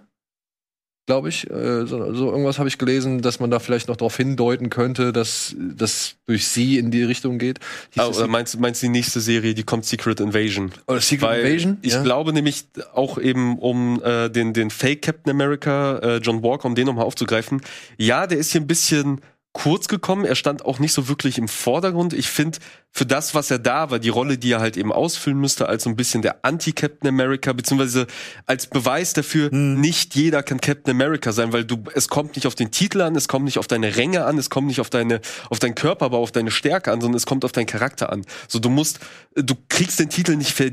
Glaube 1.12 1.28
ich. 1.30 1.50
Äh, 1.50 1.86
so, 1.86 2.14
so 2.14 2.32
irgendwas 2.32 2.58
habe 2.58 2.70
ich 2.70 2.78
gelesen, 2.78 3.22
dass 3.22 3.42
man 3.42 3.52
da 3.52 3.60
vielleicht 3.60 3.90
noch 3.90 3.98
darauf 3.98 4.16
hindeuten 4.16 4.70
könnte, 4.70 5.12
dass 5.12 5.54
das 5.60 6.16
durch 6.26 6.48
sie 6.48 6.78
in 6.78 6.90
die 6.90 7.04
Richtung 7.04 7.38
geht. 7.38 7.60
Hieß 7.92 8.04
es 8.12 8.18
oder 8.18 8.28
meinst, 8.28 8.54
du- 8.54 8.60
meinst 8.60 8.82
du 8.82 8.86
die 8.88 8.92
nächste 8.94 9.20
Serie, 9.20 9.54
die 9.54 9.64
kommt 9.64 9.84
Secret 9.86 10.22
Invasion? 10.22 10.72
Oder 10.88 11.02
Secret 11.02 11.22
Weil 11.30 11.46
Invasion? 11.46 11.78
ich 11.82 11.92
ja. 11.94 12.02
glaube 12.02 12.32
nämlich 12.32 12.64
auch 12.94 13.18
eben, 13.18 13.60
um 13.60 14.02
äh, 14.04 14.30
den, 14.30 14.54
den 14.54 14.70
Fake 14.70 15.02
Captain 15.02 15.30
America, 15.32 15.98
äh, 16.00 16.18
John 16.20 16.42
Walker, 16.44 16.66
um 16.66 16.76
den 16.76 16.86
nochmal 16.86 17.04
aufzugreifen. 17.06 17.62
Ja, 17.98 18.26
der 18.26 18.38
ist 18.38 18.54
hier 18.54 18.62
ein 18.62 18.68
bisschen 18.68 19.20
kurz 19.54 19.90
gekommen. 19.90 20.24
Er 20.24 20.36
stand 20.36 20.64
auch 20.64 20.80
nicht 20.80 20.94
so 20.94 21.10
wirklich 21.10 21.38
im 21.38 21.50
Vordergrund. 21.50 22.14
Ich 22.14 22.28
finde, 22.30 22.58
für 22.94 23.06
das, 23.06 23.34
was 23.34 23.50
er 23.50 23.58
da 23.60 23.90
war, 23.90 24.00
die 24.00 24.10
Rolle, 24.10 24.38
die 24.38 24.52
er 24.52 24.60
halt 24.60 24.76
eben 24.76 24.92
ausfüllen 24.92 25.40
müsste, 25.40 25.70
als 25.70 25.84
so 25.84 25.90
ein 25.90 25.96
bisschen 25.96 26.22
der 26.22 26.44
Anti-Captain 26.44 27.08
America, 27.08 27.54
beziehungsweise 27.54 28.06
als 28.48 28.68
Beweis 28.68 29.14
dafür, 29.14 29.50
Hm. 29.50 29.80
nicht 29.80 30.14
jeder 30.16 30.44
kann 30.44 30.60
Captain 30.60 30.92
America 30.92 31.32
sein, 31.32 31.54
weil 31.54 31.64
du, 31.64 31.82
es 31.96 32.10
kommt 32.10 32.36
nicht 32.36 32.48
auf 32.48 32.56
den 32.56 32.70
Titel 32.70 33.00
an, 33.02 33.16
es 33.16 33.30
kommt 33.30 33.46
nicht 33.46 33.58
auf 33.60 33.68
deine 33.68 33.96
Ränge 33.96 34.26
an, 34.26 34.38
es 34.38 34.50
kommt 34.50 34.68
nicht 34.68 34.82
auf 34.82 34.90
deine, 34.90 35.22
auf 35.50 35.60
deinen 35.60 35.76
Körper, 35.76 36.04
aber 36.06 36.18
auf 36.18 36.34
deine 36.34 36.52
Stärke 36.52 36.92
an, 36.92 37.00
sondern 37.00 37.16
es 37.16 37.26
kommt 37.26 37.46
auf 37.46 37.54
deinen 37.54 37.66
Charakter 37.66 38.12
an. 38.12 38.24
So, 38.50 38.60
du 38.60 38.70
musst, 38.70 39.00
du 39.36 39.56
kriegst 39.70 39.98
den 40.00 40.10
Titel 40.10 40.36
nicht 40.36 40.52
ver 40.52 40.70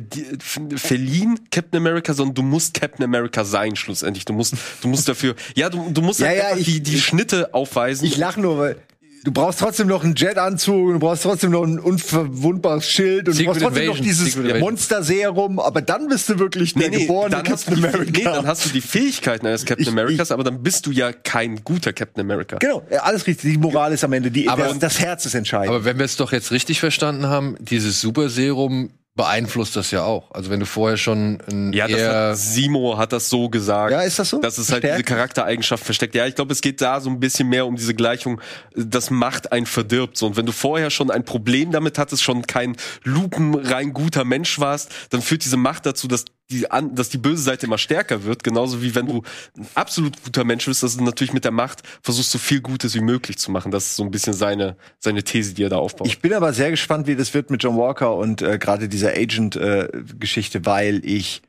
verliehen, 0.76 1.38
Captain 1.51 1.78
America, 1.80 2.14
sondern 2.14 2.34
du 2.34 2.42
musst 2.42 2.74
Captain 2.74 3.05
America 3.05 3.45
sein, 3.45 3.76
schlussendlich. 3.76 4.24
Du 4.24 4.32
musst, 4.32 4.55
du 4.80 4.88
musst 4.88 5.09
dafür, 5.09 5.34
ja, 5.55 5.70
du, 5.70 5.90
du 5.90 6.03
musst 6.03 6.20
Ja, 6.20 6.26
halt 6.28 6.38
ja, 6.38 6.57
ich- 6.57 6.64
die, 6.66 6.80
die 6.80 7.01
Schnitte 7.01 7.55
aufweisen. 7.55 8.05
Ich 8.07 8.16
lache 8.16 8.40
nur, 8.40 8.59
weil 8.59 8.76
du 9.24 9.32
brauchst 9.32 9.58
trotzdem 9.60 9.86
noch 9.88 10.04
einen 10.04 10.14
Jetanzug, 10.14 10.92
du 10.94 10.98
brauchst 10.98 11.22
trotzdem 11.24 11.50
noch 11.50 11.62
ein 11.64 11.78
unverwundbares 11.78 12.88
Schild 12.88 13.28
und 13.28 13.34
Secret 13.34 13.38
du 13.38 13.44
brauchst 13.46 13.60
trotzdem 13.62 13.82
Invasion, 13.82 13.96
noch 13.96 14.04
dieses 14.04 14.32
Secret. 14.32 14.60
Monster-Serum, 14.60 15.60
aber 15.60 15.82
dann 15.82 16.08
bist 16.08 16.28
du 16.28 16.38
wirklich 16.38 16.74
der 16.74 16.90
geborene 16.90 17.30
dann 17.36 17.48
hast, 17.48 17.66
du 17.68 17.72
Captain 17.72 17.82
die, 17.82 17.88
America. 17.96 18.10
nee, 18.18 18.24
dann 18.24 18.46
hast 18.46 18.64
du 18.66 18.70
die 18.70 18.80
Fähigkeiten 18.80 19.46
eines 19.46 19.64
Captain 19.64 19.82
Ich- 19.82 19.88
Americas, 19.88 20.30
aber 20.30 20.44
dann 20.44 20.62
bist 20.62 20.86
du 20.86 20.90
ja 20.90 21.12
kein 21.12 21.62
guter 21.64 21.92
Captain 21.92 22.20
America. 22.20 22.56
genau, 22.58 22.82
ja, 22.90 23.00
alles 23.02 23.26
richtig. 23.26 23.52
Die 23.52 23.58
Moral 23.58 23.92
ist 23.92 24.04
am 24.04 24.12
Ende, 24.12 24.30
die, 24.30 24.48
Aber- 24.48 24.64
das, 24.64 24.78
das 24.78 24.98
Herz 25.00 25.26
ist 25.26 25.34
entscheidend. 25.34 25.68
Aber 25.70 25.84
wenn 25.84 25.98
wir 25.98 26.04
es 26.04 26.16
doch 26.16 26.32
jetzt 26.32 26.50
richtig 26.52 26.80
verstanden 26.80 27.26
haben, 27.26 27.56
dieses 27.60 28.00
Superserum 28.00 28.90
beeinflusst 29.18 29.74
das 29.74 29.90
ja 29.90 30.04
auch. 30.04 30.30
Also 30.30 30.48
wenn 30.48 30.60
du 30.60 30.64
vorher 30.64 30.96
schon 30.96 31.42
ein 31.50 31.72
Ja, 31.72 31.88
eher 31.88 32.30
hat, 32.30 32.38
Simo 32.38 32.96
hat 32.96 33.12
das 33.12 33.28
so 33.28 33.50
gesagt. 33.50 33.90
Ja, 33.90 34.02
ist 34.02 34.20
das 34.20 34.30
so? 34.30 34.40
Dass 34.40 34.58
es 34.58 34.70
halt 34.70 34.84
diese? 34.84 35.02
Charaktereigenschaft 35.02 35.84
versteckt. 35.84 36.14
Ja, 36.14 36.24
ich 36.24 36.36
glaube, 36.36 36.52
es 36.52 36.60
geht 36.60 36.80
da 36.80 37.00
so 37.00 37.10
ein 37.10 37.18
bisschen 37.18 37.48
mehr 37.48 37.66
um 37.66 37.74
diese 37.74 37.94
Gleichung, 37.94 38.40
das 38.76 39.10
Macht 39.10 39.50
ein 39.50 39.66
verdirbt. 39.66 40.16
So, 40.16 40.28
und 40.28 40.36
wenn 40.36 40.46
du 40.46 40.52
vorher 40.52 40.90
schon 40.90 41.10
ein 41.10 41.24
Problem 41.24 41.72
damit 41.72 41.98
hattest, 41.98 42.22
schon 42.22 42.46
kein 42.46 42.76
lupenrein 43.02 43.92
guter 43.92 44.24
Mensch 44.24 44.60
warst, 44.60 44.92
dann 45.10 45.20
führt 45.20 45.44
diese 45.44 45.56
Macht 45.56 45.84
dazu, 45.84 46.06
dass 46.06 46.24
die, 46.51 46.70
an, 46.70 46.94
dass 46.94 47.11
die 47.11 47.18
böse 47.18 47.42
Seite 47.42 47.66
immer 47.66 47.78
stärker 47.78 48.24
wird. 48.24 48.42
Genauso 48.42 48.82
wie 48.82 48.94
wenn 48.94 49.07
du 49.07 49.22
ein 49.57 49.68
absolut 49.74 50.22
guter 50.22 50.44
Mensch 50.44 50.64
bist, 50.64 50.82
dass 50.82 50.96
du 50.96 51.05
natürlich 51.05 51.32
mit 51.32 51.44
der 51.44 51.53
Macht 51.53 51.82
versuchst, 52.03 52.30
so 52.30 52.38
viel 52.38 52.61
Gutes 52.61 52.94
wie 52.94 53.01
möglich 53.01 53.38
zu 53.38 53.51
machen. 53.51 53.70
Das 53.70 53.84
ist 53.84 53.96
so 53.96 54.03
ein 54.03 54.11
bisschen 54.11 54.32
seine, 54.32 54.76
seine 54.99 55.22
These, 55.22 55.55
die 55.55 55.64
er 55.64 55.68
da 55.68 55.76
aufbaut. 55.76 56.07
Ich 56.07 56.20
bin 56.20 56.32
aber 56.32 56.53
sehr 56.53 56.70
gespannt, 56.70 57.07
wie 57.07 57.16
das 57.16 57.34
wird 57.34 57.51
mit 57.51 57.62
John 57.62 57.76
Walker 57.76 58.14
und 58.14 58.42
äh, 58.42 58.59
gerade 58.59 58.88
dieser 58.88 59.11
Agent-Geschichte, 59.11 60.64
weil 60.64 61.05
ich, 61.05 61.42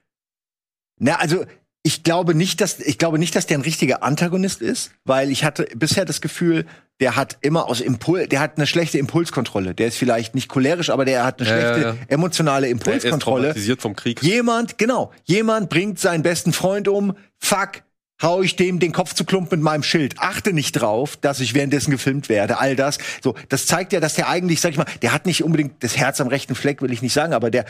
na 0.97 1.15
also 1.15 1.45
ich 1.83 2.03
glaube 2.03 2.35
nicht, 2.35 2.61
dass 2.61 2.79
ich 2.79 2.97
glaube 2.97 3.19
nicht, 3.19 3.35
dass 3.35 3.45
der 3.45 3.57
ein 3.57 3.61
richtiger 3.61 4.03
Antagonist 4.03 4.61
ist, 4.61 4.91
weil 5.05 5.31
ich 5.31 5.43
hatte 5.43 5.67
bisher 5.75 6.05
das 6.05 6.21
Gefühl, 6.21 6.65
der 6.99 7.15
hat 7.15 7.37
immer 7.41 7.67
aus 7.67 7.79
Impuls, 7.79 8.27
der 8.29 8.41
hat 8.41 8.57
eine 8.57 8.67
schlechte 8.67 8.97
Impulskontrolle. 8.97 9.73
Der 9.73 9.87
ist 9.87 9.97
vielleicht 9.97 10.35
nicht 10.35 10.49
cholerisch, 10.49 10.89
aber 10.89 11.05
der 11.05 11.23
hat 11.23 11.39
eine 11.39 11.47
schlechte 11.47 11.81
ja. 11.81 11.95
emotionale 12.09 12.67
er 12.67 12.71
ist 12.73 12.85
Impulskontrolle. 12.85 13.43
traumatisiert 13.43 13.81
vom 13.81 13.95
Krieg. 13.95 14.21
Jemand, 14.21 14.77
genau, 14.77 15.11
jemand 15.23 15.69
bringt 15.69 15.99
seinen 15.99 16.23
besten 16.23 16.51
Freund 16.51 16.89
um, 16.89 17.15
fuck, 17.37 17.83
hau 18.21 18.41
ich 18.41 18.57
dem 18.57 18.79
den 18.79 18.91
Kopf 18.91 19.13
zu 19.13 19.23
Klump 19.23 19.49
mit 19.51 19.61
meinem 19.61 19.83
Schild. 19.83 20.15
Achte 20.19 20.51
nicht 20.51 20.73
drauf, 20.73 21.15
dass 21.15 21.39
ich 21.39 21.53
währenddessen 21.53 21.91
gefilmt 21.91 22.27
werde, 22.27 22.59
all 22.59 22.75
das. 22.75 22.97
So, 23.23 23.35
das 23.47 23.65
zeigt 23.65 23.93
ja, 23.93 24.01
dass 24.01 24.15
der 24.15 24.27
eigentlich, 24.27 24.59
sag 24.59 24.71
ich 24.71 24.77
mal, 24.77 24.85
der 25.01 25.13
hat 25.13 25.25
nicht 25.25 25.45
unbedingt 25.45 25.81
das 25.81 25.95
Herz 25.95 26.19
am 26.19 26.27
rechten 26.27 26.55
Fleck, 26.55 26.81
will 26.81 26.91
ich 26.91 27.01
nicht 27.01 27.13
sagen, 27.13 27.33
aber 27.33 27.49
der 27.49 27.63
der- 27.63 27.65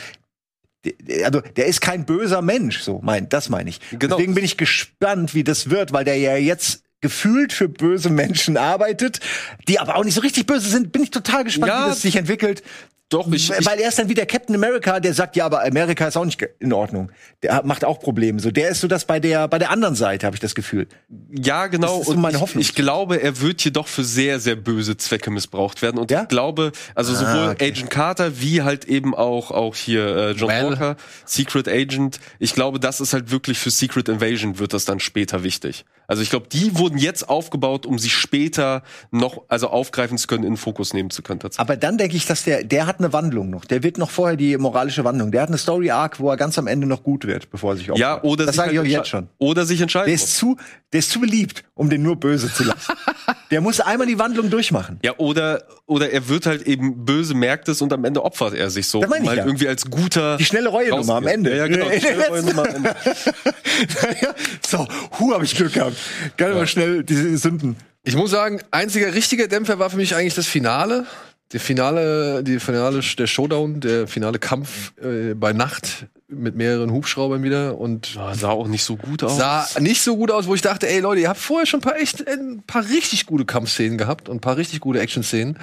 also 1.24 1.42
der 1.42 1.66
ist 1.66 1.82
kein 1.82 2.06
böser 2.06 2.42
Mensch, 2.42 2.80
so 2.80 3.00
mein, 3.04 3.28
das 3.30 3.50
meine 3.50 3.70
ich. 3.70 3.80
Genau. 3.92 4.16
Deswegen 4.16 4.36
bin 4.36 4.46
ich 4.46 4.58
gespannt, 4.58 5.34
wie 5.34 5.44
das 5.44 5.70
wird, 5.70 5.92
weil 5.92 6.06
der 6.06 6.18
ja 6.18 6.36
jetzt 6.38 6.84
gefühlt 7.02 7.54
für 7.54 7.70
böse 7.70 8.10
Menschen 8.10 8.58
arbeitet, 8.58 9.20
die 9.68 9.80
aber 9.80 9.96
auch 9.96 10.04
nicht 10.04 10.16
so 10.16 10.22
richtig 10.22 10.46
böse 10.46 10.70
sind. 10.70 10.92
Bin 10.92 11.04
ich 11.04 11.12
total 11.12 11.44
gespannt, 11.44 11.70
Ja, 11.72 11.86
wie 11.86 11.90
das 11.90 12.02
sich 12.02 12.16
entwickelt. 12.16 12.62
Doch, 13.10 13.32
ich, 13.32 13.50
ich 13.50 13.66
Weil 13.66 13.80
er 13.80 13.90
ist 13.90 13.98
dann 13.98 14.08
wie 14.08 14.14
der 14.14 14.28
Captain 14.28 14.54
America, 14.56 15.00
der 15.00 15.16
sagt, 15.16 15.36
ja, 15.36 15.46
aber 15.46 15.64
Amerika 15.66 16.08
ist 16.08 16.16
auch 16.16 16.26
nicht 16.26 16.40
in 16.60 16.72
Ordnung. 16.74 17.12
Der 17.42 17.64
macht 17.66 17.84
auch 17.84 18.00
Probleme. 18.00 18.40
So, 18.40 18.52
der 18.52 18.70
ist 18.70 18.82
so 18.82 18.88
das 18.88 19.06
bei 19.06 19.20
der 19.20 19.48
bei 19.48 19.58
der 19.58 19.72
anderen 19.72 19.96
Seite, 19.96 20.28
habe 20.28 20.36
ich 20.36 20.40
das 20.40 20.54
Gefühl. 20.54 20.88
Ja, 21.32 21.66
genau. 21.68 21.88
Das 21.88 22.00
ist 22.02 22.06
so 22.06 22.12
und 22.14 22.22
meine 22.22 22.36
ich, 22.38 22.42
Hoffnung. 22.42 22.62
ich 22.62 22.76
glaube, 22.76 23.20
er 23.22 23.42
wird 23.42 23.64
jedoch 23.64 23.88
für 23.88 24.04
sehr, 24.04 24.40
sehr 24.40 24.56
böse 24.56 24.96
Zwecke 24.96 25.32
missbraucht 25.32 25.82
werden. 25.82 25.98
Und 25.98 26.12
Ja? 26.12 26.22
ich 26.24 26.28
glaube, 26.28 26.72
also 26.94 27.14
Ah, 27.14 27.16
sowohl 27.16 27.50
okay. 27.54 27.72
Agent 27.72 27.90
Carter 27.90 28.40
wie 28.42 28.62
halt 28.62 28.86
eben 28.86 29.16
auch, 29.16 29.50
auch 29.50 29.76
hier 29.76 30.06
äh, 30.16 30.32
John 30.34 30.50
Well. 30.50 30.66
Walker, 30.70 30.96
Secret 31.26 31.68
Agent. 31.68 32.20
Ich 32.38 32.54
glaube, 32.54 32.80
das 32.80 33.02
ist 33.02 33.14
halt 33.14 33.32
wirklich 33.32 33.58
für 33.58 33.72
Secret 33.72 34.08
Invasion 34.08 34.60
wird 34.60 34.74
das 34.74 34.86
dann 34.86 35.00
später 35.00 35.44
wichtig. 35.44 35.84
Also 36.10 36.24
ich 36.24 36.32
glaube, 36.32 36.48
die 36.52 36.76
wurden 36.76 36.98
jetzt 36.98 37.30
aufgebaut, 37.30 37.86
um 37.86 38.00
sie 38.00 38.10
später 38.10 38.82
noch, 39.12 39.44
also 39.48 39.68
aufgreifen 39.70 40.18
zu 40.18 40.26
können, 40.28 40.44
in 40.44 40.54
den 40.54 40.58
Fokus 40.58 40.94
nehmen 40.94 41.12
zu 41.12 41.22
können. 41.22 41.40
Tatsächlich. 41.40 41.62
Aber 41.62 41.78
dann 41.78 42.00
denke 42.00 42.18
ich, 42.18 42.26
dass 42.26 42.44
der 42.44 42.64
der 42.64 42.88
hat 42.88 42.98
eine 42.98 43.14
Wandlung 43.14 43.52
noch. 43.52 43.64
Der 43.64 43.84
wird 43.84 44.00
noch 44.00 44.10
vorher 44.10 44.36
die 44.36 44.58
moralische 44.58 45.04
Wandlung. 45.04 45.32
Der 45.32 45.44
hat 45.44 45.50
eine 45.50 45.60
Story 45.60 45.92
Arc, 45.92 46.20
wo 46.20 46.32
er 46.32 46.36
ganz 46.36 46.58
am 46.58 46.66
Ende 46.66 46.88
noch 46.88 47.04
gut 47.04 47.28
wird, 47.28 47.52
bevor 47.52 47.74
er 47.74 47.78
sich 47.78 47.92
opfert. 47.92 48.00
Ja, 48.00 48.24
oder 48.24 48.48
das 48.48 48.56
sich 48.56 48.64
sage 48.64 48.72
ich 48.72 48.78
halt 48.80 48.88
euch 48.88 48.94
jetzt 48.94 49.08
schon. 49.08 49.30
Oder 49.38 49.66
sich 49.66 49.80
entscheiden 49.82 50.08
Der 50.08 50.16
muss. 50.16 50.24
ist 50.24 50.38
zu 50.38 50.58
der 50.92 51.00
ist 51.00 51.12
zu 51.12 51.20
beliebt, 51.20 51.64
um 51.76 51.90
den 51.90 52.02
nur 52.02 52.16
böse 52.16 52.52
zu 52.52 52.64
lassen. 52.64 52.94
der 53.52 53.62
muss 53.62 53.80
einmal 53.80 54.08
die 54.08 54.18
Wandlung 54.18 54.50
durchmachen. 54.50 55.00
Ja, 55.04 55.14
oder, 55.18 55.64
oder 55.90 56.12
er 56.12 56.30
wird 56.30 56.46
halt 56.46 56.62
eben 56.68 57.04
böse, 57.04 57.34
merkt 57.34 57.68
es 57.68 57.82
und 57.82 57.92
am 57.92 58.06
Ende 58.06 58.24
opfert 58.24 58.54
er 58.54 58.70
sich 58.70 58.88
so. 58.88 59.02
Das 59.02 59.10
meine 59.10 59.24
ich 59.24 59.30
halt 59.30 59.40
ja. 59.40 59.46
irgendwie 59.46 59.68
als 59.68 59.90
guter. 59.90 60.38
Die 60.38 60.46
schnelle 60.46 60.70
Reue-Nummer 60.70 61.16
am 61.16 61.28
Ende. 61.28 61.50
Ja, 61.50 61.66
ja 61.66 61.68
genau. 61.68 61.90
Die 61.90 62.00
schnelle 62.00 62.28
Reue-Nummer 62.28 62.70
am 62.70 62.76
Ende. 62.76 62.96
so, 64.68 64.88
hu, 65.20 65.34
habe 65.34 65.44
ich 65.46 65.56
Glück 65.56 65.74
gehabt. 65.74 65.98
Kann 66.38 66.54
mal 66.54 66.68
schnell 66.68 67.04
diese 67.04 67.36
Sünden. 67.38 67.76
Ich 68.04 68.16
muss 68.16 68.30
sagen, 68.30 68.62
einziger 68.70 69.14
richtiger 69.14 69.48
Dämpfer 69.48 69.80
war 69.80 69.90
für 69.90 69.98
mich 69.98 70.16
eigentlich 70.16 70.36
das 70.36 70.46
Finale. 70.46 71.06
Der 71.54 71.60
finale, 71.60 72.44
die 72.44 72.60
finale, 72.60 73.02
der 73.18 73.28
Showdown, 73.28 73.80
der 73.80 74.08
finale 74.08 74.38
Kampf 74.38 74.94
äh, 75.02 75.34
bei 75.34 75.54
Nacht 75.54 76.06
mit 76.30 76.56
mehreren 76.56 76.92
Hubschraubern 76.92 77.42
wieder 77.44 77.78
und 77.78 78.14
Ja, 78.16 78.34
sah 78.36 78.50
auch 78.50 78.68
nicht 78.68 78.84
so 78.84 78.96
gut 78.96 79.24
aus. 79.24 79.38
sah 79.38 79.66
nicht 79.80 80.02
so 80.02 80.16
gut 80.16 80.32
aus, 80.32 80.46
wo 80.48 80.54
ich 80.56 80.62
dachte, 80.62 80.88
ey 80.88 81.00
Leute, 81.00 81.22
ihr 81.22 81.30
habt 81.30 81.40
vorher 81.40 81.66
schon 81.66 81.80
ein 81.80 81.84
paar 81.84 81.98
echt, 81.98 82.22
äh, 82.22 82.34
ein 82.34 82.64
paar 82.66 82.88
richtig 82.88 83.26
gute 83.26 83.46
Kampfszenen 83.46 83.98
gehabt 83.98 84.30
und 84.30 84.38
ein 84.38 84.42
paar 84.42 84.58
richtig 84.58 84.80
gute 84.80 85.00
Action-Szenen. 85.00 85.58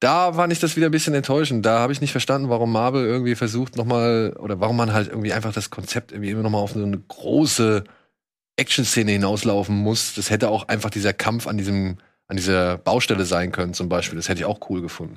Da 0.00 0.34
fand 0.34 0.52
ich 0.52 0.60
das 0.60 0.76
wieder 0.76 0.86
ein 0.86 0.92
bisschen 0.92 1.14
enttäuschend. 1.14 1.64
Da 1.64 1.78
habe 1.78 1.92
ich 1.92 2.00
nicht 2.02 2.12
verstanden, 2.12 2.50
warum 2.50 2.70
Marvel 2.72 3.04
irgendwie 3.06 3.34
versucht 3.34 3.76
nochmal, 3.76 4.34
oder 4.38 4.60
warum 4.60 4.76
man 4.76 4.92
halt 4.92 5.08
irgendwie 5.08 5.32
einfach 5.32 5.52
das 5.54 5.70
Konzept 5.70 6.12
irgendwie 6.12 6.30
immer 6.30 6.42
nochmal 6.42 6.60
auf 6.60 6.72
so 6.72 6.82
eine 6.82 6.98
große 6.98 7.84
Action-Szene 8.56 9.12
hinauslaufen 9.12 9.74
muss. 9.74 10.14
Das 10.14 10.28
hätte 10.28 10.50
auch 10.50 10.68
einfach 10.68 10.90
dieser 10.90 11.14
Kampf 11.14 11.46
an 11.46 11.56
diesem, 11.56 11.96
an 12.28 12.36
dieser 12.36 12.76
Baustelle 12.76 13.24
sein 13.24 13.52
können, 13.52 13.72
zum 13.72 13.88
Beispiel. 13.88 14.16
Das 14.16 14.28
hätte 14.28 14.40
ich 14.40 14.44
auch 14.46 14.60
cool 14.68 14.82
gefunden. 14.82 15.16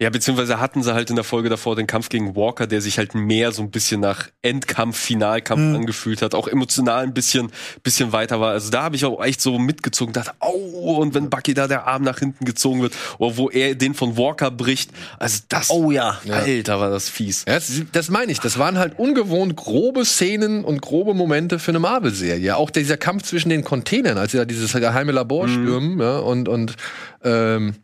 Ja, 0.00 0.10
beziehungsweise 0.10 0.60
hatten 0.60 0.82
sie 0.82 0.92
halt 0.94 1.10
in 1.10 1.16
der 1.16 1.24
Folge 1.24 1.48
davor 1.48 1.76
den 1.76 1.86
Kampf 1.86 2.08
gegen 2.08 2.34
Walker, 2.36 2.66
der 2.66 2.80
sich 2.80 2.98
halt 2.98 3.14
mehr 3.14 3.52
so 3.52 3.62
ein 3.62 3.70
bisschen 3.70 4.00
nach 4.00 4.28
Endkampf, 4.42 4.96
Finalkampf 4.98 5.60
Mhm. 5.60 5.74
angefühlt 5.76 6.22
hat, 6.22 6.34
auch 6.34 6.48
emotional 6.48 7.02
ein 7.04 7.14
bisschen, 7.14 7.50
bisschen 7.82 8.12
weiter 8.12 8.40
war. 8.40 8.50
Also 8.52 8.70
da 8.70 8.82
habe 8.82 8.96
ich 8.96 9.04
auch 9.04 9.22
echt 9.24 9.40
so 9.40 9.58
mitgezogen, 9.58 10.12
dachte, 10.12 10.32
au, 10.40 10.52
und 11.00 11.14
wenn 11.14 11.30
Bucky 11.30 11.54
da 11.54 11.68
der 11.68 11.86
Arm 11.86 12.02
nach 12.02 12.18
hinten 12.18 12.44
gezogen 12.44 12.82
wird, 12.82 12.94
oder 13.18 13.36
wo 13.36 13.50
er 13.50 13.74
den 13.74 13.94
von 13.94 14.16
Walker 14.16 14.50
bricht, 14.50 14.90
also 15.18 15.40
das, 15.48 15.70
Oh 15.70 15.90
ja. 15.90 16.18
Alter, 16.30 16.80
war 16.80 16.90
das 16.90 17.08
fies. 17.08 17.44
Ja, 17.46 17.54
das, 17.54 17.70
das 17.92 18.10
meine 18.10 18.32
ich. 18.32 18.40
Das 18.40 18.58
waren 18.58 18.78
halt 18.78 18.98
ungewohnt 18.98 19.56
grobe 19.56 20.04
Szenen 20.04 20.64
und 20.64 20.82
grobe 20.82 21.14
Momente 21.14 21.58
für 21.58 21.70
eine 21.70 21.78
Marvel-Serie. 21.78 22.56
Auch 22.56 22.70
dieser 22.70 22.96
Kampf 22.96 23.22
zwischen 23.24 23.48
den 23.48 23.64
Containern, 23.64 24.18
als 24.18 24.32
sie 24.32 24.38
da 24.38 24.44
dieses 24.44 24.72
geheime 24.72 25.12
Labor 25.12 25.48
stürmen, 25.48 26.00
ja, 26.00 26.18
und, 26.18 26.48
und 26.48 26.74
ähm, 27.22 27.74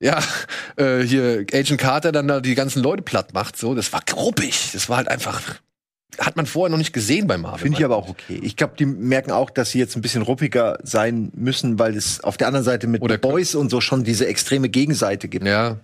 ja, 0.00 0.22
äh, 0.76 1.00
hier 1.00 1.46
Agent 1.52 1.78
Carter 1.80 2.12
dann 2.12 2.28
da 2.28 2.40
die 2.40 2.54
ganzen 2.54 2.82
Leute 2.82 3.02
platt 3.02 3.32
macht, 3.34 3.56
so, 3.56 3.74
das 3.74 3.92
war 3.92 4.00
gruppig. 4.04 4.70
Das 4.72 4.88
war 4.88 4.98
halt 4.98 5.08
einfach, 5.08 5.40
hat 6.18 6.36
man 6.36 6.46
vorher 6.46 6.70
noch 6.70 6.78
nicht 6.78 6.92
gesehen 6.92 7.26
bei 7.26 7.36
Marvel. 7.38 7.60
Finde 7.60 7.78
ich 7.78 7.84
aber 7.84 7.96
auch 7.96 8.08
okay. 8.08 8.38
Ich 8.42 8.56
glaube, 8.56 8.74
die 8.78 8.86
merken 8.86 9.30
auch, 9.32 9.50
dass 9.50 9.70
sie 9.70 9.78
jetzt 9.78 9.96
ein 9.96 10.02
bisschen 10.02 10.22
ruppiger 10.22 10.78
sein 10.82 11.30
müssen, 11.34 11.78
weil 11.78 11.96
es 11.96 12.22
auf 12.22 12.36
der 12.36 12.46
anderen 12.46 12.64
Seite 12.64 12.86
mit 12.86 13.02
Oder- 13.02 13.18
Boys 13.18 13.54
und 13.54 13.70
so 13.70 13.80
schon 13.80 14.04
diese 14.04 14.26
extreme 14.26 14.68
Gegenseite 14.68 15.28
gibt. 15.28 15.46
Ja, 15.46 15.78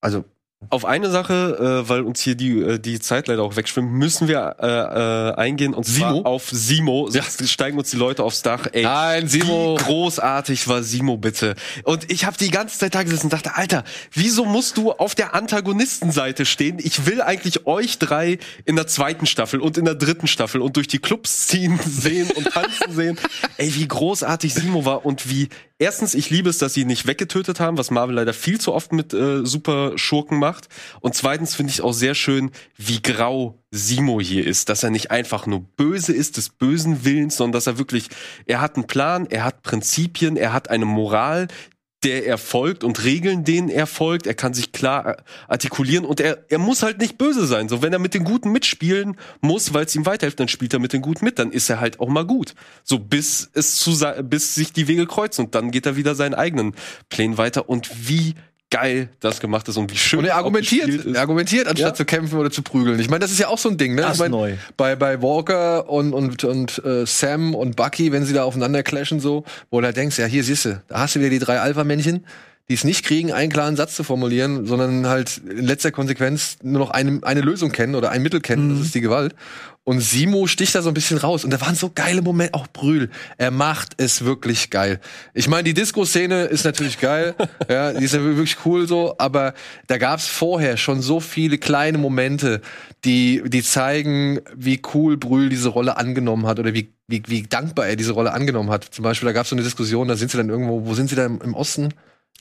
Also 0.00 0.24
Auf 0.70 0.84
eine 0.84 1.08
Sache, 1.08 1.84
äh, 1.84 1.88
weil 1.88 2.02
uns 2.02 2.20
hier 2.20 2.34
die, 2.34 2.58
äh, 2.58 2.78
die 2.80 2.98
Zeit 2.98 3.28
leider 3.28 3.44
auch 3.44 3.54
wegschwimmt, 3.54 3.92
müssen 3.92 4.26
wir 4.26 4.56
äh, 4.58 4.66
äh, 4.66 5.34
eingehen 5.36 5.72
und 5.72 5.86
Simo? 5.86 6.22
zwar 6.22 6.26
auf 6.26 6.50
Simo. 6.50 7.08
Sonst 7.08 7.48
steigen 7.48 7.78
uns 7.78 7.90
die 7.90 7.96
Leute 7.96 8.24
aufs 8.24 8.42
Dach. 8.42 8.66
Ey, 8.72 8.82
Nein, 8.82 9.28
Simo. 9.28 9.78
Wie 9.78 9.84
großartig 9.84 10.66
war 10.66 10.82
Simo 10.82 11.16
bitte. 11.16 11.54
Und 11.84 12.10
ich 12.10 12.24
habe 12.24 12.36
die 12.36 12.50
ganze 12.50 12.76
Zeit 12.76 12.96
da 12.96 13.04
gesessen 13.04 13.26
und 13.26 13.32
dachte, 13.32 13.54
Alter, 13.54 13.84
wieso 14.12 14.44
musst 14.46 14.76
du 14.76 14.90
auf 14.90 15.14
der 15.14 15.32
Antagonistenseite 15.32 16.44
stehen? 16.44 16.78
Ich 16.80 17.06
will 17.06 17.22
eigentlich 17.22 17.68
euch 17.68 18.00
drei 18.00 18.38
in 18.64 18.74
der 18.74 18.88
zweiten 18.88 19.26
Staffel 19.26 19.60
und 19.60 19.78
in 19.78 19.84
der 19.84 19.94
dritten 19.94 20.26
Staffel 20.26 20.60
und 20.60 20.76
durch 20.76 20.88
die 20.88 20.98
Clubs 20.98 21.46
ziehen 21.46 21.78
sehen 21.86 22.32
und 22.32 22.50
tanzen 22.50 22.92
sehen. 22.92 23.18
Ey, 23.58 23.72
wie 23.76 23.86
großartig 23.86 24.52
Simo 24.54 24.84
war 24.84 25.06
und 25.06 25.30
wie 25.30 25.48
Erstens, 25.80 26.14
ich 26.14 26.28
liebe 26.28 26.50
es, 26.50 26.58
dass 26.58 26.74
sie 26.74 26.80
ihn 26.80 26.88
nicht 26.88 27.06
weggetötet 27.06 27.60
haben, 27.60 27.78
was 27.78 27.92
Marvel 27.92 28.16
leider 28.16 28.32
viel 28.32 28.60
zu 28.60 28.74
oft 28.74 28.92
mit 28.92 29.14
äh, 29.14 29.46
super 29.46 29.92
Schurken 29.96 30.36
macht. 30.40 30.47
Und 31.00 31.14
zweitens 31.14 31.54
finde 31.54 31.72
ich 31.72 31.82
auch 31.82 31.92
sehr 31.92 32.14
schön, 32.14 32.50
wie 32.76 33.02
grau 33.02 33.62
Simo 33.70 34.20
hier 34.20 34.46
ist, 34.46 34.68
dass 34.68 34.82
er 34.82 34.90
nicht 34.90 35.10
einfach 35.10 35.46
nur 35.46 35.60
böse 35.60 36.12
ist 36.12 36.36
des 36.36 36.48
bösen 36.48 37.04
Willens, 37.04 37.36
sondern 37.36 37.52
dass 37.52 37.66
er 37.66 37.78
wirklich, 37.78 38.08
er 38.46 38.60
hat 38.60 38.76
einen 38.76 38.86
Plan, 38.86 39.26
er 39.26 39.44
hat 39.44 39.62
Prinzipien, 39.62 40.36
er 40.36 40.52
hat 40.52 40.70
eine 40.70 40.86
Moral, 40.86 41.48
der 42.04 42.26
er 42.26 42.38
folgt 42.38 42.84
und 42.84 43.02
Regeln, 43.04 43.44
denen 43.44 43.68
er 43.68 43.86
folgt. 43.86 44.26
Er 44.26 44.34
kann 44.34 44.54
sich 44.54 44.72
klar 44.72 45.16
artikulieren 45.48 46.04
und 46.04 46.20
er, 46.20 46.44
er 46.48 46.58
muss 46.58 46.82
halt 46.82 46.98
nicht 46.98 47.18
böse 47.18 47.46
sein. 47.46 47.68
So, 47.68 47.82
wenn 47.82 47.92
er 47.92 47.98
mit 47.98 48.14
den 48.14 48.24
Guten 48.24 48.52
mitspielen 48.52 49.16
muss, 49.40 49.74
weil 49.74 49.84
es 49.84 49.96
ihm 49.96 50.06
weiterhilft, 50.06 50.38
dann 50.38 50.48
spielt 50.48 50.72
er 50.72 50.78
mit 50.78 50.92
den 50.92 51.02
Guten 51.02 51.24
mit. 51.24 51.38
Dann 51.38 51.50
ist 51.50 51.68
er 51.68 51.80
halt 51.80 51.98
auch 51.98 52.08
mal 52.08 52.24
gut. 52.24 52.54
So, 52.84 52.98
bis 52.98 53.50
es 53.52 53.76
zu, 53.76 53.98
bis 54.22 54.54
sich 54.54 54.72
die 54.72 54.86
Wege 54.86 55.06
kreuzen 55.06 55.46
und 55.46 55.54
dann 55.54 55.70
geht 55.70 55.86
er 55.86 55.96
wieder 55.96 56.14
seinen 56.14 56.34
eigenen 56.34 56.74
Plänen 57.08 57.36
weiter. 57.36 57.68
Und 57.68 57.90
wie 58.08 58.34
geil 58.70 59.08
das 59.20 59.40
gemacht 59.40 59.66
ist 59.68 59.76
und 59.76 59.90
wie 59.90 59.96
schön 59.96 60.18
Und 60.18 60.24
er 60.26 60.36
argumentiert, 60.36 61.06
er 61.06 61.20
argumentiert, 61.20 61.66
anstatt 61.66 61.90
Ja. 61.90 61.94
zu 61.94 62.04
kämpfen 62.04 62.38
oder 62.38 62.50
zu 62.50 62.62
prügeln. 62.62 63.00
Ich 63.00 63.08
meine, 63.08 63.20
das 63.20 63.30
ist 63.30 63.38
ja 63.38 63.48
auch 63.48 63.58
so 63.58 63.68
ein 63.70 63.78
Ding, 63.78 63.94
ne? 63.94 64.02
Das 64.02 64.14
ich 64.14 64.20
mein, 64.20 64.30
neu. 64.30 64.54
Bei, 64.76 64.94
bei 64.94 65.22
Walker 65.22 65.88
und, 65.88 66.12
und, 66.12 66.44
und 66.44 66.84
äh, 66.84 67.06
Sam 67.06 67.54
und 67.54 67.76
Bucky, 67.76 68.12
wenn 68.12 68.24
sie 68.24 68.34
da 68.34 68.44
aufeinander 68.44 68.82
clashen, 68.82 69.20
so, 69.20 69.44
wo 69.70 69.80
du 69.80 69.86
halt 69.86 69.96
denkst, 69.96 70.18
ja, 70.18 70.26
hier 70.26 70.44
siehst 70.44 70.66
du, 70.66 70.82
da 70.88 71.00
hast 71.00 71.14
du 71.16 71.20
wieder 71.20 71.30
die 71.30 71.38
drei 71.38 71.60
Alpha-Männchen, 71.60 72.26
die 72.68 72.74
es 72.74 72.84
nicht 72.84 73.04
kriegen, 73.06 73.32
einen 73.32 73.50
klaren 73.50 73.76
Satz 73.76 73.94
zu 73.94 74.04
formulieren, 74.04 74.66
sondern 74.66 75.06
halt 75.06 75.40
in 75.48 75.64
letzter 75.64 75.90
Konsequenz 75.90 76.58
nur 76.62 76.78
noch 76.80 76.90
eine, 76.90 77.20
eine 77.22 77.40
Lösung 77.40 77.72
kennen 77.72 77.94
oder 77.94 78.10
ein 78.10 78.20
Mittel 78.22 78.40
kennen, 78.40 78.76
das 78.76 78.84
ist 78.84 78.94
die 78.94 79.00
Gewalt. 79.00 79.34
Und 79.88 80.02
Simo 80.02 80.46
sticht 80.46 80.74
da 80.74 80.82
so 80.82 80.90
ein 80.90 80.94
bisschen 80.94 81.16
raus. 81.16 81.44
Und 81.44 81.50
da 81.50 81.62
waren 81.62 81.74
so 81.74 81.90
geile 81.94 82.20
Momente, 82.20 82.52
auch 82.52 82.66
Brühl. 82.66 83.08
Er 83.38 83.50
macht 83.50 83.94
es 83.96 84.22
wirklich 84.22 84.68
geil. 84.68 85.00
Ich 85.32 85.48
meine, 85.48 85.62
die 85.62 85.72
Disco-Szene 85.72 86.42
ist 86.42 86.66
natürlich 86.66 87.00
geil. 87.00 87.34
ja, 87.70 87.94
die 87.94 88.04
ist 88.04 88.12
ja 88.12 88.22
wirklich 88.22 88.58
cool 88.66 88.86
so. 88.86 89.14
Aber 89.16 89.54
da 89.86 89.96
gab's 89.96 90.26
vorher 90.26 90.76
schon 90.76 91.00
so 91.00 91.20
viele 91.20 91.56
kleine 91.56 91.96
Momente, 91.96 92.60
die, 93.06 93.42
die 93.46 93.62
zeigen, 93.62 94.40
wie 94.54 94.82
cool 94.92 95.16
Brühl 95.16 95.48
diese 95.48 95.70
Rolle 95.70 95.96
angenommen 95.96 96.46
hat 96.46 96.58
oder 96.58 96.74
wie, 96.74 96.92
wie, 97.06 97.22
wie 97.26 97.44
dankbar 97.44 97.86
er 97.86 97.96
diese 97.96 98.12
Rolle 98.12 98.34
angenommen 98.34 98.68
hat. 98.68 98.84
Zum 98.84 99.04
Beispiel, 99.04 99.24
da 99.28 99.32
gab's 99.32 99.48
so 99.48 99.56
eine 99.56 99.62
Diskussion, 99.62 100.06
da 100.06 100.16
sind 100.16 100.30
sie 100.30 100.36
dann 100.36 100.50
irgendwo, 100.50 100.84
wo 100.84 100.92
sind 100.92 101.08
sie 101.08 101.16
da 101.16 101.24
im, 101.24 101.40
im 101.40 101.54
Osten? 101.54 101.94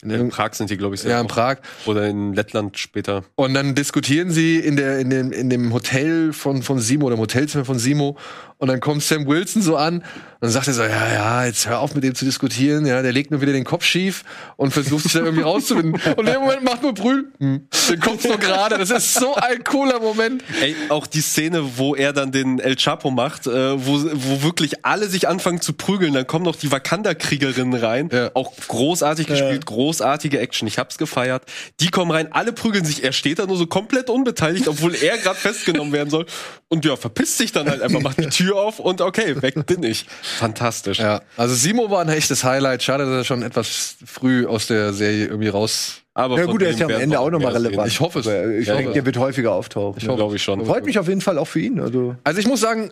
In 0.04 0.30
Prag 0.30 0.54
sind 0.54 0.70
die, 0.70 0.78
glaube 0.78 0.93
ich, 0.93 1.04
ja, 1.04 1.20
in. 1.20 1.28
Prag. 1.28 1.58
Oder 1.88 2.08
in 2.08 2.34
Lettland 2.34 2.78
später. 2.78 3.24
Und 3.36 3.56
dann 3.56 3.74
diskutieren 3.74 4.30
sie 4.30 4.58
in, 4.58 4.76
der, 4.76 5.00
in, 5.00 5.10
dem, 5.10 5.32
in 5.32 5.50
dem 5.50 5.74
Hotel 5.74 6.34
von, 6.34 6.62
von 6.62 6.80
Simo 6.80 7.08
oder 7.08 7.16
im 7.16 7.22
Hotelzimmer 7.22 7.66
von 7.66 7.80
Simo. 7.80 8.16
Und 8.60 8.70
dann 8.70 8.80
kommt 8.80 9.03
Sam 9.03 9.28
Wilson 9.28 9.62
so 9.62 9.78
an 9.78 10.03
und 10.39 10.49
sagt 10.49 10.68
er 10.68 10.74
so, 10.74 10.84
ja, 10.84 11.14
ja, 11.14 11.45
jetzt 11.45 11.68
hör 11.68 11.80
auf 11.80 11.95
mit 11.95 12.03
dem 12.03 12.14
zu 12.14 12.26
diskutieren. 12.26 12.86
Ja, 12.86 13.01
der 13.01 13.12
legt 13.12 13.32
nur 13.32 13.41
wieder 13.41 13.53
den 13.53 13.64
Kopf 13.64 13.84
schief 13.84 14.24
und 14.55 14.72
versucht 14.72 15.03
sich 15.03 15.14
da 15.14 15.20
irgendwie 15.20 15.43
rauszufinden. 15.43 15.93
Und 16.16 16.28
in 16.28 16.34
dem 16.34 16.41
Moment 16.41 16.64
macht 16.64 16.84
nur 16.84 16.93
Brühl 16.93 17.32
hm, 17.39 17.68
den 17.89 17.99
Kopf 17.99 18.22
so 18.22 18.38
gerade. 18.38 18.78
Das 18.78 18.89
ist 18.89 19.16
so 19.16 19.36
ein 19.36 19.64
cooler 19.64 19.99
Moment. 19.99 20.43
Ey, 20.62 20.76
auch 20.89 21.08
die 21.08 21.22
Szene, 21.22 21.78
wo 21.78 21.95
er 21.95 22.14
dann 22.14 22.32
den 22.32 22.60
El 22.60 22.76
Chapo 22.76 23.10
macht, 23.10 23.47
äh, 23.47 23.86
wo, 23.86 24.03
wo 24.14 24.43
wirklich 24.43 24.86
alle 24.86 25.08
sich 25.08 25.28
anfangen 25.28 25.62
zu 25.62 25.74
prügeln, 25.74 26.14
dann 26.14 26.28
kommen 26.28 26.45
noch 26.45 26.55
die 26.55 26.72
Wakanda-Kriegerinnen 26.72 27.80
rein. 27.80 28.10
Ja. 28.12 28.32
Auch 28.36 28.53
großartig 28.68 29.28
gespielt, 29.28 29.66
großartige 29.66 30.39
Action. 30.39 30.68
Ich 30.68 30.78
hab's 30.78 30.97
gefeiert. 30.97 31.43
Die 31.80 31.89
kommen 31.89 32.12
rein, 32.12 32.32
alle 32.32 32.53
prügeln 32.53 32.86
sich. 32.86 33.03
Er 33.03 33.12
steht 33.12 33.39
da 33.39 33.45
nur 33.45 33.58
so 33.58 33.66
komplett 33.66 34.10
unbeteiligt, 34.10 34.68
obwohl 34.68 34.95
er 34.95 35.18
gerade 35.18 35.38
festgenommen 35.38 35.93
werden 35.93 36.10
soll. 36.10 36.26
Und 36.70 36.86
ja, 36.86 36.95
verpisst 36.95 37.38
sich 37.38 37.51
dann 37.51 37.70
halt 37.70 37.82
einfach, 37.82 38.01
macht 38.01 38.20
die 38.20 38.28
Tür 38.28 38.47
auf 38.54 38.80
und 38.80 39.02
okay, 39.02 39.41
weg 39.41 39.66
bin 39.66 39.84
ich. 39.84 40.06
Fantastisch. 40.22 41.00
Ja, 41.00 41.22
also 41.36 41.54
Simo 41.56 41.89
war 41.89 42.02
ein 42.02 42.10
echtes 42.10 42.43
Highlight. 42.43 42.84
Schade, 42.84 43.06
dass 43.06 43.14
er 43.14 43.24
schon 43.24 43.43
etwas 43.43 43.95
früh 44.06 44.45
aus 44.45 44.68
der 44.68 44.93
Serie 44.93 45.26
irgendwie 45.26 45.50
raus. 45.50 46.02
Aber 46.14 46.38
Ja 46.38 46.45
gut, 46.45 46.62
er 46.62 46.70
ist 46.70 46.80
ja 46.80 46.88
am 46.88 46.91
Ende 46.93 47.20
auch 47.20 47.30
nochmal 47.30 47.54
relevant. 47.54 47.88
Ich 47.88 48.00
hoffe 48.00 48.20
es. 48.20 48.26
Ich 48.26 48.68
Ja, 48.68 48.76
denke, 48.76 48.89
ja. 48.89 48.93
der 48.95 49.06
wird 49.06 49.18
häufiger 49.18 49.52
auftauchen. 49.54 49.98
Ich 50.02 50.04
glaube 50.08 50.36
ich 50.36 50.43
schon. 50.43 50.66
Freut 50.66 50.86
mich 50.86 50.98
auf 50.98 51.08
jeden 51.08 51.22
Fall 51.22 51.38
auch 51.38 51.48
für 51.48 51.60
ihn. 51.60 51.80
Also 51.80 52.16
Also 52.24 52.39
ich 52.39 52.48
muss 52.48 52.60
sagen, 52.60 52.91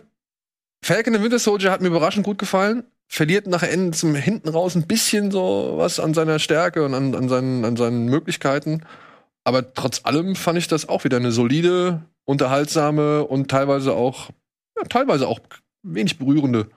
Falcon 0.82 1.14
and 1.14 1.24
Winter 1.24 1.38
Soldier 1.38 1.72
hat 1.72 1.80
mir 1.80 1.88
überraschend 1.88 2.24
gut 2.24 2.38
gefallen. 2.38 2.84
Verliert 3.08 3.46
nach 3.46 3.62
Ende 3.62 3.96
zum 3.96 4.14
hinten 4.14 4.48
raus 4.48 4.74
ein 4.74 4.86
bisschen 4.86 5.30
so 5.30 5.74
was 5.76 6.00
an 6.00 6.12
seiner 6.14 6.38
Stärke 6.38 6.84
und 6.84 6.94
an, 6.94 7.14
an, 7.14 7.28
seinen, 7.28 7.64
an 7.64 7.76
seinen 7.76 8.06
Möglichkeiten. 8.06 8.82
Aber 9.44 9.72
trotz 9.74 10.00
allem 10.04 10.34
fand 10.34 10.58
ich 10.58 10.66
das 10.66 10.88
auch 10.88 11.04
wieder 11.04 11.16
eine 11.18 11.30
solide, 11.30 12.02
unterhaltsame 12.24 13.24
und 13.24 13.48
teilweise 13.48 13.92
auch, 13.92 14.30
ja, 14.76 14.84
teilweise 14.84 15.28
auch 15.28 15.40
wenig 15.82 16.18
berührende 16.18 16.68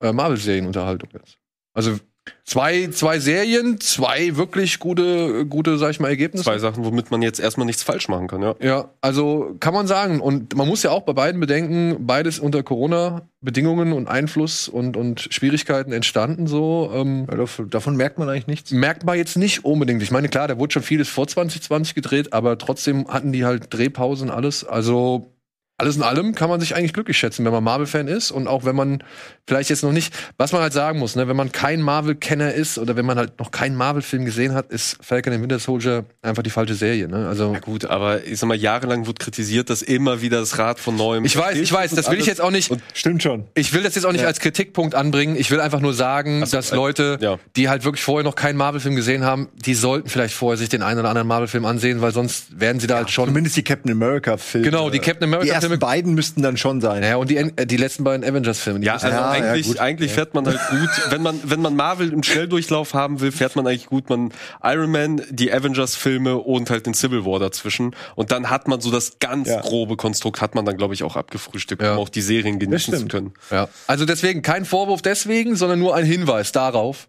äh, 0.00 0.12
Marvel-Serien-Unterhaltung 0.12 1.10
jetzt. 1.12 1.38
Also 1.72 1.98
zwei, 2.44 2.88
zwei 2.88 3.18
Serien, 3.18 3.80
zwei 3.80 4.36
wirklich 4.36 4.78
gute, 4.78 5.46
gute, 5.46 5.78
sag 5.78 5.90
ich 5.90 6.00
mal, 6.00 6.08
Ergebnisse. 6.08 6.44
Zwei 6.44 6.58
Sachen, 6.58 6.84
womit 6.84 7.10
man 7.10 7.22
jetzt 7.22 7.40
erstmal 7.40 7.66
nichts 7.66 7.82
falsch 7.82 8.08
machen 8.08 8.28
kann, 8.28 8.42
ja. 8.42 8.54
Ja, 8.60 8.90
also 9.00 9.56
kann 9.60 9.74
man 9.74 9.86
sagen. 9.86 10.20
Und 10.20 10.54
man 10.56 10.68
muss 10.68 10.82
ja 10.82 10.90
auch 10.90 11.02
bei 11.02 11.12
beiden 11.12 11.40
bedenken, 11.40 12.06
beides 12.06 12.38
unter 12.38 12.62
Corona-Bedingungen 12.62 13.92
und 13.92 14.08
Einfluss 14.08 14.68
und, 14.68 14.96
und 14.96 15.28
Schwierigkeiten 15.30 15.92
entstanden 15.92 16.46
so. 16.46 16.90
Ähm, 16.94 17.26
ja, 17.30 17.36
davon, 17.36 17.70
davon 17.70 17.96
merkt 17.96 18.18
man 18.18 18.28
eigentlich 18.28 18.46
nichts. 18.46 18.70
merkt 18.70 19.04
man 19.04 19.16
jetzt 19.16 19.36
nicht 19.36 19.64
unbedingt. 19.64 20.02
Ich 20.02 20.10
meine, 20.10 20.28
klar, 20.28 20.48
da 20.48 20.58
wurde 20.58 20.72
schon 20.72 20.82
vieles 20.82 21.08
vor 21.08 21.26
2020 21.26 21.94
gedreht, 21.94 22.32
aber 22.32 22.58
trotzdem 22.58 23.08
hatten 23.08 23.32
die 23.32 23.44
halt 23.44 23.72
Drehpausen 23.72 24.30
alles. 24.30 24.64
Also 24.64 25.33
alles 25.76 25.96
in 25.96 26.02
allem 26.02 26.34
kann 26.36 26.48
man 26.48 26.60
sich 26.60 26.76
eigentlich 26.76 26.92
glücklich 26.92 27.18
schätzen, 27.18 27.44
wenn 27.44 27.52
man 27.52 27.64
Marvel-Fan 27.64 28.06
ist 28.06 28.30
und 28.30 28.46
auch 28.46 28.64
wenn 28.64 28.76
man 28.76 29.02
vielleicht 29.46 29.70
jetzt 29.70 29.82
noch 29.82 29.90
nicht, 29.90 30.14
was 30.36 30.52
man 30.52 30.62
halt 30.62 30.72
sagen 30.72 31.00
muss, 31.00 31.16
ne, 31.16 31.26
wenn 31.26 31.36
man 31.36 31.50
kein 31.50 31.82
Marvel-Kenner 31.82 32.54
ist 32.54 32.78
oder 32.78 32.94
wenn 32.94 33.04
man 33.04 33.18
halt 33.18 33.40
noch 33.40 33.50
keinen 33.50 33.74
Marvel-Film 33.74 34.24
gesehen 34.24 34.54
hat, 34.54 34.70
ist 34.70 34.98
Falcon 35.00 35.32
and 35.32 35.42
Winter 35.42 35.58
Soldier 35.58 36.04
einfach 36.22 36.44
die 36.44 36.50
falsche 36.50 36.74
Serie. 36.74 37.08
Ne? 37.08 37.26
Also 37.26 37.52
Ja 37.52 37.58
gut, 37.58 37.86
aber 37.86 38.24
ich 38.24 38.38
sag 38.38 38.46
mal, 38.46 38.56
jahrelang 38.56 39.08
wird 39.08 39.18
kritisiert, 39.18 39.68
dass 39.68 39.82
immer 39.82 40.22
wieder 40.22 40.38
das 40.38 40.58
Rad 40.58 40.78
von 40.78 40.94
neuem. 40.94 41.24
ich 41.24 41.36
weiß, 41.36 41.58
ich 41.58 41.72
weiß, 41.72 41.90
das 41.90 42.08
will 42.08 42.20
ich 42.20 42.26
jetzt 42.26 42.40
auch 42.40 42.52
nicht. 42.52 42.72
Stimmt 42.92 43.24
schon. 43.24 43.44
Ich 43.54 43.72
will 43.72 43.82
das 43.82 43.96
jetzt 43.96 44.04
auch 44.04 44.12
nicht 44.12 44.24
als 44.24 44.38
Kritikpunkt 44.38 44.94
anbringen. 44.94 45.34
Ich 45.34 45.50
will 45.50 45.60
einfach 45.60 45.80
nur 45.80 45.92
sagen, 45.92 46.46
so, 46.46 46.56
dass 46.56 46.70
äh, 46.70 46.76
Leute, 46.76 47.18
ja. 47.20 47.38
die 47.56 47.68
halt 47.68 47.84
wirklich 47.84 48.04
vorher 48.04 48.22
noch 48.22 48.36
keinen 48.36 48.56
Marvel-Film 48.56 48.94
gesehen 48.94 49.24
haben, 49.24 49.48
die 49.56 49.74
sollten 49.74 50.08
vielleicht 50.08 50.34
vorher 50.34 50.56
sich 50.56 50.68
den 50.68 50.82
einen 50.82 51.00
oder 51.00 51.08
anderen 51.08 51.26
Marvel-Film 51.26 51.64
ansehen, 51.64 52.00
weil 52.00 52.12
sonst 52.12 52.60
werden 52.60 52.78
sie 52.78 52.86
da 52.86 52.96
halt 52.96 53.10
schon. 53.10 53.26
Zumindest 53.26 53.56
die 53.56 53.64
Captain 53.64 53.90
America-Filme. 53.90 54.64
Genau, 54.64 54.88
die 54.88 55.00
Captain 55.00 55.28
Die 55.42 55.63
America-Filme. 55.66 55.78
beiden 55.78 56.14
müssten 56.14 56.42
dann 56.42 56.56
schon 56.56 56.80
sein. 56.80 57.02
Ja, 57.02 57.16
und 57.16 57.30
die, 57.30 57.36
äh, 57.36 57.66
die 57.66 57.76
letzten 57.76 58.04
beiden 58.04 58.24
Avengers-Filme. 58.28 58.84
Ja, 58.84 58.94
also 58.94 59.06
Ja, 59.08 59.12
ja, 59.14 59.30
eigentlich, 59.30 59.66
gut. 59.66 59.78
eigentlich 59.78 60.12
fährt 60.12 60.34
man 60.34 60.46
halt 60.46 60.60
gut. 60.70 60.90
Wenn 61.10 61.22
man, 61.22 61.40
wenn 61.44 61.60
man 61.60 61.76
Marvel 61.76 62.12
im 62.12 62.22
Schnelldurchlauf 62.22 62.94
haben 62.94 63.20
will, 63.20 63.32
fährt 63.32 63.56
man 63.56 63.66
eigentlich 63.66 63.86
gut. 63.86 64.08
Man 64.10 64.32
Iron 64.62 64.90
Man, 64.90 65.22
die 65.30 65.52
Avengers-Filme 65.52 66.36
und 66.36 66.70
halt 66.70 66.86
den 66.86 66.94
Civil 66.94 67.24
War 67.24 67.38
dazwischen. 67.38 67.94
Und 68.14 68.30
dann 68.32 68.50
hat 68.50 68.68
man 68.68 68.80
so 68.80 68.90
das 68.90 69.18
ganz 69.18 69.48
Ja. 69.48 69.60
grobe 69.60 69.96
Konstrukt, 69.96 70.40
hat 70.40 70.54
man 70.54 70.64
dann, 70.64 70.76
glaube 70.76 70.94
ich, 70.94 71.02
auch 71.02 71.16
abgefrühstückt, 71.16 71.82
Ja. 71.82 71.94
um 71.94 71.98
auch 72.00 72.08
die 72.08 72.22
Serien 72.22 72.58
genießen 72.58 72.96
zu 72.96 73.06
können. 73.08 73.32
ja. 73.50 73.68
Also 73.86 74.04
deswegen 74.04 74.42
kein 74.42 74.64
Vorwurf 74.64 75.02
deswegen, 75.02 75.56
sondern 75.56 75.78
nur 75.78 75.94
ein 75.94 76.04
Hinweis 76.04 76.52
darauf, 76.52 77.08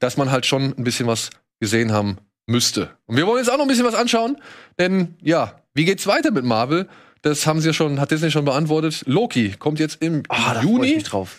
dass 0.00 0.16
man 0.16 0.30
halt 0.30 0.46
schon 0.46 0.74
ein 0.76 0.84
bisschen 0.84 1.06
was 1.06 1.30
gesehen 1.60 1.92
haben 1.92 2.18
müsste. 2.46 2.90
Und 3.06 3.16
wir 3.16 3.26
wollen 3.26 3.38
jetzt 3.38 3.48
auch 3.50 3.56
noch 3.56 3.64
ein 3.64 3.68
bisschen 3.68 3.86
was 3.86 3.94
anschauen, 3.94 4.36
denn 4.78 5.14
ja, 5.22 5.54
wie 5.72 5.84
geht's 5.84 6.06
weiter 6.06 6.30
mit 6.30 6.44
Marvel? 6.44 6.88
Das 7.24 7.46
haben 7.46 7.60
sie 7.60 7.68
ja 7.68 7.72
schon, 7.72 8.00
hat 8.00 8.10
Disney 8.10 8.30
schon 8.30 8.44
beantwortet. 8.44 9.02
Loki 9.06 9.54
kommt 9.58 9.78
jetzt 9.80 10.02
im 10.02 10.22
Ah, 10.28 10.54
da 10.54 10.60
freu 10.60 10.62
ich 10.62 10.64
Juni. 10.64 10.94
mich 10.96 11.04
drauf. 11.04 11.38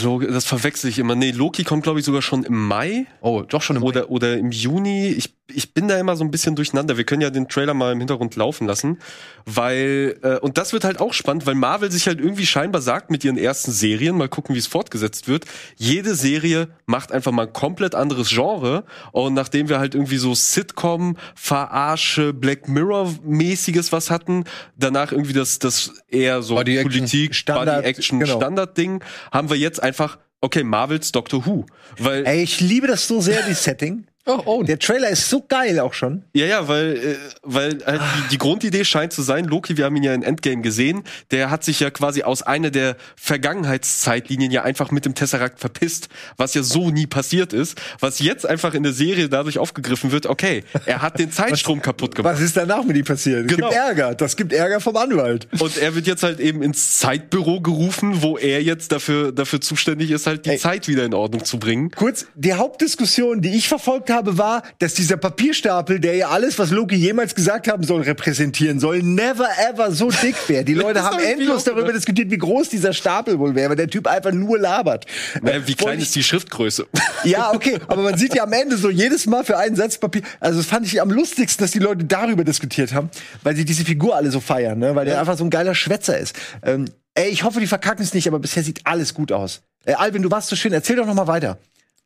So, 0.00 0.20
das 0.20 0.44
verwechsel 0.44 0.90
ich 0.90 0.98
immer. 0.98 1.14
Nee, 1.14 1.32
Loki 1.32 1.64
kommt, 1.64 1.82
glaube 1.82 1.98
ich, 1.98 2.04
sogar 2.04 2.22
schon 2.22 2.44
im 2.44 2.66
Mai 2.66 3.06
Oh, 3.20 3.42
doch 3.42 3.62
schon 3.62 3.76
im 3.76 3.82
oder, 3.82 4.10
oder 4.10 4.36
im 4.36 4.50
Juni. 4.50 5.08
Ich, 5.08 5.34
ich 5.52 5.74
bin 5.74 5.88
da 5.88 5.98
immer 5.98 6.16
so 6.16 6.24
ein 6.24 6.30
bisschen 6.30 6.56
durcheinander. 6.56 6.96
Wir 6.96 7.04
können 7.04 7.22
ja 7.22 7.30
den 7.30 7.48
Trailer 7.48 7.74
mal 7.74 7.92
im 7.92 7.98
Hintergrund 7.98 8.36
laufen 8.36 8.66
lassen. 8.66 8.98
Weil, 9.44 10.18
äh, 10.22 10.38
und 10.38 10.58
das 10.58 10.72
wird 10.72 10.84
halt 10.84 11.00
auch 11.00 11.12
spannend, 11.12 11.46
weil 11.46 11.54
Marvel 11.54 11.90
sich 11.90 12.06
halt 12.06 12.20
irgendwie 12.20 12.46
scheinbar 12.46 12.80
sagt 12.82 13.10
mit 13.10 13.24
ihren 13.24 13.36
ersten 13.36 13.70
Serien, 13.70 14.16
mal 14.16 14.28
gucken, 14.28 14.54
wie 14.54 14.58
es 14.58 14.66
fortgesetzt 14.66 15.28
wird. 15.28 15.44
Jede 15.76 16.14
Serie 16.14 16.68
macht 16.86 17.12
einfach 17.12 17.32
mal 17.32 17.46
ein 17.46 17.52
komplett 17.52 17.94
anderes 17.94 18.28
Genre. 18.28 18.84
Und 19.12 19.34
nachdem 19.34 19.68
wir 19.68 19.78
halt 19.78 19.94
irgendwie 19.94 20.18
so 20.18 20.34
Sitcom, 20.34 21.16
Verarsche, 21.34 22.32
Black 22.32 22.68
Mirror-mäßiges 22.68 23.92
was 23.92 24.10
hatten, 24.10 24.44
danach 24.76 25.12
irgendwie 25.12 25.32
das, 25.32 25.58
das 25.58 25.92
eher 26.08 26.42
so 26.42 26.54
Body 26.54 26.78
Action, 26.78 26.90
Politik, 26.92 27.34
Standard, 27.34 27.76
Body 27.76 27.88
Action, 27.88 28.20
genau. 28.20 28.36
Standard-Ding, 28.36 29.02
haben 29.32 29.50
wir 29.50 29.56
jetzt 29.56 29.82
einfach, 29.82 30.18
okay, 30.40 30.62
Marvels 30.62 31.10
Doctor 31.10 31.46
Who. 31.46 31.66
Weil, 31.98 32.24
Ey, 32.26 32.42
ich 32.42 32.60
liebe 32.60 32.86
das 32.86 33.08
so 33.08 33.20
sehr, 33.20 33.42
die 33.42 33.54
Setting. 33.54 34.06
Oh, 34.24 34.40
oh. 34.44 34.62
Der 34.62 34.78
Trailer 34.78 35.08
ist 35.08 35.28
so 35.28 35.44
geil 35.48 35.80
auch 35.80 35.94
schon. 35.94 36.22
Ja, 36.32 36.46
ja, 36.46 36.68
weil, 36.68 36.96
äh, 36.96 37.16
weil 37.42 37.78
halt 37.84 38.00
die, 38.00 38.28
die 38.30 38.38
Grundidee 38.38 38.84
scheint 38.84 39.12
zu 39.12 39.22
sein, 39.22 39.46
Loki, 39.46 39.76
wir 39.76 39.84
haben 39.84 39.96
ihn 39.96 40.04
ja 40.04 40.14
in 40.14 40.22
Endgame 40.22 40.62
gesehen, 40.62 41.02
der 41.32 41.50
hat 41.50 41.64
sich 41.64 41.80
ja 41.80 41.90
quasi 41.90 42.22
aus 42.22 42.42
einer 42.42 42.70
der 42.70 42.96
Vergangenheitszeitlinien 43.16 44.50
ja 44.52 44.62
einfach 44.62 44.90
mit 44.90 45.04
dem 45.04 45.14
Tesseract 45.14 45.58
verpisst, 45.58 46.08
was 46.36 46.54
ja 46.54 46.62
so 46.62 46.90
nie 46.90 47.06
passiert 47.06 47.52
ist, 47.52 47.80
was 48.00 48.20
jetzt 48.20 48.46
einfach 48.46 48.74
in 48.74 48.82
der 48.82 48.92
Serie 48.92 49.28
dadurch 49.28 49.58
aufgegriffen 49.58 50.12
wird, 50.12 50.26
okay, 50.26 50.64
er 50.86 51.02
hat 51.02 51.18
den 51.18 51.30
Zeitstrom 51.32 51.82
kaputt 51.82 52.14
gemacht. 52.14 52.34
Was 52.34 52.40
ist 52.40 52.56
danach 52.56 52.84
mit 52.84 52.96
ihm 52.96 53.04
passiert? 53.04 53.46
Es 53.50 53.56
Genau. 53.56 53.68
gibt 53.70 53.80
Ärger. 53.80 54.14
Das 54.14 54.36
gibt 54.36 54.52
Ärger 54.52 54.80
vom 54.80 54.96
Anwalt. 54.96 55.48
Und 55.58 55.76
er 55.78 55.94
wird 55.94 56.06
jetzt 56.06 56.22
halt 56.22 56.38
eben 56.40 56.62
ins 56.62 56.98
Zeitbüro 56.98 57.60
gerufen, 57.60 58.22
wo 58.22 58.38
er 58.38 58.62
jetzt 58.62 58.92
dafür, 58.92 59.32
dafür 59.32 59.60
zuständig 59.60 60.10
ist, 60.10 60.26
halt 60.26 60.46
die 60.46 60.50
Ey. 60.50 60.58
Zeit 60.58 60.86
wieder 60.88 61.04
in 61.04 61.14
Ordnung 61.14 61.44
zu 61.44 61.58
bringen. 61.58 61.90
Kurz, 61.90 62.26
die 62.34 62.52
Hauptdiskussion, 62.54 63.40
die 63.42 63.50
ich 63.56 63.68
verfolgt 63.68 64.10
habe, 64.10 64.11
war, 64.38 64.62
dass 64.78 64.94
dieser 64.94 65.16
Papierstapel, 65.16 66.00
der 66.00 66.16
ja 66.16 66.28
alles, 66.28 66.58
was 66.58 66.70
Loki 66.70 66.94
jemals 66.96 67.34
gesagt 67.34 67.68
haben 67.68 67.84
soll, 67.84 68.02
repräsentieren 68.02 68.80
soll, 68.80 69.02
never 69.02 69.48
ever 69.70 69.92
so 69.92 70.10
dick 70.10 70.36
wäre. 70.48 70.64
Die 70.64 70.74
Leute 70.82 71.02
haben 71.02 71.16
hab 71.16 71.22
ich 71.22 71.28
endlos 71.28 71.64
darüber 71.64 71.82
gedacht. 71.82 71.96
diskutiert, 71.96 72.30
wie 72.30 72.38
groß 72.38 72.68
dieser 72.68 72.92
Stapel 72.92 73.38
wohl 73.38 73.54
wäre, 73.54 73.70
weil 73.70 73.76
der 73.76 73.88
Typ 73.88 74.06
einfach 74.06 74.32
nur 74.32 74.58
labert. 74.58 75.06
Naja, 75.40 75.66
wie 75.66 75.72
Äh, 75.72 75.74
klein 75.74 75.96
und 75.96 76.02
ist 76.02 76.14
die 76.14 76.22
Schriftgröße? 76.22 76.86
ja, 77.24 77.52
okay, 77.52 77.78
aber 77.88 78.02
man 78.02 78.16
sieht 78.16 78.34
ja 78.34 78.44
am 78.44 78.52
Ende 78.52 78.76
so 78.76 78.90
jedes 78.90 79.26
Mal 79.26 79.44
für 79.44 79.58
einen 79.58 79.76
Satz 79.76 79.98
Papier. 79.98 80.22
Also 80.40 80.58
das 80.58 80.66
fand 80.66 80.86
ich 80.86 81.00
am 81.00 81.10
lustigsten, 81.10 81.64
dass 81.64 81.70
die 81.72 81.78
Leute 81.78 82.04
darüber 82.04 82.44
diskutiert 82.44 82.92
haben, 82.92 83.10
weil 83.42 83.56
sie 83.56 83.64
diese 83.64 83.84
Figur 83.84 84.16
alle 84.16 84.30
so 84.30 84.40
feiern, 84.40 84.78
ne? 84.78 84.94
weil 84.94 85.04
der 85.04 85.20
einfach 85.20 85.36
so 85.36 85.44
ein 85.44 85.50
geiler 85.50 85.74
Schwätzer 85.74 86.18
ist. 86.18 86.36
Ähm, 86.62 86.86
ey, 87.14 87.28
ich 87.28 87.44
hoffe, 87.44 87.60
die 87.60 87.66
verkacken 87.66 88.02
es 88.04 88.14
nicht, 88.14 88.26
aber 88.28 88.38
bisher 88.38 88.62
sieht 88.62 88.80
alles 88.84 89.14
gut 89.14 89.32
aus. 89.32 89.62
Äh, 89.84 89.94
Alvin, 89.94 90.22
du 90.22 90.30
warst 90.30 90.48
so 90.48 90.56
schön, 90.56 90.72
erzähl 90.72 90.96
doch 90.96 91.06
noch 91.06 91.14
mal 91.14 91.26
weiter. 91.26 91.58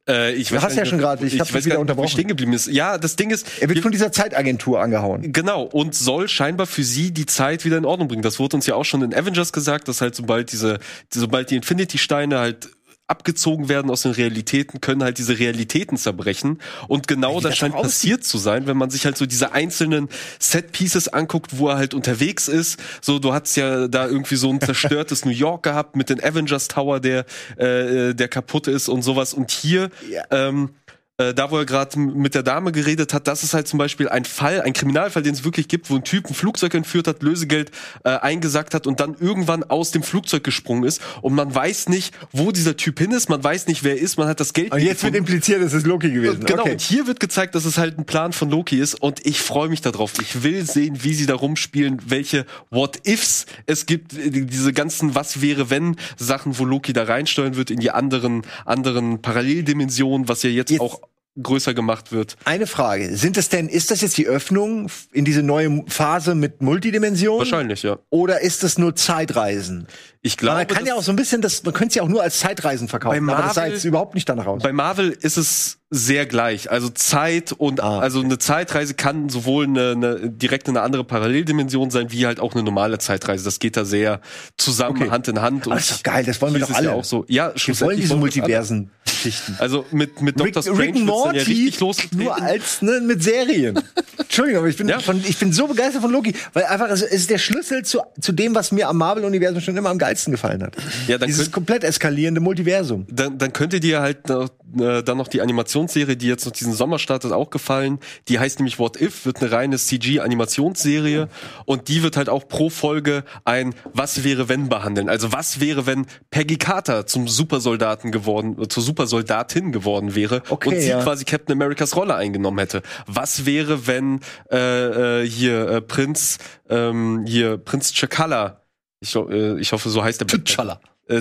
Äh, 0.09 0.35
ich 0.35 0.49
Du 0.49 0.63
hast 0.63 0.77
gar 0.77 0.85
ja 0.85 0.87
schon 0.87 0.99
gerade- 0.99 1.27
ich 1.27 1.35
ich 1.35 1.41
hab 1.41 1.47
dich 1.49 1.55
weiß 1.57 1.65
wieder 1.65 1.75
gar 1.77 1.81
unterbrochen. 1.81 2.09
stehen 2.09 2.29
geblieben 2.29 2.53
ist. 2.53 2.69
Ja, 2.69 2.97
das 2.99 3.17
Ding 3.17 3.31
ist, 3.31 3.47
Er 3.61 3.69
wird 3.69 3.81
von 3.81 3.91
dieser 3.93 4.13
Zeitagentur 4.13 4.81
angehauen. 4.81 5.33
Genau, 5.33 5.63
und 5.63 5.95
soll 5.95 6.29
scheinbar 6.29 6.67
für 6.67 6.85
sie 6.85 7.11
die 7.13 7.27
Zeit 7.27 7.65
wieder 7.65 7.77
in 7.79 7.85
Ordnung 7.85 8.09
bringen. 8.09 8.23
Das 8.23 8.39
wurde 8.39 8.57
uns 8.57 8.67
ja 8.67 8.75
auch 8.77 8.85
schon 8.85 9.03
in 9.03 9.13
Avengers 9.15 9.53
gesagt, 9.53 9.89
dass 9.89 10.01
halt 10.01 10.15
sobald 10.15 10.53
diese, 10.53 10.79
sobald 11.13 11.51
die 11.51 11.57
Infinity-Steine 11.57 12.39
halt 12.39 12.69
abgezogen 13.09 13.69
werden 13.69 13.91
aus 13.91 14.03
den 14.03 14.13
Realitäten, 14.13 14.81
können 14.81 15.03
halt 15.03 15.19
diese 15.19 15.39
Realitäten 15.39 15.97
zerbrechen. 15.97 16.59
Und 16.89 17.07
genau 17.07 17.35
das 17.35 17.51
das 17.51 17.57
scheint 17.59 17.75
passiert 17.77 18.25
zu 18.25 18.37
sein, 18.39 18.67
wenn 18.67 18.77
man 18.77 18.91
sich 18.91 19.05
halt 19.05 19.17
so 19.17 19.27
diese 19.27 19.53
einzelnen 19.53 20.09
Set-Pieces 20.41 21.09
anguckt, 21.09 21.59
wo 21.59 21.69
er 21.69 21.77
halt 21.77 21.95
unterwegs 21.95 22.49
ist. 22.49 22.81
So, 23.01 23.19
du 23.19 23.33
hast 23.33 23.57
ja 23.57 23.87
da 23.87 24.07
irgendwie 24.07 24.37
so 24.37 24.51
ein 24.51 24.61
zerstörtes 24.61 25.25
New 25.25 25.31
York 25.31 25.63
gehabt 25.63 25.95
mit 25.95 26.11
den 26.11 26.23
Avengers 26.23 26.69
Tower, 26.69 26.99
der, 27.01 27.25
äh, 27.57 28.15
der 28.15 28.29
kaputt 28.29 28.67
ist 28.67 28.89
und 28.89 29.03
sowas. 29.03 29.35
Und 29.35 29.51
hier, 29.51 29.91
Ja. 30.11 30.25
ähm, 30.31 30.71
äh, 31.19 31.33
da 31.33 31.51
wo 31.51 31.57
er 31.57 31.65
gerade 31.65 31.99
mit 31.99 32.35
der 32.35 32.43
Dame 32.43 32.73
geredet 32.73 33.15
hat, 33.15 33.27
das 33.27 33.43
ist 33.43 33.55
halt 33.55 33.67
zum 33.67 33.79
Beispiel 33.79 34.09
ein 34.09 34.27
Fall, 34.27 34.61
ein 34.61 34.75
Kriminalfall, 34.75 35.23
den 35.23 35.33
es 35.33 35.45
wirklich 35.45 35.67
gibt, 35.67 35.89
wo 35.89 35.97
ein 35.97 36.05
Typ 36.05 36.27
ein 36.29 36.35
Flugzeug 36.35 36.75
entführt 36.75 37.09
hat, 37.09 37.23
Lösegeld 37.23 37.71
äh, 38.05 38.11
eingesackt 38.11 38.75
hat 38.75 38.87
und 38.87 39.01
dann 39.01 39.17
irgendwann 39.19 39.65
aus 39.65 39.93
dem 39.93 40.03
Flugzeug 40.03 40.45
gesprungen 40.45 40.85
ist 40.85 41.01
und 41.23 41.33
man 41.35 41.55
weiß 41.55 41.89
nicht, 41.89 42.15
wo 42.33 42.53
dieser 42.53 42.77
Typ 42.77 42.99
hin 42.99 43.13
ist, 43.13 43.31
man 43.31 43.43
weiß 43.43 43.67
nicht, 43.67 43.83
wer 43.83 43.93
er 43.97 44.03
ist, 44.03 44.19
man 44.19 44.29
hat 44.29 44.41
das 44.41 44.53
Geld 44.53 44.73
Und 44.73 44.79
nie 44.81 44.85
jetzt 44.85 45.03
wird 45.03 45.15
gefunden. 45.15 45.33
impliziert, 45.33 45.63
es 45.63 45.73
ist 45.73 45.87
Loki 45.87 46.11
gewesen. 46.11 46.45
Genau, 46.45 46.63
Okay. 46.63 46.73
und 46.73 46.81
hier 46.83 47.07
wird 47.07 47.19
gezeigt, 47.21 47.55
dass 47.55 47.65
es 47.65 47.79
halt 47.79 47.99
ein 47.99 48.05
Plan 48.05 48.33
von 48.35 48.51
Loki 48.51 48.79
ist 48.79 49.01
und 49.01 49.25
ich 49.25 49.41
freue 49.41 49.71
mich 49.71 49.81
darauf. 49.81 50.13
Ich 50.21 50.43
will 50.43 50.67
sehen, 50.67 50.99
wie 51.03 51.15
sie 51.15 51.25
da 51.27 51.35
rumspielen, 51.35 52.03
welche 52.07 52.45
What-Ifs 52.71 53.47
es 53.65 53.87
gibt, 53.87 54.13
äh, 54.13 54.31
diese 54.31 54.73
ganzen 54.75 55.15
Was 55.15 55.41
wäre 55.41 55.71
wenn 55.71 55.97
Sachen, 56.19 56.59
wo 56.59 56.65
Loki 56.67 56.93
da 56.93 57.05
reinsteuern 57.05 57.57
wird 57.57 57.71
in 57.71 57.81
die 57.81 57.91
anderen, 57.91 58.43
anderen 58.67 59.23
Paralleldimensionen, 59.23 60.29
was 60.29 60.43
ja 60.43 60.51
jetzt, 60.51 60.71
Jetzt- 60.71 60.81
auch 60.83 61.01
größer 61.43 61.75
gemacht 61.75 62.13
wird. 62.13 62.37
Eine 62.45 62.67
Frage. 62.67 63.17
Sind 63.17 63.37
das 63.37 63.49
denn, 63.49 63.69
ist 63.69 63.91
das 63.91 64.01
jetzt 64.01 64.17
die 64.17 64.27
Öffnung 64.27 64.89
in 65.13 65.25
diese 65.25 65.43
neue 65.43 65.85
Phase 65.89 66.35
mit 66.35 66.63
Multidimension? 66.63 67.39
Wahrscheinlich, 67.39 67.83
ja. 67.83 67.99
Oder 68.11 68.41
ist 68.41 68.63
das 68.63 68.79
nur 68.79 68.97
Zeitreisen? 68.97 69.87
Ich 70.27 70.37
glaube, 70.37 70.59
man 70.59 70.67
kann 70.67 70.85
ja 70.87 70.95
auch 70.95 71.03
so 71.03 71.13
ein 71.13 71.17
bisschen, 71.17 71.41
das, 71.41 71.63
man 71.63 71.73
könnte 71.73 71.91
es 71.91 71.95
ja 71.97 72.03
auch 72.03 72.09
nur 72.09 72.23
als 72.23 72.39
Zeitreisen 72.41 72.89
verkaufen, 72.89 73.25
Bei 73.27 73.33
aber 73.33 73.43
das 73.45 73.55
sah 73.55 73.61
Marvel- 73.63 73.75
jetzt 73.75 73.85
überhaupt 73.85 74.15
nicht 74.15 74.29
danach 74.29 74.47
aus. 74.47 74.63
Bei 74.63 74.73
Marvel 74.73 75.11
ist 75.21 75.37
es 75.37 75.79
sehr 75.89 76.27
gleich. 76.27 76.69
Also 76.71 76.89
Zeit 76.89 77.53
und 77.53 77.81
Ah, 77.81 78.01
also 78.01 78.21
eine 78.21 78.39
Zeitreise 78.39 78.95
kann 78.95 79.29
sowohl 79.29 79.67
eine, 79.67 79.93
eine 79.93 80.31
direkt 80.31 80.69
eine 80.69 80.81
andere 80.83 81.05
Paralleldimension 81.05 81.91
sein, 81.91 82.11
wie 82.11 82.27
halt 82.27 82.41
auch 82.41 82.55
eine 82.55 82.65
normale 82.65 82.99
Zeitreise. 82.99 83.45
Das 83.45 83.61
geht 83.61 83.77
da 83.77 83.85
sehr 83.85 84.21
zusammen, 84.57 85.01
Okay. 85.03 85.11
Hand 85.11 85.29
in 85.29 85.41
Hand. 85.41 85.67
Aber 85.67 85.77
das 85.77 85.91
ist 85.91 85.99
doch 85.99 86.03
geil, 86.03 86.25
das 86.25 86.41
wollen 86.43 86.55
wir 86.55 86.61
doch 86.61 86.71
alle. 86.73 86.89
Ja 86.89 86.93
auch 86.95 87.05
so. 87.05 87.25
Ja, 87.29 87.53
Wir 87.55 87.81
wollen 87.81 87.97
diese 88.01 88.15
alle. 88.15 88.21
Multiversen-Geschichten. 88.21 89.57
Also 89.59 89.85
mit 89.93 90.21
mit 90.23 90.37
Rick, 90.43 90.55
Doctor 90.55 90.63
Strange 90.75 90.83
Rick 90.95 91.05
Morty 91.05 91.37
ja 91.39 91.43
richtig 91.45 91.81
nur 91.81 91.89
losgetreten. 91.89 92.31
als 92.43 92.83
ne, 92.83 93.01
mit 93.01 93.23
Serien. 93.23 93.81
Entschuldigung, 94.19 94.59
aber 94.61 94.69
ich 94.69 94.77
bin, 94.77 94.89
Ja. 94.89 94.99
von, 94.99 95.23
ich 95.27 95.39
bin 95.39 95.53
so 95.53 95.67
begeistert 95.69 96.03
von 96.03 96.11
Loki, 96.11 96.35
weil 96.53 96.65
einfach 96.65 96.89
es 96.91 97.03
ist 97.03 97.31
der 97.31 97.39
Schlüssel 97.39 97.85
zu, 97.85 98.01
zu 98.21 98.33
dem, 98.33 98.55
was 98.57 98.73
mir 98.73 98.89
am 98.89 98.97
Marvel-Universum 98.99 99.61
schon 99.61 99.77
immer 99.77 99.91
am 99.91 99.99
geilsten 99.99 100.16
gefallen 100.25 100.63
hat. 100.63 100.77
Ja, 101.07 101.19
dann 101.19 101.27
Dieses 101.27 101.45
könnt- 101.47 101.53
komplett 101.53 101.85
eskalierende 101.85 102.41
Multiversum. 102.41 103.07
dann, 103.11 103.39
dann 103.39 103.53
könnte 103.53 103.79
dir 103.81 104.01
halt 104.01 104.29
noch, 104.29 104.49
äh, 104.81 105.03
dann 105.03 105.19
noch 105.19 105.29
die 105.29 105.41
Animationsserie, 105.41 106.17
die 106.17 106.27
jetzt 106.29 106.45
noch 106.47 106.53
diesen 106.53 106.73
Sommer 106.73 106.99
startet, 106.99 107.33
auch 107.33 107.51
gefallen. 107.51 107.99
Die 108.29 108.39
heißt 108.39 108.59
nämlich 108.59 108.79
What 108.79 109.01
If, 109.01 109.27
wird 109.27 109.43
eine 109.43 109.53
reine 109.53 109.77
CG-Animationsserie 109.79 111.29
und 111.65 111.89
die 111.89 112.03
wird 112.03 112.17
halt 112.17 112.29
auch 112.29 112.49
pro 112.49 112.71
Folge 112.71 113.25
ein 113.45 113.75
Was 113.93 114.25
wäre 114.25 114.49
wenn 114.49 114.69
behandeln. 114.69 115.09
Also 115.09 115.33
was 115.33 115.61
wäre, 115.61 115.87
wenn 115.87 116.07
Peggy 116.31 116.57
Carter 116.57 117.07
zum 117.07 117.29
Supersoldaten 117.29 118.13
geworden, 118.13 118.57
äh, 118.61 118.69
zur 118.69 118.83
Supersoldatin 118.83 119.73
geworden 119.73 120.15
wäre 120.15 120.43
Okay, 120.49 120.69
und 120.69 120.81
sie 120.81 120.89
ja. 120.89 121.03
quasi 121.03 121.25
Captain 121.25 121.53
Americas 121.53 121.97
Rolle 121.97 122.15
eingenommen 122.15 122.59
hätte. 122.59 122.83
Was 123.07 123.47
wäre, 123.47 123.87
wenn 123.87 124.21
äh, 124.51 125.23
äh, 125.23 125.29
hier 125.29 125.69
äh, 125.69 125.81
Prinz 125.81 126.39
ähm, 126.69 127.25
hier 127.27 127.59
Prinz 127.59 127.93
Chakala 127.93 128.61
ich, 129.07 129.17
äh, 129.17 129.61
ich 129.61 129.73
hoffe, 129.73 129.89
so 129.89 130.03
heißt 130.03 130.21
der 130.21 130.27
T'Challa. 130.29 130.79
Äh, 131.09 131.19
äh, 131.19 131.21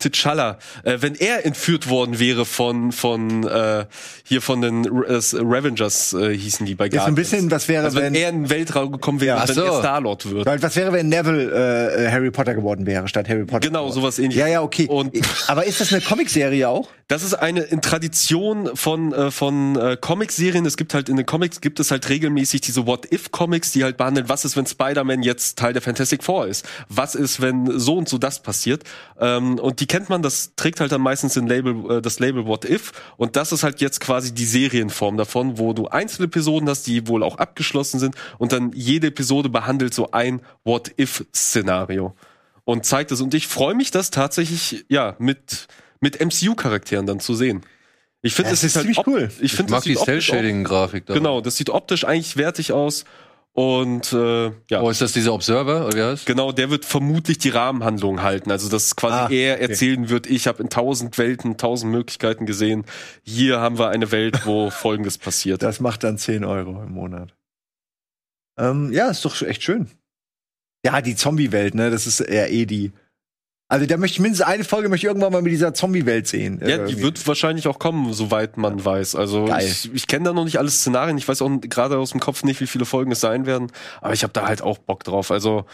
T'Challa, 0.00 0.58
äh, 0.82 0.98
wenn 1.00 1.14
er 1.14 1.46
entführt 1.46 1.88
worden 1.88 2.18
wäre 2.18 2.44
von 2.44 2.92
von 2.92 3.46
äh, 3.46 3.86
hier 4.24 4.42
von 4.42 4.60
den 4.60 4.84
äh, 4.84 5.20
Ravengers 5.34 6.12
äh, 6.14 6.36
hießen 6.36 6.66
die 6.66 6.74
bei 6.74 6.86
Jetzt 6.86 6.94
so 6.94 7.00
ein 7.00 7.14
Guardians. 7.14 7.30
bisschen, 7.30 7.50
was 7.50 7.68
wäre, 7.68 7.84
also 7.84 7.98
wenn, 7.98 8.12
wenn, 8.12 8.14
er 8.14 8.28
in 8.30 8.42
den 8.42 8.50
Weltraum 8.50 8.92
gekommen 8.92 9.20
wäre, 9.20 9.36
Ja, 9.36 9.42
und 9.42 9.48
wenn 9.50 9.54
so. 9.54 9.62
er 9.64 9.78
Star-Lord 9.78 10.30
wird. 10.30 10.46
weil, 10.46 10.62
was 10.62 10.74
wäre, 10.76 10.92
wenn 10.92 11.08
Neville 11.08 11.50
äh, 11.52 12.06
äh, 12.06 12.10
Harry 12.10 12.30
Potter 12.30 12.54
geworden 12.54 12.86
wäre, 12.86 13.06
statt 13.08 13.28
Harry 13.28 13.44
Potter? 13.44 13.68
Genau, 13.68 13.88
sowas 13.90 14.18
ähnliches. 14.18 14.40
Ja, 14.40 14.46
ja, 14.48 14.62
okay. 14.62 14.86
Und 14.88 15.14
aber 15.46 15.64
ist 15.64 15.80
das 15.80 15.92
eine 15.92 16.02
Comicserie 16.02 16.68
auch? 16.68 16.88
Das 17.06 17.22
ist 17.22 17.34
eine 17.34 17.60
in 17.60 17.82
Tradition 17.82 18.70
von 18.74 19.12
äh, 19.12 19.30
von 19.30 19.76
äh, 19.76 19.96
Comicserien. 20.00 20.64
Es 20.66 20.76
gibt 20.76 20.94
halt 20.94 21.08
in 21.08 21.16
den 21.16 21.26
Comics 21.26 21.60
gibt 21.60 21.78
es 21.78 21.90
halt 21.90 22.08
regelmäßig 22.08 22.62
diese 22.62 22.86
What 22.86 23.12
If 23.12 23.30
Comics, 23.30 23.72
die 23.72 23.84
halt 23.84 23.96
behandeln, 23.96 24.28
was 24.28 24.44
ist, 24.44 24.56
wenn 24.56 24.66
Spider-Man 24.66 25.22
jetzt 25.22 25.58
Teil 25.58 25.72
der 25.72 25.82
Fantastic 25.82 26.24
Four 26.24 26.46
ist? 26.46 26.66
Was 26.88 27.14
ist, 27.14 27.40
wenn 27.40 27.78
so 27.78 27.96
und 27.96 28.08
so 28.08 28.18
das 28.18 28.42
passiert? 28.42 28.84
Ähm, 29.18 29.58
und 29.58 29.80
die 29.80 29.86
kennt 29.86 30.08
man, 30.08 30.22
das 30.22 30.54
trägt 30.56 30.80
halt 30.80 30.92
dann 30.92 31.00
meistens 31.00 31.34
den 31.34 31.46
Label 31.46 31.98
äh, 31.98 32.02
das 32.02 32.18
Label 32.18 32.46
What 32.46 32.64
If 32.64 32.92
und 33.16 33.36
das 33.36 33.52
ist 33.52 33.62
halt 33.62 33.80
jetzt 33.80 34.00
quasi 34.00 34.34
die 34.34 34.44
Serienform 34.44 35.16
davon, 35.16 35.58
wo 35.58 35.72
du 35.72 35.88
einzelne 35.88 36.26
Episoden 36.26 36.68
hast, 36.68 36.86
die 36.86 37.06
wohl 37.06 37.22
auch 37.22 37.38
abgeschlossen 37.38 38.00
sind 38.00 38.14
und 38.38 38.52
dann 38.52 38.72
jede 38.74 39.08
Episode 39.08 39.48
behandelt 39.48 39.94
so 39.94 40.10
ein 40.12 40.40
What 40.64 40.92
If 40.98 41.24
Szenario 41.34 42.14
und 42.64 42.84
zeigt 42.84 43.12
es 43.12 43.20
und 43.20 43.34
ich 43.34 43.46
freue 43.46 43.74
mich, 43.74 43.90
das 43.90 44.10
tatsächlich 44.10 44.84
ja 44.88 45.16
mit 45.18 45.68
mit 46.00 46.20
MCU-Charakteren 46.20 47.06
dann 47.06 47.20
zu 47.20 47.34
sehen. 47.34 47.62
Ich 48.24 48.34
finde, 48.34 48.48
Ja, 48.48 48.54
es 48.54 48.62
das 48.62 48.76
ist 48.76 48.76
halt 48.76 49.06
cool. 49.06 49.28
Ich 49.36 49.42
Ich 49.42 49.52
finde, 49.52 49.72
mag 49.72 49.80
das 49.80 49.84
die 49.84 49.96
Cell-Shading-Grafik 49.96 51.04
da. 51.04 51.12
Genau, 51.12 51.42
das 51.42 51.56
sieht 51.56 51.68
optisch 51.68 52.04
eigentlich 52.04 52.38
wertig 52.38 52.72
aus 52.72 53.04
und 53.56 54.12
äh, 54.12 54.46
ja. 54.68 54.82
Oh, 54.82 54.90
ist 54.90 55.00
das 55.00 55.12
dieser 55.12 55.32
Observer, 55.32 55.86
oder 55.86 55.96
wie 55.96 56.02
heißt? 56.02 56.26
Genau, 56.26 56.50
der 56.50 56.70
wird 56.70 56.84
vermutlich 56.84 57.38
die 57.38 57.50
Rahmenhandlung 57.50 58.20
halten. 58.20 58.50
Also, 58.50 58.68
dass 58.68 58.96
quasi 58.96 59.14
Ah, 59.14 59.28
er 59.30 59.54
okay. 59.54 59.62
erzählen 59.70 60.08
wird, 60.08 60.26
ich 60.26 60.48
habe 60.48 60.60
in 60.60 60.70
tausend 60.70 61.16
Welten, 61.18 61.56
tausend 61.56 61.92
Möglichkeiten 61.92 62.46
gesehen. 62.46 62.84
Hier 63.22 63.60
haben 63.60 63.78
wir 63.78 63.90
eine 63.90 64.10
Welt, 64.10 64.44
wo 64.44 64.70
Folgendes 64.70 65.18
passiert. 65.18 65.62
Das 65.62 65.78
macht 65.78 66.02
dann 66.02 66.18
10 66.18 66.44
Euro 66.44 66.82
im 66.82 66.92
Monat. 66.92 67.32
Ähm, 68.58 68.92
ja, 68.92 69.08
ist 69.08 69.24
doch 69.24 69.40
echt 69.42 69.62
schön. 69.62 69.88
Ja, 70.84 71.00
die 71.00 71.14
Zombie-Welt, 71.14 71.74
ne, 71.76 71.90
das 71.90 72.06
ist 72.08 72.20
eher 72.20 72.50
eh 72.52 72.66
die. 72.66 72.92
Also 73.74 73.86
da 73.86 73.96
möchte 73.96 74.14
ich 74.14 74.20
mindestens 74.20 74.46
eine 74.46 74.62
Folge 74.64 74.88
möchte 74.88 75.06
ich 75.06 75.08
irgendwann 75.10 75.32
mal 75.32 75.42
mit 75.42 75.52
dieser 75.52 75.74
Zombie-Welt 75.74 76.26
sehen. 76.28 76.60
Ja, 76.60 76.66
Äh, 76.66 76.68
die 76.68 76.74
irgendwie. 76.92 77.02
wird 77.02 77.26
wahrscheinlich 77.26 77.66
auch 77.66 77.78
kommen, 77.78 78.12
soweit 78.12 78.56
man 78.56 78.84
weiß. 78.84 79.16
Also 79.16 79.46
Geil. 79.46 79.66
ich, 79.66 79.92
ich 79.92 80.06
kenne 80.06 80.26
da 80.26 80.32
noch 80.32 80.44
nicht 80.44 80.58
alle 80.58 80.70
Szenarien. 80.70 81.18
Ich 81.18 81.26
weiß 81.26 81.42
auch 81.42 81.50
gerade 81.60 81.98
aus 81.98 82.10
dem 82.12 82.20
Kopf 82.20 82.44
nicht, 82.44 82.60
wie 82.60 82.66
viele 82.66 82.84
Folgen 82.84 83.10
es 83.12 83.20
sein 83.20 83.46
werden. 83.46 83.72
Aber 84.00 84.12
ich 84.12 84.22
habe 84.22 84.32
da 84.32 84.46
halt 84.46 84.62
auch 84.62 84.78
Bock 84.78 85.02
drauf. 85.04 85.30
Also 85.30 85.64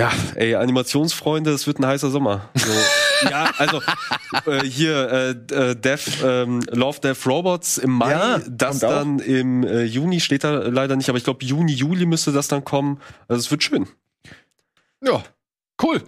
ja, 0.00 0.10
ey, 0.36 0.54
Animationsfreunde, 0.54 1.50
es 1.52 1.66
wird 1.66 1.78
ein 1.78 1.86
heißer 1.86 2.10
Sommer. 2.10 2.48
So, 2.54 2.70
ja, 3.30 3.50
also 3.58 3.80
äh, 4.46 4.64
hier 4.64 5.36
äh, 5.50 5.70
äh, 5.70 5.74
Death, 5.76 6.22
ähm, 6.24 6.60
Love 6.70 7.00
Death 7.00 7.26
Robots 7.26 7.76
im 7.78 7.90
Mai, 7.92 8.10
Ja, 8.10 8.40
das 8.48 8.80
kommt 8.80 8.84
auch. 8.84 8.98
dann 8.98 9.18
im 9.20 9.64
äh, 9.64 9.82
Juni 9.84 10.20
steht 10.20 10.44
da 10.44 10.50
leider 10.66 10.96
nicht, 10.96 11.08
aber 11.10 11.18
ich 11.18 11.24
glaube 11.24 11.44
Juni, 11.44 11.72
Juli 11.72 12.06
müsste 12.06 12.32
das 12.32 12.48
dann 12.48 12.64
kommen. 12.64 13.00
Also 13.28 13.40
es 13.40 13.50
wird 13.50 13.62
schön. 13.64 13.86
Ja, 15.04 15.22
cool. 15.82 16.02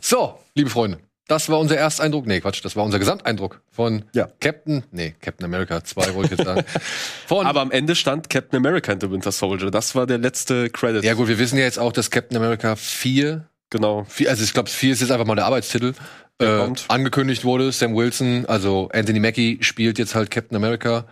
So, 0.00 0.38
liebe 0.54 0.70
Freunde, 0.70 0.98
das 1.28 1.48
war 1.48 1.58
unser 1.58 1.76
Ersteindruck. 1.76 2.26
Nee, 2.26 2.40
Quatsch, 2.40 2.62
das 2.64 2.76
war 2.76 2.84
unser 2.84 2.98
Gesamteindruck 2.98 3.62
von 3.70 4.04
Ja. 4.12 4.28
Captain, 4.40 4.84
nee, 4.90 5.14
Captain 5.20 5.44
America 5.46 5.82
2 5.82 6.14
wollte 6.14 6.34
ich 6.34 6.38
jetzt 6.38 6.46
sagen. 6.46 6.64
Von, 7.26 7.46
Aber 7.46 7.62
am 7.62 7.70
Ende 7.70 7.94
stand 7.94 8.28
Captain 8.28 8.58
America 8.58 8.92
and 8.92 9.00
the 9.02 9.10
Winter 9.10 9.32
Soldier. 9.32 9.70
Das 9.70 9.94
war 9.94 10.06
der 10.06 10.18
letzte 10.18 10.68
Credit. 10.70 11.02
ja 11.04 11.14
gut, 11.14 11.28
wir 11.28 11.38
wissen 11.38 11.56
ja 11.58 11.64
jetzt 11.64 11.78
auch, 11.78 11.92
dass 11.92 12.10
Captain 12.10 12.36
America 12.36 12.76
4, 12.76 13.48
Genau. 13.70 14.04
4 14.04 14.28
also 14.28 14.44
ich 14.44 14.52
glaube 14.52 14.68
4 14.68 14.92
ist 14.92 15.00
jetzt 15.00 15.10
einfach 15.10 15.26
mal 15.26 15.34
der 15.36 15.46
Arbeitstitel, 15.46 15.94
Der 16.40 16.68
äh, 16.68 16.72
angekündigt 16.88 17.44
wurde. 17.44 17.72
Sam 17.72 17.94
Wilson, 17.96 18.44
also 18.46 18.88
Anthony 18.92 19.20
Mackie 19.20 19.58
spielt 19.62 19.98
jetzt 19.98 20.14
halt 20.14 20.30
Captain 20.30 20.56
America. 20.56 21.06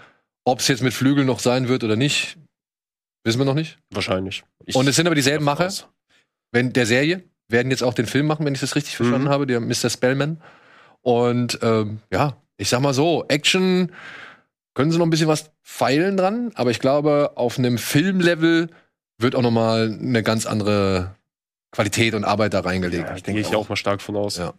Ob 0.45 0.59
es 0.61 0.69
jetzt 0.69 0.83
mit 0.83 0.93
Flügeln 0.93 1.27
noch 1.27 1.39
sein 1.41 1.69
wird 1.69 1.83
oder 1.85 1.97
nicht, 1.97 2.37
wissen 3.25 3.39
wir 3.39 3.45
noch 3.47 3.55
nicht. 3.55 3.79
Wahrscheinlich. 3.91 4.45
Ich 4.67 4.75
Und 4.77 4.87
es 4.89 4.97
sind 4.97 5.07
aber 5.07 5.15
dieselben 5.15 5.45
Macher. 5.45 5.71
wenn 6.53 6.73
der 6.73 6.85
Serie 6.87 7.25
werden 7.53 7.71
jetzt 7.71 7.83
auch 7.83 7.95
den 7.95 8.07
Film 8.07 8.27
machen, 8.27 8.45
wenn 8.45 8.55
ich 8.55 8.61
das 8.61 8.75
richtig 8.75 8.97
verstanden 8.97 9.29
Mhm. 9.29 9.33
habe, 9.33 9.47
der 9.47 9.61
Mr. 9.61 9.91
Spellman. 9.91 10.41
Und 11.03 11.59
ähm, 11.63 11.99
ja, 12.13 12.37
ich 12.57 12.69
sag 12.69 12.81
mal 12.81 12.95
so, 12.95 13.25
Action 13.29 13.93
können 14.75 14.91
sie 14.91 14.99
noch 14.99 15.07
ein 15.07 15.11
bisschen 15.11 15.29
was 15.29 15.51
feilen 15.63 16.17
dran, 16.17 16.51
aber 16.55 16.71
ich 16.71 16.81
glaube, 16.81 17.33
auf 17.37 17.59
einem 17.59 17.79
Filmlevel 17.79 18.71
wird 19.19 19.35
auch 19.37 19.43
noch 19.43 19.51
mal 19.51 19.97
eine 20.01 20.23
ganz 20.23 20.47
andere 20.47 21.15
Qualität 21.73 22.15
und 22.15 22.25
Arbeit 22.25 22.55
da 22.55 22.61
reingelegt. 22.61 23.09
Ja, 23.09 23.17
ich 23.17 23.23
denke 23.23 23.41
ich 23.41 23.55
auch 23.55 23.69
mal 23.69 23.77
stark 23.77 24.01
von 24.03 24.17
aus. 24.17 24.37
Ja. 24.37 24.55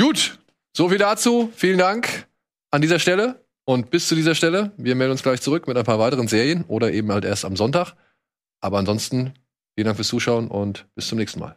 Gut, 0.00 0.38
so 0.76 0.88
viel 0.88 0.98
dazu. 0.98 1.50
Vielen 1.54 1.78
Dank 1.78 2.26
an 2.70 2.80
dieser 2.82 2.98
Stelle 2.98 3.44
und 3.64 3.90
bis 3.90 4.08
zu 4.08 4.14
dieser 4.14 4.34
Stelle. 4.34 4.72
Wir 4.76 4.94
melden 4.94 5.12
uns 5.12 5.22
gleich 5.22 5.40
zurück 5.40 5.66
mit 5.68 5.76
ein 5.76 5.84
paar 5.84 5.98
weiteren 5.98 6.28
Serien 6.28 6.64
oder 6.68 6.92
eben 6.92 7.10
halt 7.12 7.24
erst 7.24 7.44
am 7.44 7.56
Sonntag. 7.56 7.94
Aber 8.60 8.78
ansonsten 8.78 9.34
vielen 9.74 9.86
Dank 9.86 9.96
fürs 9.96 10.08
Zuschauen 10.08 10.48
und 10.48 10.86
bis 10.94 11.08
zum 11.08 11.18
nächsten 11.18 11.40
Mal. 11.40 11.56